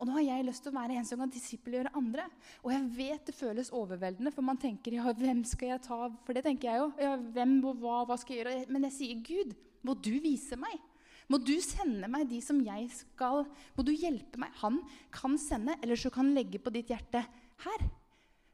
Og 0.00 0.08
nå 0.08 0.14
har 0.16 0.24
jeg 0.24 0.46
lyst 0.46 0.64
til 0.64 0.72
å 0.72 0.78
være 0.78 0.96
en 0.96 1.06
som 1.06 1.20
kan 1.20 1.32
disippelgjøre 1.32 1.92
andre. 1.98 2.24
Og 2.64 2.72
jeg 2.72 2.86
vet 2.96 3.26
det 3.28 3.36
føles 3.36 3.72
overveldende, 3.76 4.32
for 4.32 4.46
man 4.46 4.60
tenker 4.60 4.96
ja, 4.96 5.04
hvem 5.12 5.42
skal 5.48 5.74
jeg 5.74 5.84
ta? 5.84 5.98
For 6.24 6.36
det 6.36 6.44
tenker 6.46 6.70
jeg 6.70 6.80
jo. 6.80 6.86
Ja, 7.04 7.16
hvem 7.36 7.58
og 7.68 7.82
hva, 7.82 7.98
hva 8.08 8.16
skal 8.20 8.36
jeg 8.36 8.42
gjøre? 8.42 8.62
Men 8.72 8.86
jeg 8.88 8.96
sier 8.96 9.20
Gud, 9.26 9.52
må 9.84 9.96
du 10.00 10.14
vise 10.24 10.56
meg? 10.60 10.78
Må 11.30 11.38
du 11.38 11.52
sende 11.62 12.08
meg 12.10 12.26
de 12.26 12.40
som 12.42 12.58
jeg 12.64 12.88
skal 12.90 13.44
Må 13.76 13.84
du 13.86 13.92
hjelpe 13.94 14.40
meg? 14.42 14.50
Han 14.64 14.80
kan 15.14 15.36
sende, 15.38 15.76
eller 15.78 16.00
så 16.00 16.10
kan 16.10 16.26
han 16.26 16.34
legge 16.34 16.58
på 16.58 16.72
ditt 16.74 16.90
hjerte 16.90 17.22
her. 17.66 17.84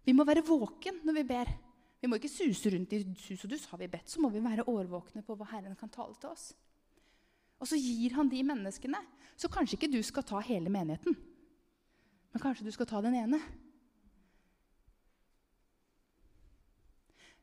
Vi 0.04 0.14
må 0.14 0.26
være 0.28 0.44
våken 0.46 1.00
når 1.06 1.20
vi 1.20 1.24
ber. 1.30 1.54
Vi 2.00 2.08
må 2.10 2.18
ikke 2.18 2.30
suse 2.30 2.70
rundt 2.72 2.92
i 2.92 3.00
sus 3.18 3.44
og 3.46 3.50
dus. 3.50 3.66
Har 3.70 3.80
vi 3.80 3.88
bedt, 3.90 4.10
så 4.10 4.20
må 4.20 4.30
vi 4.32 4.42
være 4.44 4.66
årvåkne 4.68 5.24
på 5.24 5.36
hva 5.36 5.48
Herren 5.52 5.76
kan 5.78 5.92
tale 5.92 6.16
til 6.20 6.30
oss. 6.30 6.50
Og 7.56 7.68
så 7.70 7.78
gir 7.80 8.16
han 8.18 8.28
de 8.28 8.42
menneskene. 8.44 9.00
Så 9.36 9.48
kanskje 9.52 9.78
ikke 9.78 9.92
du 9.92 10.00
skal 10.04 10.24
ta 10.24 10.40
hele 10.44 10.72
menigheten, 10.72 11.16
men 12.32 12.42
kanskje 12.42 12.64
du 12.64 12.72
skal 12.72 12.88
ta 12.88 13.00
den 13.04 13.16
ene. 13.16 13.40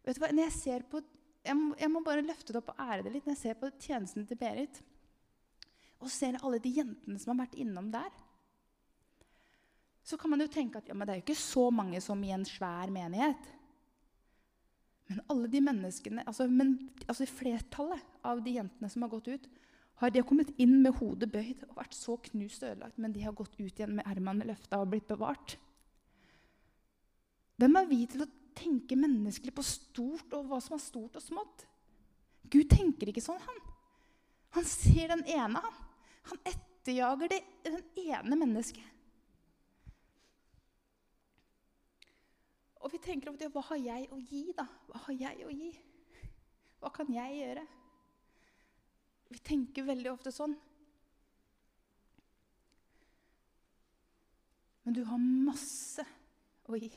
Vet 0.04 0.18
du 0.18 0.22
hva, 0.22 0.32
når 0.34 0.50
Jeg 0.50 0.56
ser 0.58 0.86
på, 0.90 1.02
jeg 1.46 1.56
må, 1.58 1.76
jeg 1.80 1.92
må 1.92 2.02
bare 2.06 2.26
løfte 2.26 2.54
det 2.54 2.60
opp 2.60 2.74
og 2.74 2.82
ære 2.82 3.06
det 3.06 3.14
litt. 3.14 3.28
Når 3.28 3.38
jeg 3.38 3.44
ser 3.44 3.60
på 3.62 3.72
tjenesten 3.80 4.28
til 4.28 4.40
Berit 4.40 4.82
og 6.04 6.12
ser 6.12 6.36
alle 6.42 6.60
de 6.60 6.74
jentene 6.76 7.20
som 7.22 7.32
har 7.32 7.46
vært 7.46 7.60
innom 7.64 7.88
der, 7.94 8.10
så 10.04 10.18
kan 10.20 10.34
man 10.34 10.44
jo 10.44 10.50
tenke 10.52 10.82
at 10.82 10.90
ja, 10.90 10.96
men 10.98 11.08
det 11.08 11.14
er 11.14 11.22
jo 11.22 11.24
ikke 11.24 11.40
så 11.40 11.70
mange 11.72 12.02
som 12.04 12.20
i 12.28 12.34
en 12.36 12.44
svær 12.44 12.92
menighet. 12.92 13.46
Men 15.14 15.22
alle 15.30 15.50
de 15.52 15.62
menneskene, 15.62 16.24
altså, 16.26 16.48
men, 16.50 16.74
altså 17.06 17.28
flertallet 17.30 18.02
av 18.26 18.42
de 18.42 18.56
jentene 18.58 18.90
som 18.90 19.06
har 19.06 19.12
gått 19.12 19.30
ut, 19.30 19.50
har 20.02 20.10
de 20.10 20.24
kommet 20.26 20.50
inn 20.58 20.80
med 20.82 20.96
hodet 20.98 21.30
bøyd 21.32 21.68
og 21.68 21.78
vært 21.78 21.94
så 21.94 22.16
knust 22.30 22.64
og 22.64 22.72
ødelagt, 22.72 22.98
men 22.98 23.14
de 23.14 23.22
har 23.22 23.36
gått 23.38 23.54
ut 23.60 23.70
igjen 23.70 23.94
med 24.00 24.08
ermene 24.10 24.48
løfta 24.50 24.80
og 24.82 24.90
blitt 24.90 25.06
bevart. 25.08 25.54
Hvem 27.62 27.78
er 27.78 27.92
vi 27.92 28.00
til 28.10 28.26
å 28.26 28.32
tenke 28.58 28.98
menneskelig 28.98 29.54
på 29.54 29.66
stort 29.66 30.34
og 30.34 30.50
hva 30.50 30.60
som 30.66 30.80
er 30.80 30.82
stort 30.82 31.20
og 31.20 31.24
smått? 31.24 31.68
Gud 32.50 32.74
tenker 32.74 33.12
ikke 33.12 33.24
sånn, 33.24 33.42
han. 33.46 33.62
Han 34.58 34.66
ser 34.70 35.14
den 35.14 35.24
ene, 35.30 35.62
han. 35.62 35.78
Han 36.32 36.42
etterjager 36.50 37.30
det, 37.30 37.40
den 37.70 38.10
ene 38.10 38.40
mennesket. 38.42 38.93
Og 42.84 42.92
vi 42.92 43.00
tenker 43.00 43.32
ofte 43.32 43.48
hva 43.54 43.64
har 43.70 43.80
jeg 43.80 44.10
å 44.12 44.20
gi, 44.20 44.44
da? 44.58 44.66
Hva 44.90 45.06
har 45.06 45.16
jeg 45.16 45.48
å 45.48 45.54
gi? 45.54 45.72
Hva 46.84 46.92
kan 46.92 47.12
jeg 47.16 47.40
gjøre? 47.40 47.64
Vi 49.32 49.40
tenker 49.48 49.88
veldig 49.88 50.12
ofte 50.12 50.34
sånn. 50.36 50.54
Men 54.84 54.98
du 54.98 55.06
har 55.08 55.22
masse 55.22 56.04
å 56.68 56.76
gi. 56.76 56.92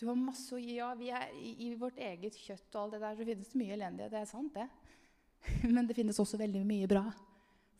Du 0.00 0.06
har 0.08 0.16
masse 0.18 0.56
å 0.56 0.58
gi. 0.58 0.78
Ja, 0.78 0.94
vi 0.96 1.12
er 1.12 1.28
i 1.36 1.74
vårt 1.78 2.00
eget 2.00 2.38
kjøtt 2.40 2.72
og 2.72 2.86
alt 2.86 2.96
det 2.96 3.02
der, 3.04 3.18
så 3.18 3.28
finnes 3.28 3.52
det 3.52 3.60
mye 3.60 3.76
elendighet. 3.76 4.14
Det 4.16 4.22
er 4.22 4.32
sant, 4.32 4.56
det. 4.56 4.66
Men 5.76 5.86
det 5.86 5.98
finnes 5.98 6.18
også 6.24 6.40
veldig 6.40 6.64
mye 6.66 6.88
bra. 6.90 7.04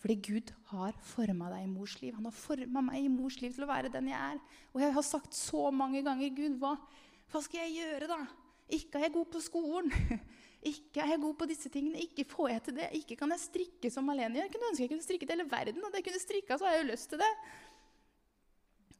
Fordi 0.04 0.18
Gud 0.20 0.50
har 0.68 0.96
forma 1.00 1.46
deg 1.48 1.62
i 1.64 1.68
mors 1.72 1.94
liv. 2.02 2.12
Han 2.12 2.26
har 2.28 2.34
forma 2.36 2.82
meg 2.84 3.06
i 3.06 3.08
mors 3.08 3.38
liv 3.40 3.54
til 3.56 3.64
å 3.64 3.68
være 3.70 3.88
den 3.88 4.10
jeg 4.10 4.18
er. 4.34 4.40
Og 4.74 4.82
jeg 4.82 4.92
har 4.92 5.04
sagt 5.06 5.32
så 5.32 5.70
mange 5.72 6.02
ganger, 6.04 6.34
Gud, 6.36 6.58
hva, 6.60 6.74
hva 7.32 7.40
skal 7.40 7.62
jeg 7.62 7.78
gjøre, 7.78 8.10
da? 8.10 8.18
Ikke 8.76 9.00
er 9.00 9.06
jeg 9.06 9.14
god 9.14 9.30
på 9.32 9.40
skolen. 9.46 9.88
Ikke 10.74 11.00
er 11.00 11.14
jeg 11.14 11.22
god 11.22 11.38
på 11.40 11.48
disse 11.48 11.72
tingene. 11.72 12.02
Ikke 12.04 12.26
får 12.28 12.50
jeg 12.52 12.64
til 12.66 12.76
det. 12.82 12.90
Ikke 13.00 13.16
kan 13.22 13.32
jeg 13.32 13.44
strikke 13.46 13.92
som 13.94 14.04
Malene 14.04 14.36
gjør. 14.36 14.44
Jeg 14.44 14.52
kunne 14.52 14.68
ønske 14.74 14.84
jeg 14.84 14.92
kunne 14.92 15.06
strikke 15.06 15.30
til 15.30 15.36
hele 15.38 15.48
verden. 15.54 15.80
Det 15.80 16.02
jeg 16.02 16.06
kunne 16.10 16.22
strikka, 16.26 16.60
så 16.60 16.68
har 16.68 16.76
jeg 16.76 16.84
jo 16.84 16.90
lyst 16.90 17.10
til 17.14 17.24
det. 17.24 17.32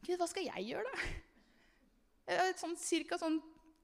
Gud, 0.09 0.17
hva 0.25 0.31
skal 0.33 0.49
jeg 0.49 0.67
gjøre, 0.71 0.89
da? 0.89 1.13
Jeg 2.33 2.49
er 2.49 2.59
sånn, 2.65 2.75
cirka 2.81 3.21
sånn, 3.21 3.39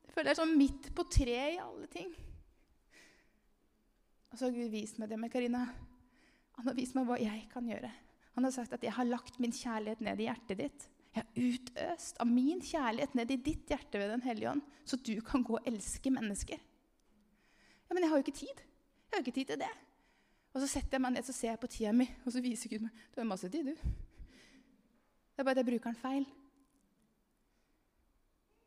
jeg 0.09 0.17
føler 0.17 0.33
jeg 0.33 0.39
er 0.39 0.41
sånn 0.41 0.57
midt 0.57 0.91
på 0.97 1.05
treet 1.13 1.59
i 1.59 1.61
alle 1.61 1.93
ting. 1.93 2.09
Og 4.33 4.41
så 4.41 4.49
har 4.49 4.57
Gud 4.57 4.73
vist 4.73 5.05
meg 5.05 5.13
det 5.13 5.21
med 5.21 5.37
Karina. 5.37 5.67
Han 6.61 6.69
har 6.69 6.77
vist 6.77 6.93
meg 6.93 7.07
hva 7.09 7.17
jeg 7.17 7.47
kan 7.49 7.65
gjøre. 7.65 7.89
Han 8.37 8.45
har 8.45 8.53
sagt 8.53 8.73
at 8.77 8.83
'jeg 8.85 8.93
har 8.93 9.05
lagt 9.05 9.41
min 9.41 9.53
kjærlighet 9.53 10.01
ned 10.01 10.21
i 10.21 10.29
hjertet 10.29 10.59
ditt'. 10.59 10.89
Jeg 11.15 11.25
har 11.25 11.31
utøst 11.35 12.21
av 12.21 12.27
min 12.27 12.61
kjærlighet 12.61 13.15
ned 13.15 13.31
i 13.31 13.37
ditt 13.37 13.67
hjerte 13.67 13.99
ved 13.99 14.11
Den 14.11 14.23
hellige 14.23 14.51
ånd, 14.51 14.63
så 14.85 14.97
du 14.97 15.21
kan 15.21 15.43
gå 15.43 15.57
og 15.57 15.67
elske 15.67 16.11
mennesker. 16.11 16.61
Ja, 17.89 17.95
Men 17.95 18.03
jeg 18.03 18.11
har 18.11 18.17
jo 18.19 18.23
ikke 18.23 18.39
tid. 18.39 18.57
Jeg 18.57 19.13
har 19.13 19.19
jo 19.19 19.25
ikke 19.25 19.39
tid 19.41 19.47
til 19.47 19.59
det. 19.59 19.73
Og 20.55 20.61
så 20.61 20.69
setter 20.69 20.99
jeg 20.99 21.01
meg 21.01 21.13
ned 21.13 21.25
så 21.25 21.33
ser 21.33 21.49
jeg 21.49 21.61
på 21.61 21.71
tida 21.71 21.93
mi, 21.93 22.07
og 22.27 22.33
så 22.33 22.43
viser 22.43 22.69
Gud 22.69 22.83
meg 22.83 22.93
du 23.15 23.21
har 23.21 23.25
masse 23.25 23.49
tid. 23.49 23.65
du. 23.65 23.75
Det 23.75 25.39
er 25.39 25.43
bare 25.43 25.51
at 25.51 25.65
jeg 25.65 25.67
bruker 25.67 25.91
den 25.91 25.95
feil. 25.95 26.27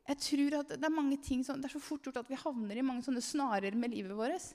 Jeg 0.08 0.18
tror 0.18 0.58
at 0.60 0.68
Det 0.68 0.84
er 0.84 0.88
mange 0.90 1.16
ting 1.22 1.42
det 1.42 1.64
er 1.64 1.68
så 1.68 1.80
fort 1.80 2.02
gjort 2.02 2.16
at 2.16 2.28
vi 2.28 2.34
havner 2.34 2.76
i 2.76 2.82
mange 2.82 3.02
sånne 3.02 3.22
snarer 3.22 3.74
med 3.74 3.90
livet 3.90 4.16
vårt. 4.16 4.54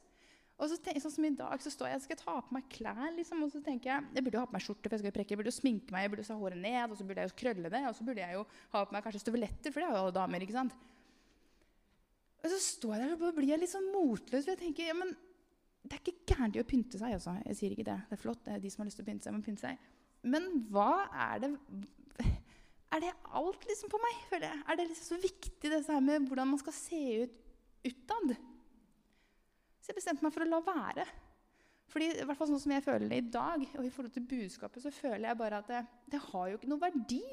Og 0.60 0.68
så 0.68 0.76
tenker, 0.84 1.00
sånn 1.00 1.14
som 1.14 1.26
I 1.26 1.32
dag 1.40 1.62
så 1.64 1.72
står 1.72 1.88
jeg, 1.94 2.04
skal 2.04 2.18
ta 2.20 2.36
på 2.44 2.56
meg 2.56 2.66
klær. 2.74 3.06
liksom, 3.16 3.44
og 3.46 3.52
så 3.54 3.62
tenker 3.64 3.94
Jeg 3.94 4.04
jeg 4.18 4.24
burde 4.26 4.42
ha 4.42 4.48
på 4.50 4.58
meg 4.58 4.64
skjorte, 4.66 4.90
for 4.90 4.98
jeg 4.98 5.06
skal 5.06 5.16
prekke, 5.16 5.32
jeg 5.32 5.40
burde 5.40 5.56
sminke 5.56 5.96
meg, 5.96 6.04
jeg 6.04 6.12
burde 6.12 6.26
ha 6.28 6.40
håret 6.42 6.60
ned, 6.60 6.92
og 6.92 7.00
så 7.00 7.08
burde 7.08 7.24
jeg 7.24 7.32
jo 7.32 7.38
krølle 7.40 7.72
det, 7.72 7.84
og 7.88 7.96
så 7.96 8.08
burde 8.10 8.26
jeg 8.26 8.36
jo 8.36 8.44
ha 8.74 8.82
på 8.84 8.96
meg 8.96 9.06
kanskje 9.06 9.22
støvletter, 9.24 9.72
for 9.72 9.80
det 9.80 9.88
har 9.88 9.96
jo 9.96 10.02
alle 10.04 10.16
damer. 10.20 10.44
ikke 10.44 10.58
sant? 10.58 10.76
Og 12.44 12.52
så 12.52 12.60
står 12.64 12.96
jeg 12.98 13.08
der 13.08 13.26
og 13.30 13.40
blir 13.40 13.54
jeg 13.54 13.62
litt 13.64 13.72
sånn 13.72 13.88
motløs. 13.94 14.44
for 14.44 14.52
jeg 14.52 14.62
tenker, 14.66 14.92
ja, 14.92 14.98
men 15.00 15.16
Det 15.80 15.96
er 15.96 16.04
ikke 16.04 16.36
gærent 16.36 16.60
å 16.60 16.68
pynte 16.68 17.00
seg. 17.00 17.14
altså. 17.16 17.38
Jeg 17.48 17.56
sier 17.56 17.72
ikke 17.72 17.88
det. 17.88 17.96
Det 18.10 18.18
er 18.18 18.22
flott. 18.22 18.44
det 18.44 18.54
er 18.54 18.60
de 18.60 18.70
som 18.70 18.82
har 18.82 18.88
lyst 18.90 18.98
til 19.00 19.06
å 19.06 19.10
pynte 19.10 19.24
seg, 19.24 19.34
må 19.34 19.42
pynte 19.42 19.64
seg. 19.64 19.78
Men 20.28 20.68
hva 20.70 21.08
er 21.16 21.40
det 21.40 21.50
Er 22.92 23.00
det 23.00 23.14
alt 23.32 23.64
liksom 23.70 23.90
på 23.90 24.00
meg? 24.02 24.44
Er 24.44 24.76
det 24.76 24.90
liksom 24.90 25.16
så 25.16 25.22
viktig 25.22 25.72
det 25.72 25.86
her 25.88 26.02
med 26.02 26.28
hvordan 26.28 26.50
man 26.50 26.60
skal 26.60 26.74
se 26.74 27.00
ut 27.24 27.36
utad? 27.86 28.36
Så 29.90 29.96
jeg 29.96 30.04
bestemte 30.04 30.22
meg 30.22 30.34
for 30.36 30.46
å 30.46 30.50
la 30.52 30.58
være. 30.62 31.04
Fordi, 31.90 32.12
i 32.14 32.26
hvert 32.30 32.38
fall 32.38 32.52
sånn 32.52 32.62
som 32.62 32.74
jeg 32.76 32.84
føler 32.86 33.08
det 33.10 33.18
i 33.18 33.30
dag, 33.34 33.64
og 33.74 33.88
i 33.88 33.90
forhold 33.90 34.14
til 34.14 34.28
budskapet, 34.30 34.84
så 34.84 34.92
føler 34.94 35.26
jeg 35.26 35.40
bare 35.40 35.64
at 35.64 35.72
det, 35.72 35.80
det 36.14 36.20
har 36.28 36.52
jo 36.52 36.60
ikke 36.60 36.70
noe 36.70 36.84
verdi. 36.84 37.24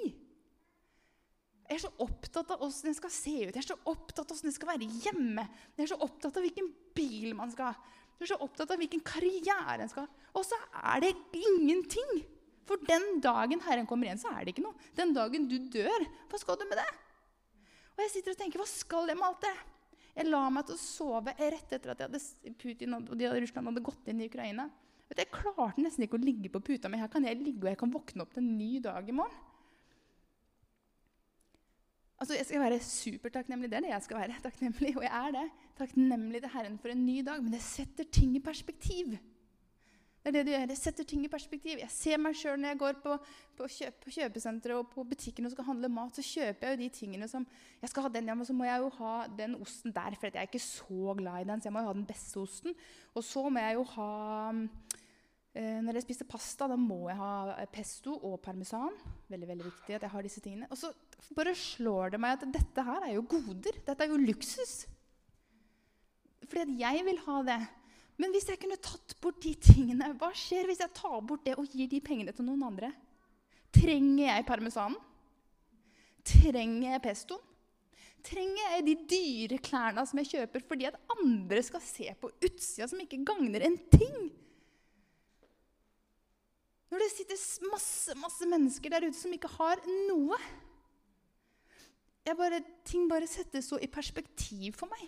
Jeg 1.67 1.75
er 1.75 1.83
så 1.83 1.91
opptatt 2.01 2.55
av 2.55 2.65
åssen 2.65 2.89
det 2.89 2.97
skal 2.97 3.13
se 3.13 3.35
ut, 3.43 3.51
jeg 3.51 3.61
er 3.61 3.69
så 3.69 3.77
opptatt 3.93 4.25
av 4.25 4.33
åssen 4.39 4.49
det 4.49 4.55
skal 4.57 4.71
være 4.71 4.89
hjemme. 5.05 5.45
Jeg 5.77 5.85
er 5.85 5.93
så 5.93 6.01
opptatt 6.09 6.41
av 6.41 6.49
hvilken 6.49 6.73
bil 6.97 7.37
man 7.37 7.53
skal 7.53 7.75
ha. 7.75 7.93
Jeg 8.17 8.25
er 8.25 8.33
så 8.33 8.41
opptatt 8.49 8.73
av 8.73 8.81
hvilken 8.81 9.05
karriere 9.05 9.77
en 9.85 9.93
skal 9.93 10.07
ha. 10.07 10.27
Og 10.33 10.49
så 10.49 10.57
er 10.81 11.05
det 11.05 11.13
ingenting. 11.37 12.25
For 12.67 12.81
den 12.89 13.21
dagen 13.21 13.61
Herren 13.69 13.85
kommer 13.87 14.09
igjen, 14.09 14.25
så 14.25 14.33
er 14.33 14.47
det 14.47 14.57
ikke 14.57 14.65
noe. 14.65 14.89
Den 14.97 15.13
dagen 15.13 15.45
du 15.53 15.59
dør, 15.77 16.09
hva 16.33 16.41
skal 16.41 16.57
du 16.57 16.65
med 16.71 16.81
det? 16.81 16.89
Og 17.93 18.07
jeg 18.07 18.17
sitter 18.17 18.33
og 18.33 18.41
tenker, 18.41 18.65
hva 18.65 18.71
skal 18.71 19.13
jeg 19.13 19.21
med 19.21 19.29
alt 19.29 19.45
det? 19.45 19.57
Jeg 20.17 20.31
la 20.31 20.47
meg 20.49 20.65
til 20.67 20.79
å 20.79 20.81
sove 20.81 21.35
rett 21.37 21.73
etter 21.77 21.93
at 21.93 22.03
hadde, 22.07 22.23
Putin 22.57 22.97
og 22.97 23.11
de, 23.13 23.29
Russland 23.29 23.69
hadde 23.69 23.85
gått 23.85 24.09
inn 24.09 24.23
i 24.25 24.29
Ukraina. 24.31 24.71
Jeg 25.13 25.31
klarte 25.31 25.83
nesten 25.83 26.07
ikke 26.07 26.19
å 26.19 26.25
ligge 26.25 26.51
på 26.51 26.63
puta 26.65 26.91
mi. 26.91 26.99
Her 26.99 27.11
kan 27.13 27.25
jeg 27.29 27.39
ligge 27.39 27.67
og 27.67 27.71
jeg 27.71 27.79
kan 27.79 27.93
våkne 27.93 28.25
opp 28.25 28.33
til 28.35 28.43
en 28.43 28.57
ny 28.59 28.81
dag 28.83 29.07
i 29.07 29.15
morgen. 29.15 29.45
Altså, 32.17 32.35
Jeg 32.35 32.49
skal 32.49 32.63
være 32.65 32.81
supertakknemlig. 32.81 33.71
Det 33.71 33.77
er 33.77 33.85
det 33.85 33.93
jeg 33.93 34.05
skal 34.07 34.21
være. 34.23 34.41
takknemlig, 34.43 34.97
Og 34.97 35.05
jeg 35.05 35.13
er 35.13 35.33
det. 35.37 35.47
Takknemlig 35.77 36.41
til 36.41 36.53
Herren 36.55 36.79
for 36.81 36.89
en 36.89 37.07
ny 37.07 37.21
dag. 37.23 37.43
Men 37.43 37.53
det 37.53 37.61
setter 37.63 38.09
ting 38.09 38.37
i 38.37 38.41
perspektiv. 38.41 39.19
Det 40.27 40.33
er 40.33 40.35
det 40.41 40.45
du 40.49 40.51
gjør. 40.51 40.65
Jeg 40.73 40.79
setter 40.81 41.07
ting 41.07 41.23
i 41.23 41.31
perspektiv. 41.31 41.79
Jeg 41.79 41.93
ser 41.95 42.19
meg 42.19 42.35
sjøl 42.35 42.59
når 42.59 42.73
jeg 42.73 42.81
går 42.81 42.97
på, 43.05 43.13
på, 43.55 43.69
kjøp, 43.77 44.01
på 44.03 44.15
kjøpesenteret 44.17 44.75
og 44.75 44.89
på 44.91 45.05
butikken 45.07 45.47
og 45.47 45.53
skal 45.55 45.69
handle 45.69 45.91
mat. 45.95 46.19
Så 46.19 46.25
kjøper 46.27 46.67
jeg 46.67 46.75
jo 46.75 46.83
de 46.83 46.89
tingene 46.97 47.31
som 47.31 47.47
Jeg 47.79 47.93
skal 47.93 48.09
ha 48.09 48.11
den, 48.11 48.27
ja, 48.27 48.35
men 48.35 48.49
så 48.49 48.57
må 48.57 48.67
jeg 48.67 48.83
jo 48.83 48.91
ha 48.99 49.15
den 49.39 49.55
osten 49.63 49.95
der, 49.95 50.19
for 50.19 50.27
jeg 50.27 50.43
er 50.43 50.51
ikke 50.51 50.65
så 50.67 51.15
glad 51.15 51.45
i 51.45 51.49
den. 51.53 51.63
Så 51.63 51.71
jeg 51.71 51.77
må 51.77 51.85
jo 51.85 51.93
ha 51.93 51.97
den 52.01 52.09
beste 52.11 52.43
osten. 52.43 52.75
Og 53.15 53.23
så 53.25 53.47
må 53.47 53.63
jeg 53.63 53.79
jo 53.79 53.87
ha 53.95 54.11
Eh, 55.57 55.79
når 55.81 55.97
jeg 55.97 56.05
spiser 56.05 56.29
pasta, 56.29 56.67
da 56.69 56.77
må 56.77 57.07
jeg 57.09 57.17
ha 57.17 57.65
pesto 57.73 58.13
og 58.29 58.43
parmesan. 58.45 58.93
Veldig, 59.33 59.47
veldig 59.49 59.65
viktig 59.71 59.97
at 59.97 60.05
jeg 60.05 60.13
har 60.13 60.27
disse 60.27 60.43
tingene. 60.45 60.69
Og 60.69 60.77
så 60.77 60.91
bare 61.37 61.55
slår 61.57 62.13
det 62.13 62.21
meg 62.21 62.37
at 62.37 62.45
dette 62.59 62.85
her 62.85 63.07
er 63.07 63.15
jo 63.15 63.25
goder. 63.31 63.79
Dette 63.87 64.05
er 64.05 64.13
jo 64.13 64.21
luksus. 64.21 64.75
Fordi 66.45 66.67
at 66.67 66.75
jeg 66.83 67.07
vil 67.07 67.23
ha 67.25 67.39
det. 67.47 67.61
Men 68.17 68.33
hvis 68.33 68.49
jeg 68.49 68.61
kunne 68.63 68.79
tatt 68.81 69.17
bort 69.21 69.43
de 69.45 69.53
tingene, 69.61 70.15
hva 70.17 70.31
skjer 70.37 70.69
hvis 70.71 70.81
jeg 70.81 70.95
tar 70.97 71.19
bort 71.27 71.45
det 71.45 71.57
og 71.61 71.69
gir 71.69 71.91
de 71.91 72.01
pengene 72.05 72.33
til 72.37 72.47
noen 72.49 72.65
andre? 72.71 72.93
Trenger 73.77 74.31
jeg 74.31 74.47
parmesanen? 74.49 74.97
Trenger 76.27 76.95
jeg 76.95 77.05
pestoen? 77.05 77.43
Trenger 78.27 78.73
jeg 78.73 78.85
de 78.87 78.95
dyre 79.07 79.59
klærne 79.63 80.03
som 80.09 80.19
jeg 80.19 80.31
kjøper 80.33 80.65
fordi 80.67 80.89
at 80.89 80.97
andre 81.15 81.61
skal 81.63 81.83
se 81.85 82.09
på 82.19 82.33
utsida 82.33 82.89
som 82.91 83.03
ikke 83.03 83.21
gagner 83.29 83.63
en 83.69 83.77
ting? 83.93 84.17
Når 86.91 87.03
det 87.03 87.11
sitter 87.13 87.39
masse, 87.71 88.15
masse 88.19 88.49
mennesker 88.49 88.91
der 88.91 89.07
ute 89.07 89.19
som 89.19 89.35
ikke 89.35 89.51
har 89.59 89.83
noe. 90.09 90.39
Bare, 92.27 92.59
ting 92.87 93.07
bare 93.11 93.29
settes 93.31 93.69
så 93.71 93.79
i 93.79 93.91
perspektiv 93.91 94.75
for 94.81 94.91
meg. 94.91 95.05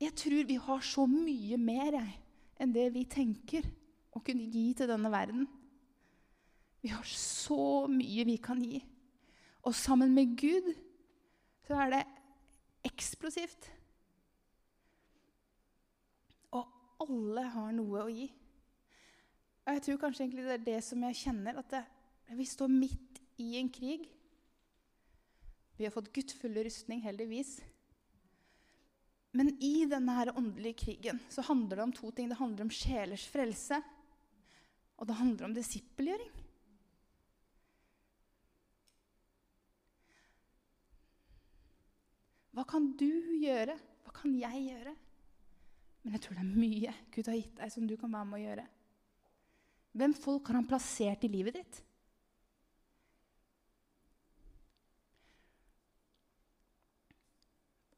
Jeg 0.00 0.14
tror 0.16 0.46
vi 0.48 0.56
har 0.56 0.84
så 0.84 1.04
mye 1.08 1.58
mer 1.60 1.92
jeg, 1.98 2.12
enn 2.60 2.72
det 2.72 2.86
vi 2.94 3.04
tenker 3.08 3.66
å 4.16 4.22
kunne 4.24 4.48
gi 4.52 4.70
til 4.76 4.88
denne 4.88 5.10
verden. 5.12 5.44
Vi 6.80 6.92
har 6.92 7.04
så 7.04 7.86
mye 7.92 8.24
vi 8.24 8.38
kan 8.40 8.62
gi. 8.64 8.80
Og 9.68 9.76
sammen 9.76 10.14
med 10.16 10.32
Gud 10.40 10.70
så 11.66 11.76
er 11.84 11.92
det 11.92 12.00
eksplosivt. 12.88 13.68
Og 16.56 17.04
alle 17.04 17.44
har 17.52 17.74
noe 17.76 18.06
å 18.06 18.12
gi. 18.12 18.30
Og 19.66 19.76
jeg 19.76 19.84
tror 19.84 20.00
kanskje 20.06 20.24
egentlig 20.24 20.46
det 20.48 20.56
er 20.56 20.64
det 20.70 20.78
som 20.84 21.04
jeg 21.04 21.20
kjenner, 21.20 21.60
at 21.60 21.68
det, 21.76 21.82
vi 22.38 22.46
står 22.48 22.72
midt 22.72 23.20
i 23.40 23.52
en 23.60 23.68
krig. 23.72 24.08
Vi 25.76 25.84
har 25.84 25.92
fått 25.92 26.10
guttfulle 26.16 26.64
rustning, 26.64 27.04
heldigvis. 27.04 27.58
Men 29.36 29.52
i 29.62 29.84
denne 29.86 30.14
her 30.16 30.32
åndelige 30.34 30.80
krigen 30.84 31.20
så 31.30 31.44
handler 31.46 31.78
det 31.78 31.84
om 31.84 31.92
to 31.94 32.10
ting. 32.10 32.28
Det 32.30 32.38
handler 32.40 32.66
om 32.66 32.72
sjelers 32.74 33.28
frelse, 33.30 33.78
og 34.98 35.06
det 35.06 35.18
handler 35.20 35.46
om 35.46 35.54
disippelgjøring. 35.54 36.32
Hva 42.50 42.66
kan 42.68 42.90
du 42.98 43.08
gjøre? 43.40 43.78
Hva 44.04 44.12
kan 44.18 44.34
jeg 44.34 44.66
gjøre? 44.66 44.96
Men 46.02 46.16
jeg 46.16 46.24
tror 46.24 46.36
det 46.36 46.42
er 46.42 46.60
mye 46.64 46.92
Gud 47.14 47.28
har 47.28 47.38
gitt 47.38 47.56
deg 47.60 47.72
som 47.72 47.86
du 47.86 47.94
kan 48.00 48.12
være 48.12 48.28
med 48.28 48.40
å 48.40 48.42
gjøre. 48.42 48.66
Hvem 50.00 50.16
folk 50.16 50.50
har 50.50 50.58
han 50.58 50.68
plassert 50.70 51.24
i 51.26 51.30
livet 51.30 51.56
ditt? 51.60 51.80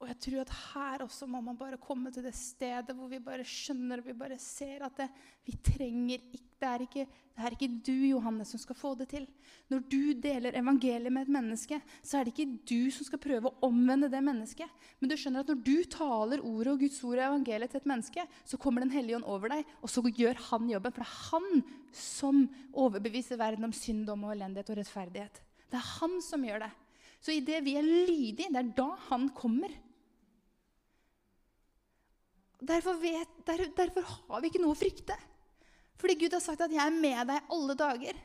Og 0.03 0.09
jeg 0.11 0.18
tror 0.24 0.40
at 0.42 0.55
her 0.74 1.03
også 1.05 1.28
må 1.30 1.38
man 1.46 1.59
bare 1.59 1.78
komme 1.78 2.11
til 2.11 2.24
det 2.26 2.34
stedet 2.34 2.90
hvor 2.98 3.07
vi 3.11 3.20
bare 3.22 3.44
skjønner 3.46 4.00
og 4.03 4.09
vi 4.09 4.16
bare 4.18 4.38
ser 4.42 4.82
at 4.82 4.96
det, 4.98 5.07
vi 5.46 5.55
trenger 5.62 6.18
ikke 6.18 6.48
det, 6.62 6.70
er 6.70 6.82
ikke 6.86 7.05
det 7.32 7.44
er 7.46 7.55
ikke 7.57 7.68
du, 7.86 7.94
Johannes, 8.11 8.50
som 8.53 8.61
skal 8.61 8.76
få 8.76 8.92
det 8.98 9.07
til. 9.09 9.24
Når 9.72 9.84
du 9.90 10.12
deler 10.20 10.59
evangeliet 10.59 11.12
med 11.14 11.24
et 11.24 11.32
menneske, 11.32 11.78
så 12.05 12.18
er 12.18 12.26
det 12.26 12.34
ikke 12.34 12.59
du 12.68 12.90
som 12.92 13.07
skal 13.09 13.22
prøve 13.22 13.48
å 13.48 13.68
omvende 13.70 14.11
det 14.12 14.20
mennesket. 14.22 14.68
Men 15.00 15.11
du 15.11 15.16
skjønner 15.16 15.42
at 15.42 15.53
når 15.53 15.62
du 15.64 15.78
taler 15.90 16.44
ordet 16.44 16.74
og 16.74 16.82
Guds 16.84 16.98
ord 17.07 17.16
og 17.16 17.24
evangeliet 17.30 17.72
til 17.72 17.80
et 17.80 17.88
menneske, 17.88 18.26
så 18.44 18.61
kommer 18.61 18.84
Den 18.84 18.92
hellige 18.92 19.16
ånd 19.16 19.24
over 19.24 19.55
deg, 19.55 19.72
og 19.80 19.90
så 19.90 20.05
gjør 20.05 20.38
han 20.50 20.68
jobben. 20.70 20.92
For 20.92 21.03
det 21.03 21.09
er 21.09 21.22
han 21.30 21.64
som 22.03 22.44
overbeviser 22.72 23.40
verden 23.40 23.70
om 23.70 23.74
syndom 23.76 24.26
og 24.26 24.34
elendighet 24.36 24.74
og 24.74 24.82
rettferdighet. 24.82 25.42
Det 25.72 25.80
er 25.80 25.90
han 26.03 26.20
som 26.20 26.44
gjør 26.44 26.66
det. 26.66 26.72
Så 27.22 27.32
idet 27.32 27.62
vi 27.64 27.78
er 27.78 27.86
lydige, 27.86 28.50
det 28.50 28.61
er 28.61 28.74
da 28.76 28.90
han 29.09 29.30
kommer. 29.34 29.72
Derfor, 32.62 32.98
vet, 33.02 33.30
der, 33.46 33.64
derfor, 33.76 34.06
har 34.28 34.42
vi 34.42 34.52
ikke 34.52 34.60
noe 34.62 34.76
å 34.76 34.78
frykte. 34.78 35.16
Fordi 35.98 36.14
Gud 36.18 36.34
har 36.36 36.42
sagt 36.42 36.62
at 36.62 36.70
'jeg 36.70 36.82
er 36.82 36.94
med 36.94 37.26
deg 37.26 37.50
alle 37.50 37.74
dager'. 37.78 38.20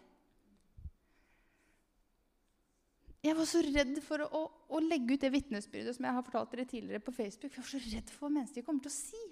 Jeg 3.23 3.35
var 3.35 3.45
så 3.49 3.61
redd 3.65 3.97
for 4.05 4.23
å, 4.23 4.27
å, 4.29 4.43
å 4.77 4.79
legge 4.79 5.17
ut 5.17 5.23
det 5.25 5.33
vitnesbyrdet 5.33 5.95
som 5.97 6.05
jeg 6.05 6.15
har 6.15 6.23
fortalt 6.23 6.53
dere 6.53 6.65
tidligere 6.69 7.03
på 7.03 7.11
Facebook. 7.11 7.51
Jeg 7.51 7.63
var 7.63 7.71
så 7.73 7.81
redd 7.81 8.09
for 8.13 8.27
hva 8.27 8.33
mennesker 8.37 8.65
kommer 8.65 8.85
til 8.85 8.93
å 8.93 8.97
si. 8.97 9.23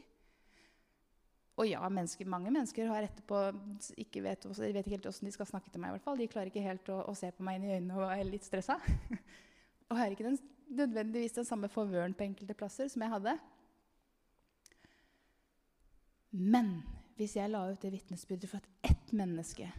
Og 1.55 1.69
ja, 1.69 1.79
mennesker, 1.87 2.27
mange 2.27 2.51
mennesker 2.51 2.89
har 2.91 3.05
etterpå 3.07 3.45
ikke 4.03 4.25
vet, 4.25 4.43
vet 4.43 4.81
ikke 4.81 4.97
helt 4.97 5.07
hvordan 5.07 5.29
de 5.29 5.35
skal 5.37 5.47
snakke 5.47 5.71
til 5.71 5.79
meg. 5.79 5.93
i 5.93 5.95
hvert 5.95 6.07
fall. 6.09 6.19
De 6.19 6.27
klarer 6.27 6.51
ikke 6.51 6.65
helt 6.65 6.89
å, 6.91 6.97
å 7.07 7.15
se 7.15 7.29
på 7.31 7.45
meg 7.47 7.61
inn 7.61 7.69
i 7.69 7.75
øynene 7.77 8.01
og 8.01 8.09
er 8.11 8.27
litt 8.27 8.43
stressa. 8.43 8.75
og 9.87 9.95
har 10.01 10.11
ikke 10.11 10.27
den, 10.27 10.39
nødvendigvis 10.81 11.37
den 11.37 11.47
samme 11.47 11.69
forvøren 11.71 12.17
på 12.17 12.27
enkelte 12.27 12.57
plasser 12.57 12.91
som 12.91 13.05
jeg 13.05 13.13
hadde. 13.13 13.37
Men 16.35 16.77
hvis 17.15 17.37
jeg 17.37 17.51
la 17.51 17.63
ut 17.71 17.81
det 17.81 17.93
vitnesbyrdet 17.93 18.51
for 18.51 18.59
at 18.59 18.91
ett 18.91 19.13
menneske 19.15 19.69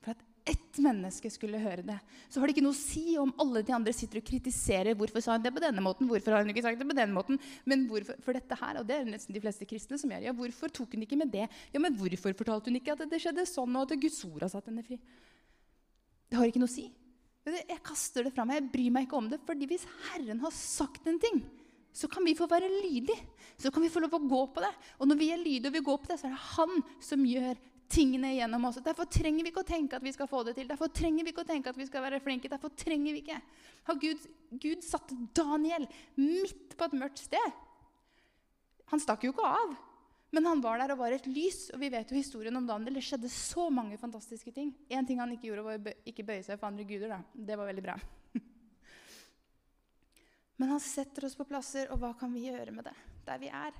for 0.00 0.14
at 0.14 0.22
ett 0.48 0.78
menneske 0.80 1.28
skulle 1.32 1.60
høre 1.60 1.84
det, 1.84 1.96
så 2.32 2.40
har 2.40 2.48
det 2.48 2.54
ikke 2.54 2.64
noe 2.64 2.72
å 2.72 2.78
si 2.78 3.14
om 3.20 3.32
alle 3.42 3.60
de 3.66 3.74
andre 3.76 3.92
sitter 3.94 4.22
og 4.22 4.26
kritiserer 4.26 4.96
hvorfor 4.98 5.22
sa 5.22 5.34
hun 5.36 5.44
det 5.44 5.52
på 5.52 5.62
denne 5.62 5.84
måten, 5.84 6.08
hvorfor 6.08 6.34
har 6.34 6.44
hun 6.44 6.52
ikke 6.52 6.64
sagt 6.64 6.80
det 6.80 6.88
på 6.88 6.96
denne 6.96 7.12
måten, 7.14 7.36
men 7.68 7.84
hvorfor, 7.90 8.16
for 8.24 8.36
dette 8.36 8.56
her, 8.56 8.80
og 8.80 8.88
det 8.88 8.96
er 8.96 9.10
nesten 9.10 9.36
de 9.36 9.42
fleste 9.44 9.68
kristne 9.68 10.00
som 10.00 10.12
gjør, 10.12 10.24
ja, 10.30 10.34
hvorfor 10.36 10.72
tok 10.72 10.96
hun 10.96 11.04
ikke 11.04 11.20
med 11.20 11.32
det? 11.34 11.44
Ja, 11.74 11.82
men 11.84 11.98
hvorfor 12.00 12.34
fortalte 12.38 12.72
hun 12.72 12.80
ikke 12.80 12.96
at 12.96 13.04
det 13.12 13.20
skjedde 13.20 13.44
sånn, 13.48 13.76
og 13.76 13.84
at 13.84 14.00
Guds 14.00 14.22
ord 14.30 14.46
har 14.46 14.52
satt 14.54 14.72
henne 14.72 14.86
fri? 14.86 14.96
Det 16.30 16.40
har 16.40 16.48
ikke 16.48 16.64
noe 16.64 16.72
å 16.72 16.76
si. 16.78 16.88
Jeg 17.50 17.80
kaster 17.84 18.24
det 18.24 18.32
fra 18.32 18.46
meg, 18.48 18.62
jeg 18.62 18.72
bryr 18.72 18.96
meg 18.96 19.08
ikke 19.08 19.20
om 19.20 19.28
det, 19.28 19.40
fordi 19.44 19.68
hvis 19.68 19.84
Herren 20.08 20.40
har 20.40 20.56
sagt 20.56 21.08
en 21.10 21.20
ting, 21.20 21.44
så 21.92 22.08
kan 22.08 22.24
vi 22.24 22.36
få 22.38 22.46
være 22.50 22.70
lydige. 22.70 23.18
Så 23.58 23.70
kan 23.70 23.82
vi 23.82 23.90
få 23.92 24.00
lov 24.04 24.14
å 24.16 24.22
gå 24.30 24.44
på 24.54 24.62
det. 24.62 24.70
Og 24.98 25.10
når 25.10 25.18
vi 25.20 25.30
er 25.34 25.42
lydige 25.42 25.70
og 25.70 25.76
vi 25.76 25.84
går 25.84 25.98
på 26.02 26.12
det, 26.12 26.20
så 26.20 26.28
er 26.28 26.36
det 26.36 26.46
han 26.54 26.84
som 27.02 27.26
gjør 27.26 27.58
tingene 27.90 28.30
gjennom 28.36 28.68
oss. 28.68 28.78
Derfor 28.84 29.08
trenger 29.10 29.44
vi 29.44 29.50
ikke 29.50 29.64
å 29.64 29.66
tenke 29.66 29.98
at 29.98 30.06
vi 30.06 30.12
skal 30.14 30.30
få 30.30 30.44
det 30.46 30.54
til. 30.56 30.68
Derfor 30.70 30.92
trenger 30.94 31.26
vi 31.26 31.34
ikke 31.34 31.42
å 31.44 31.48
tenke 31.48 31.72
at 31.72 31.78
vi 31.78 31.88
skal 31.88 32.04
være 32.06 32.22
flinke. 32.22 32.50
Derfor 32.52 32.72
trenger 32.78 33.16
vi 33.16 33.24
ikke. 33.24 33.40
Har 33.88 33.98
Gud, 34.00 34.26
Gud 34.62 34.86
satt 34.86 35.12
Daniel 35.36 35.88
midt 36.20 36.76
på 36.78 36.86
et 36.86 36.98
mørkt 37.02 37.24
sted. 37.24 37.58
Han 38.94 39.02
stakk 39.02 39.26
jo 39.26 39.34
ikke 39.34 39.50
av. 39.50 39.74
Men 40.30 40.46
han 40.46 40.62
var 40.62 40.78
der 40.78 40.94
og 40.94 41.02
var 41.02 41.14
et 41.14 41.26
lys. 41.26 41.66
Og 41.74 41.82
vi 41.82 41.90
vet 41.90 42.10
jo 42.10 42.18
historien 42.18 42.56
om 42.56 42.68
Daniel. 42.68 43.00
Det 43.00 43.04
skjedde 43.08 43.32
så 43.34 43.66
mange 43.74 43.98
fantastiske 43.98 44.54
ting. 44.54 44.70
Én 44.88 45.06
ting 45.06 45.18
han 45.18 45.34
ikke 45.34 45.50
gjorde, 45.50 45.66
var 45.66 45.82
å 45.90 45.98
ikke 46.06 46.26
bøye 46.26 46.46
seg 46.46 46.60
for 46.60 46.70
andre 46.70 46.86
guder. 46.86 47.10
Da. 47.16 47.22
Det 47.34 47.58
var 47.58 47.70
veldig 47.72 47.86
bra. 47.90 47.98
Men 50.60 50.74
han 50.74 50.80
setter 50.84 51.24
oss 51.24 51.38
på 51.38 51.46
plasser, 51.48 51.88
og 51.88 52.02
hva 52.02 52.10
kan 52.20 52.34
vi 52.36 52.44
gjøre 52.44 52.74
med 52.76 52.84
det 52.84 52.96
der 53.24 53.40
vi 53.40 53.48
er? 53.48 53.76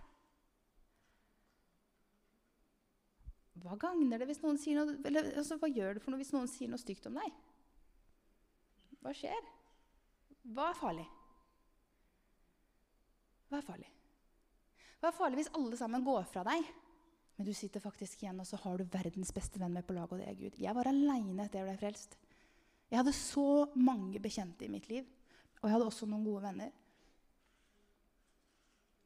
Hva 3.61 3.77
gagner 3.77 4.23
det 4.23 4.31
hvis 4.31 4.41
noen 4.41 4.57
sier 4.57 4.79
noe 4.79 4.97
eller, 5.05 5.29
altså, 5.37 5.59
Hva 5.61 5.69
gjør 5.69 5.99
det 5.99 6.03
for 6.05 6.15
noe 6.15 6.23
hvis 6.23 6.33
noen 6.33 6.49
sier 6.49 6.71
noe 6.73 6.81
stygt 6.81 7.11
om 7.11 7.19
deg? 7.21 7.37
Hva 9.05 9.13
skjer? 9.17 9.51
Hva 10.57 10.71
er 10.71 10.81
farlig? 10.81 11.07
Hva 13.51 13.61
er 13.61 13.67
farlig? 13.67 13.93
Hva 15.01 15.11
er 15.11 15.17
farlig 15.21 15.43
hvis 15.43 15.55
alle 15.61 15.77
sammen 15.77 16.05
går 16.07 16.25
fra 16.33 16.47
deg, 16.49 16.65
men 17.37 17.49
du 17.49 17.53
sitter 17.57 17.85
faktisk 17.85 18.25
igjen 18.25 18.41
og 18.41 18.49
så 18.49 18.57
har 18.65 18.81
du 18.81 18.89
verdens 18.89 19.33
beste 19.37 19.61
venn 19.61 19.77
med 19.77 19.85
på 19.85 19.97
laget, 19.97 20.17
og 20.17 20.25
det 20.25 20.33
er 20.33 20.41
Gud? 20.41 20.61
Jeg 20.61 20.77
var 20.77 20.89
aleine 20.89 21.45
etter 21.45 21.61
jeg 21.61 21.69
ble 21.69 21.79
frelst. 21.81 22.17
Jeg 22.89 23.03
hadde 23.03 23.17
så 23.17 23.51
mange 23.77 24.21
bekjente 24.23 24.65
i 24.65 24.73
mitt 24.73 24.89
liv. 24.89 25.09
Og 25.61 25.69
jeg 25.69 25.75
hadde 25.77 25.89
også 25.91 26.09
noen 26.09 26.25
gode 26.25 26.45
venner. 26.49 26.71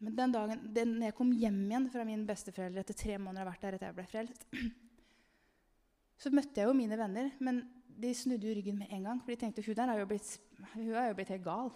Men 0.04 0.16
den 0.18 0.34
dagen 0.34 0.64
den 0.76 0.98
jeg 1.02 1.16
kom 1.16 1.30
hjem 1.32 1.62
igjen 1.68 1.88
fra 1.92 2.04
min 2.06 2.26
besteforeldre 2.28 2.82
etter 2.84 2.96
tre 2.98 3.16
måneder 3.18 3.48
vært 3.48 3.64
der 3.64 3.76
etter 3.76 3.90
jeg 3.90 3.96
ble 3.96 4.06
frelst, 4.10 4.44
så 6.20 6.32
møtte 6.34 6.60
jeg 6.60 6.68
jo 6.68 6.76
mine 6.76 6.98
venner, 7.00 7.30
men 7.42 7.62
de 7.94 8.10
snudde 8.16 8.48
jo 8.48 8.54
ryggen 8.58 8.78
med 8.82 8.92
en 8.92 9.08
gang. 9.08 9.22
For 9.22 9.32
de 9.32 9.40
tenkte 9.40 9.64
hun 9.64 9.78
der 9.78 9.92
er 9.94 10.02
jo 10.02 10.08
blitt, 10.10 10.30
hun 10.74 10.92
er 10.92 11.10
jo 11.10 11.18
blitt 11.18 11.32
helt 11.34 11.46
gal. 11.46 11.72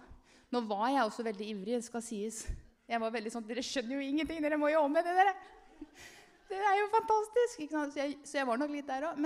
Nå 0.53 0.63
var 0.69 0.87
jeg 0.89 1.05
også 1.05 1.25
veldig 1.25 1.47
ivrig, 1.53 1.77
det 1.77 1.85
skal 1.85 2.03
sies. 2.03 2.43
Jeg 2.89 3.01
var 3.01 3.13
veldig 3.13 3.31
sånn 3.33 3.45
Dere 3.45 3.63
skjønner 3.65 3.99
jo 3.99 4.05
ingenting, 4.05 4.41
dere 4.41 4.57
må 4.57 4.71
jo 4.71 4.81
om 4.81 4.95
med 4.95 5.05
det, 5.05 5.13
dere! 5.17 5.35
Det 6.49 6.57
er 6.57 6.79
jo 6.79 6.87
fantastisk! 6.95 7.61
Så 7.69 7.83
jeg, 7.99 8.15
så, 8.23 8.39
jeg, 8.39 8.47
var 8.49 8.57
nok 8.57 8.73
litt 8.73 8.87
der 8.89 9.11
òg. 9.11 9.19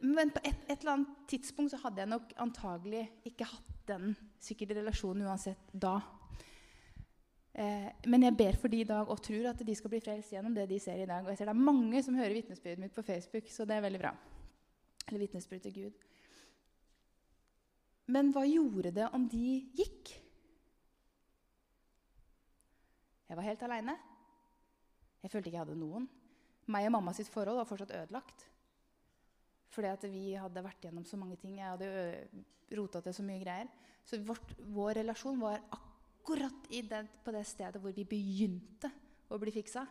Men, 0.00 0.30
på 0.32 0.40
et, 0.44 0.62
et, 0.66 0.78
eller 0.78 0.94
annet 0.94 1.26
tidspunkt 1.28 1.74
så 1.74 1.80
hadde 1.82 2.00
jeg 2.00 2.08
nok 2.08 2.32
antagelig 2.40 3.04
ikke 3.28 3.48
hatt 3.50 3.76
den 3.90 4.14
sikkert 4.40 4.72
relasjonen 4.78 5.26
uansett 5.28 5.72
da. 5.72 5.98
Eh, 7.52 7.88
men 8.08 8.24
jeg 8.24 8.36
ber 8.38 8.56
for 8.56 8.72
de 8.72 8.80
i 8.80 8.88
dag 8.88 9.08
og 9.10 9.20
tror 9.24 9.50
at 9.50 9.64
de 9.66 9.74
skal 9.76 9.92
bli 9.92 10.00
frelst 10.00 10.32
gjennom 10.32 10.54
det 10.56 10.68
de 10.70 10.78
ser 10.80 11.02
i 11.02 11.08
dag. 11.08 11.24
Og 11.24 11.32
jeg 11.32 11.40
ser 11.40 11.50
det 11.50 11.56
er 11.56 11.68
mange 11.68 12.02
som 12.06 12.16
hører 12.16 12.36
vitnesbyrdet 12.38 12.84
mitt 12.84 12.96
på 12.96 13.04
Facebook, 13.04 13.50
så 13.52 13.66
det 13.68 13.76
er 13.76 13.84
veldig 13.84 14.00
bra. 14.00 14.14
Eller 15.08 15.24
vitnesbyrd 15.24 15.66
til 15.66 15.76
Gud. 15.80 16.06
Men 18.10 18.32
hva 18.34 18.46
gjorde 18.48 18.94
det 18.94 19.08
om 19.14 19.26
de 19.30 19.58
gikk? 19.78 20.14
Jeg 23.30 23.38
var 23.38 23.46
helt 23.46 23.62
aleine. 23.62 23.94
Jeg 25.20 25.30
følte 25.30 25.50
ikke 25.50 25.58
jeg 25.58 25.66
hadde 25.66 25.78
noen. 25.78 26.08
meg 26.70 26.86
og 26.86 26.92
mamma 26.94 27.12
sitt 27.14 27.28
forhold 27.28 27.58
var 27.58 27.66
fortsatt 27.66 27.92
ødelagt. 27.94 28.46
Fordi 29.70 29.90
at 29.92 30.06
vi 30.10 30.24
hadde 30.38 30.64
vært 30.64 30.86
gjennom 30.86 31.06
så 31.06 31.18
mange 31.20 31.38
ting. 31.38 31.58
Jeg 31.60 31.70
hadde 31.70 31.90
rota 32.78 33.02
til 33.04 33.14
så 33.14 33.24
mye 33.26 33.42
greier. 33.42 33.70
Så 34.06 34.18
vårt, 34.26 34.54
vår 34.74 34.98
relasjon 35.02 35.38
var 35.40 35.62
akkurat 35.70 36.68
det, 36.70 37.04
på 37.24 37.34
det 37.34 37.44
stedet 37.46 37.82
hvor 37.82 37.94
vi 37.94 38.06
begynte 38.08 38.90
å 39.30 39.38
bli 39.38 39.54
fiksa. 39.54 39.84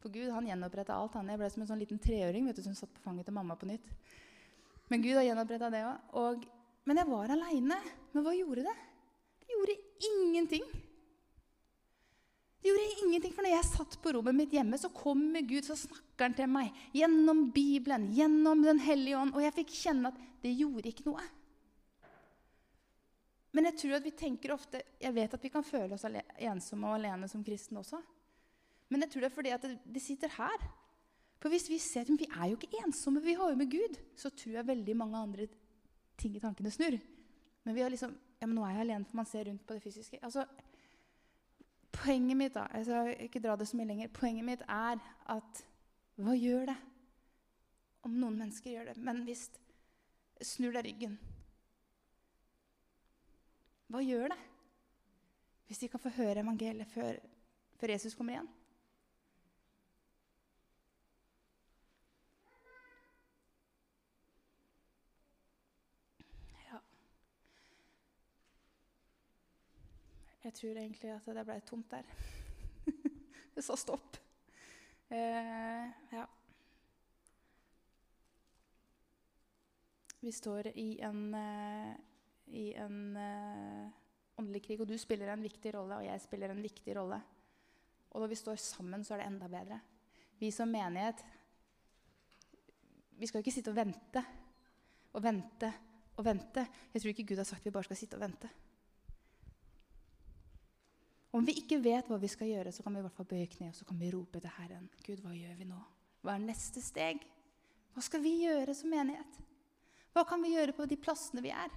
For 0.00 0.12
Gud 0.12 0.30
han 0.32 0.48
gjenoppretta 0.48 0.96
alt. 0.96 1.16
Han. 1.18 1.28
Jeg 1.32 1.40
ble 1.40 1.50
som 1.52 1.64
en 1.64 1.70
sånn 1.72 1.82
liten 1.82 2.00
treåring 2.02 2.48
vet 2.48 2.58
du, 2.58 2.64
som 2.64 2.76
satt 2.76 2.92
på 2.94 3.04
fanget 3.04 3.28
til 3.28 3.36
mamma 3.36 3.58
på 3.58 3.68
nytt. 3.68 3.88
Men 4.92 5.02
Gud 5.02 5.18
har 5.18 5.26
gjenoppretta 5.26 5.70
det 5.72 5.82
òg. 6.16 6.44
Men 6.86 7.02
jeg 7.02 7.10
var 7.10 7.32
aleine. 7.34 7.80
Men 8.14 8.24
hva 8.24 8.34
gjorde 8.36 8.66
det? 8.68 8.76
Det 9.42 9.54
gjorde 9.54 9.78
ingenting. 10.10 10.68
Det 12.60 12.70
gjorde 12.70 13.04
ingenting, 13.04 13.32
for 13.36 13.44
når 13.44 13.52
jeg 13.52 13.68
satt 13.68 13.96
på 14.02 14.12
rommet 14.16 14.34
mitt 14.34 14.54
hjemme, 14.56 14.78
så 14.80 14.90
kommer 14.94 15.44
Gud, 15.46 15.66
så 15.66 15.76
snakker 15.78 16.26
han 16.26 16.36
til 16.36 16.48
meg 16.50 16.78
gjennom 16.96 17.44
Bibelen, 17.54 18.08
gjennom 18.16 18.64
Den 18.64 18.80
hellige 18.82 19.18
ånd, 19.20 19.34
og 19.36 19.44
jeg 19.44 19.54
fikk 19.60 19.74
kjenne 19.76 20.10
at 20.10 20.22
det 20.42 20.54
gjorde 20.56 20.90
ikke 20.90 21.06
noe. 21.06 21.26
Men 23.56 23.70
jeg 23.70 23.78
tror 23.80 23.96
at 23.96 24.04
vi 24.04 24.12
tenker 24.12 24.52
ofte 24.52 24.82
Jeg 25.00 25.14
vet 25.16 25.32
at 25.32 25.44
vi 25.44 25.48
kan 25.48 25.64
føle 25.64 25.96
oss 25.96 26.04
ensomme 26.04 26.90
og 26.90 26.98
alene 26.98 27.28
som 27.30 27.44
kristne 27.44 27.80
også. 27.80 28.02
Men 28.92 29.02
jeg 29.02 29.12
tror 29.12 29.24
det 29.24 29.30
er 29.30 29.36
fordi 29.36 29.54
at 29.54 29.64
de 29.64 30.02
sitter 30.02 30.34
her. 30.36 30.66
For 31.40 31.52
hvis 31.52 31.68
vi 31.70 31.78
ser 31.82 32.04
at 32.04 32.20
vi 32.20 32.28
er 32.28 32.50
jo 32.50 32.58
ikke 32.58 32.82
ensomme, 32.84 33.22
vi 33.24 33.36
har 33.36 33.52
jo 33.52 33.58
med 33.58 33.70
Gud, 33.72 33.96
så 34.16 34.30
tror 34.30 34.58
jeg 34.58 34.68
veldig 34.68 34.96
mange 34.96 35.18
andre 35.18 35.48
ting 36.18 36.36
i 36.36 36.42
tankene 36.42 36.72
snur. 36.72 36.96
Men 37.64 37.74
vi 37.76 37.84
har 37.84 37.92
liksom 37.92 38.14
Ja, 38.36 38.44
men 38.44 38.58
nå 38.58 38.66
er 38.66 38.74
jeg 38.74 38.84
alene, 38.84 39.06
for 39.08 39.16
man 39.16 39.28
ser 39.30 39.46
rundt 39.48 39.62
på 39.64 39.72
det 39.72 39.80
fysiske. 39.80 40.18
Altså, 40.20 40.42
Poenget 41.96 42.38
mitt 42.38 42.54
da, 42.54 42.66
jeg 42.74 42.86
skal 42.86 43.12
ikke 43.26 43.40
dra 43.42 43.56
det 43.56 43.68
så 43.68 43.78
mye 43.78 43.88
lenger, 43.88 44.12
poenget 44.14 44.46
mitt 44.46 44.64
er 44.68 45.00
at 45.32 45.62
hva 46.16 46.34
gjør 46.36 46.68
det 46.70 46.76
om 48.06 48.14
noen 48.20 48.36
mennesker 48.38 48.72
gjør 48.72 48.90
det? 48.90 48.96
Men 49.02 49.24
hvis 49.26 49.48
snur 50.44 50.74
deg 50.76 50.84
ryggen 50.84 51.16
Hva 53.88 54.02
gjør 54.04 54.32
det 54.34 54.38
hvis 55.66 55.80
de 55.82 55.88
kan 55.90 55.98
få 55.98 56.12
høre 56.14 56.44
evangeliet 56.44 56.86
før, 56.92 57.16
før 57.80 57.90
Jesus 57.90 58.14
kommer 58.14 58.36
igjen? 58.36 58.50
Jeg 70.46 70.54
tror 70.54 70.78
egentlig 70.78 71.10
at 71.10 71.24
det 71.26 71.42
ble 71.42 71.54
tomt 71.66 71.88
der. 71.90 72.10
det 73.56 73.62
sa 73.66 73.74
stopp. 73.74 74.14
Eh, 75.10 75.86
ja. 76.12 76.26
Vi 80.20 80.30
står 80.30 80.68
i 80.78 81.00
en, 81.02 81.24
eh, 81.34 81.96
i 82.54 82.62
en 82.78 83.00
eh, 83.18 83.88
åndelig 84.38 84.62
krig, 84.68 84.84
og 84.84 84.86
du 84.86 84.94
spiller 85.02 85.32
en 85.32 85.42
viktig 85.42 85.72
rolle, 85.74 85.98
og 85.98 86.06
jeg 86.06 86.22
spiller 86.22 86.54
en 86.54 86.62
viktig 86.62 86.94
rolle. 86.94 87.18
Og 88.12 88.22
når 88.22 88.30
vi 88.30 88.38
står 88.38 88.62
sammen, 88.62 89.02
så 89.02 89.16
er 89.16 89.24
det 89.24 89.26
enda 89.32 89.48
bedre. 89.50 89.80
Vi 90.38 90.52
som 90.52 90.68
menighet 90.68 91.24
Vi 93.16 93.26
skal 93.26 93.40
ikke 93.40 93.50
sitte 93.50 93.72
og 93.72 93.78
vente 93.78 94.22
og 95.16 95.22
vente 95.24 95.72
og 96.20 96.24
vente. 96.24 96.66
Jeg 96.92 97.02
tror 97.02 97.14
ikke 97.14 97.26
Gud 97.32 97.40
har 97.40 97.48
sagt 97.48 97.64
vi 97.64 97.72
bare 97.72 97.88
skal 97.88 97.96
sitte 97.96 98.20
og 98.20 98.20
vente. 98.20 98.50
Om 101.36 101.44
vi 101.44 101.58
ikke 101.60 101.76
vet 101.84 102.06
hva 102.08 102.16
vi 102.20 102.30
skal 102.32 102.48
gjøre, 102.48 102.72
så 102.72 102.84
kan 102.84 102.94
vi 102.94 103.02
i 103.02 103.04
hvert 103.04 103.16
fall 103.16 103.28
bøye 103.28 103.48
kne 103.52 103.68
og 103.68 103.76
så 103.76 103.84
kan 103.84 103.98
vi 104.00 104.12
rope 104.14 104.40
til 104.40 104.52
Herren. 104.56 104.86
Gud, 105.04 105.20
hva 105.20 105.34
gjør 105.36 105.58
vi 105.58 105.66
nå? 105.68 105.80
Hva 106.24 106.36
er 106.36 106.46
neste 106.46 106.80
steg? 106.80 107.20
Hva 107.92 108.04
skal 108.04 108.22
vi 108.24 108.32
gjøre 108.46 108.72
som 108.76 108.92
menighet? 108.92 109.36
Hva 110.16 110.24
kan 110.28 110.40
vi 110.40 110.54
gjøre 110.54 110.72
på 110.76 110.86
de 110.88 110.96
plassene 110.96 111.44
vi 111.44 111.52
er? 111.52 111.74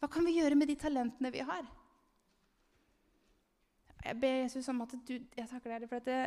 Hva 0.00 0.08
kan 0.10 0.26
vi 0.26 0.34
gjøre 0.40 0.58
med 0.58 0.70
de 0.72 0.76
talentene 0.80 1.30
vi 1.30 1.44
har? 1.46 1.68
Jeg 4.00 4.16
ber 4.18 4.38
Jesus 4.40 4.68
om 4.72 4.80
at 4.82 4.94
du 5.06 5.12
Jeg 5.12 5.48
takker 5.50 5.74
deg 5.74 5.88
for 5.90 6.00
at 6.00 6.08
det, 6.08 6.20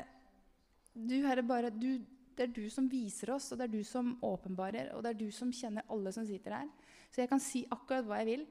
du, 0.94 1.16
Herre, 1.26 1.44
bare, 1.44 1.72
du, 1.74 2.04
det 2.38 2.46
er 2.46 2.54
du 2.54 2.68
som 2.72 2.88
viser 2.88 3.34
oss, 3.34 3.50
og 3.52 3.60
det 3.60 3.68
er 3.68 3.74
du 3.74 3.84
som 3.88 4.14
åpenbarer, 4.24 4.94
og 4.94 5.04
det 5.04 5.12
er 5.12 5.20
du 5.20 5.32
som 5.34 5.52
kjenner 5.52 5.88
alle 5.92 6.14
som 6.14 6.26
sitter 6.28 6.60
her. 6.62 6.70
Så 7.10 7.24
jeg 7.24 7.32
kan 7.32 7.42
si 7.42 7.66
akkurat 7.74 8.06
hva 8.08 8.22
jeg 8.22 8.30
vil, 8.30 8.46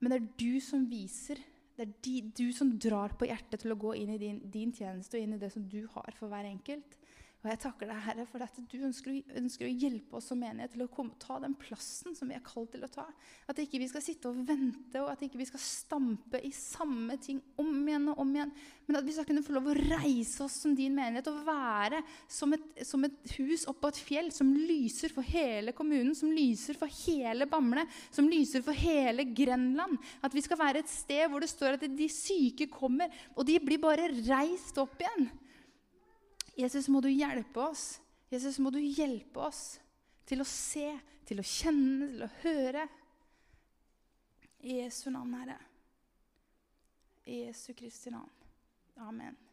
men 0.00 0.12
det 0.12 0.18
er 0.18 0.28
du 0.42 0.60
som 0.64 0.84
viser 0.90 1.40
det 1.80 1.86
er 1.86 1.92
de, 2.04 2.14
du 2.36 2.50
som 2.52 2.74
drar 2.76 3.14
på 3.16 3.24
hjertet 3.24 3.62
til 3.62 3.72
å 3.72 3.78
gå 3.80 3.94
inn 3.96 4.10
i 4.12 4.18
din, 4.20 4.42
din, 4.52 4.72
tjeneste 4.76 5.16
og 5.16 5.22
inn 5.24 5.38
i 5.38 5.40
det 5.40 5.48
som 5.54 5.64
du 5.64 5.78
har 5.94 6.12
for 6.18 6.28
hver 6.28 6.44
enkelt. 6.44 6.98
Og 7.40 7.48
jeg 7.48 7.60
takker 7.62 7.88
deg, 7.88 8.00
Herre, 8.04 8.24
for 8.28 8.42
at 8.44 8.56
du 8.68 8.74
ønsker, 8.84 9.14
ønsker, 9.40 9.64
å 9.64 9.72
hjelpe 9.72 10.18
oss 10.18 10.26
som 10.28 10.42
menighet 10.42 10.74
til 10.74 10.82
å 10.84 10.90
komme, 10.92 11.16
ta 11.16 11.38
den 11.40 11.54
plassen 11.56 12.12
som 12.16 12.28
vi 12.28 12.36
er 12.36 12.42
kalt 12.44 12.68
til 12.74 12.84
å 12.84 12.90
ta. 12.92 13.06
At 13.48 13.62
ikke 13.62 13.80
vi 13.80 13.88
skal 13.88 14.04
sitte 14.04 14.28
og 14.28 14.42
vente, 14.44 15.00
og 15.00 15.08
at 15.08 15.24
ikke 15.24 15.40
vi 15.40 15.46
skal 15.48 15.62
stampe 15.64 16.42
i 16.44 16.52
samme 16.52 17.16
ting 17.24 17.40
om 17.56 17.72
igjen 17.88 18.10
og 18.12 18.20
om 18.26 18.36
igjen. 18.36 18.52
Men 18.84 19.00
at 19.00 19.08
vi 19.08 19.16
skal 19.16 19.24
kunne 19.30 19.46
få 19.46 19.56
lov 19.56 19.72
å 19.72 19.78
reise 19.78 20.44
oss 20.44 20.60
som 20.66 20.76
din 20.76 20.92
menighet 21.00 21.32
og 21.32 21.40
være 21.48 22.04
som 22.28 22.52
et, 22.52 22.70
som 22.84 23.08
et 23.08 23.36
hus 23.38 23.64
oppå 23.72 23.88
et 23.88 24.04
fjell 24.10 24.32
som 24.36 24.52
lyser 24.52 25.16
for 25.16 25.24
hele 25.24 25.72
kommunen, 25.72 26.12
som 26.18 26.36
lyser 26.36 26.76
for 26.76 26.92
hele 27.06 27.48
Bamble, 27.48 27.88
som 28.12 28.28
lyser 28.28 28.66
for 28.66 28.76
hele 28.76 29.24
Grenland. 29.32 29.96
At 30.20 30.36
vi 30.36 30.44
skal 30.44 30.60
være 30.60 30.84
et 30.84 30.92
sted 30.92 31.24
hvor 31.32 31.40
det 31.40 31.54
står 31.56 31.80
at 31.80 31.88
de 31.88 32.12
syke 32.12 32.68
kommer, 32.68 33.08
og 33.32 33.48
de 33.48 33.56
blir 33.64 33.80
bare 33.80 34.12
reist 34.28 34.76
opp 34.82 35.00
igjen. 35.00 35.30
Jesus, 36.56 36.88
må 36.88 37.00
du 37.00 37.08
hjelpe 37.08 37.62
oss. 37.62 38.00
Jesus, 38.30 38.58
må 38.58 38.70
du 38.70 38.78
hjelpe 38.80 39.42
oss 39.42 39.80
til 40.28 40.42
å 40.42 40.46
se, 40.46 40.86
til 41.26 41.42
å 41.42 41.46
kjenne, 41.46 42.10
til 42.14 42.26
å 42.26 42.32
høre. 42.44 42.86
I 44.60 44.80
Jesu 44.82 45.08
navn, 45.10 45.34
Herre. 45.40 45.58
I 47.26 47.44
Jesu 47.46 47.72
Kristi 47.74 48.12
navn. 48.12 48.30
Amen. 49.00 49.49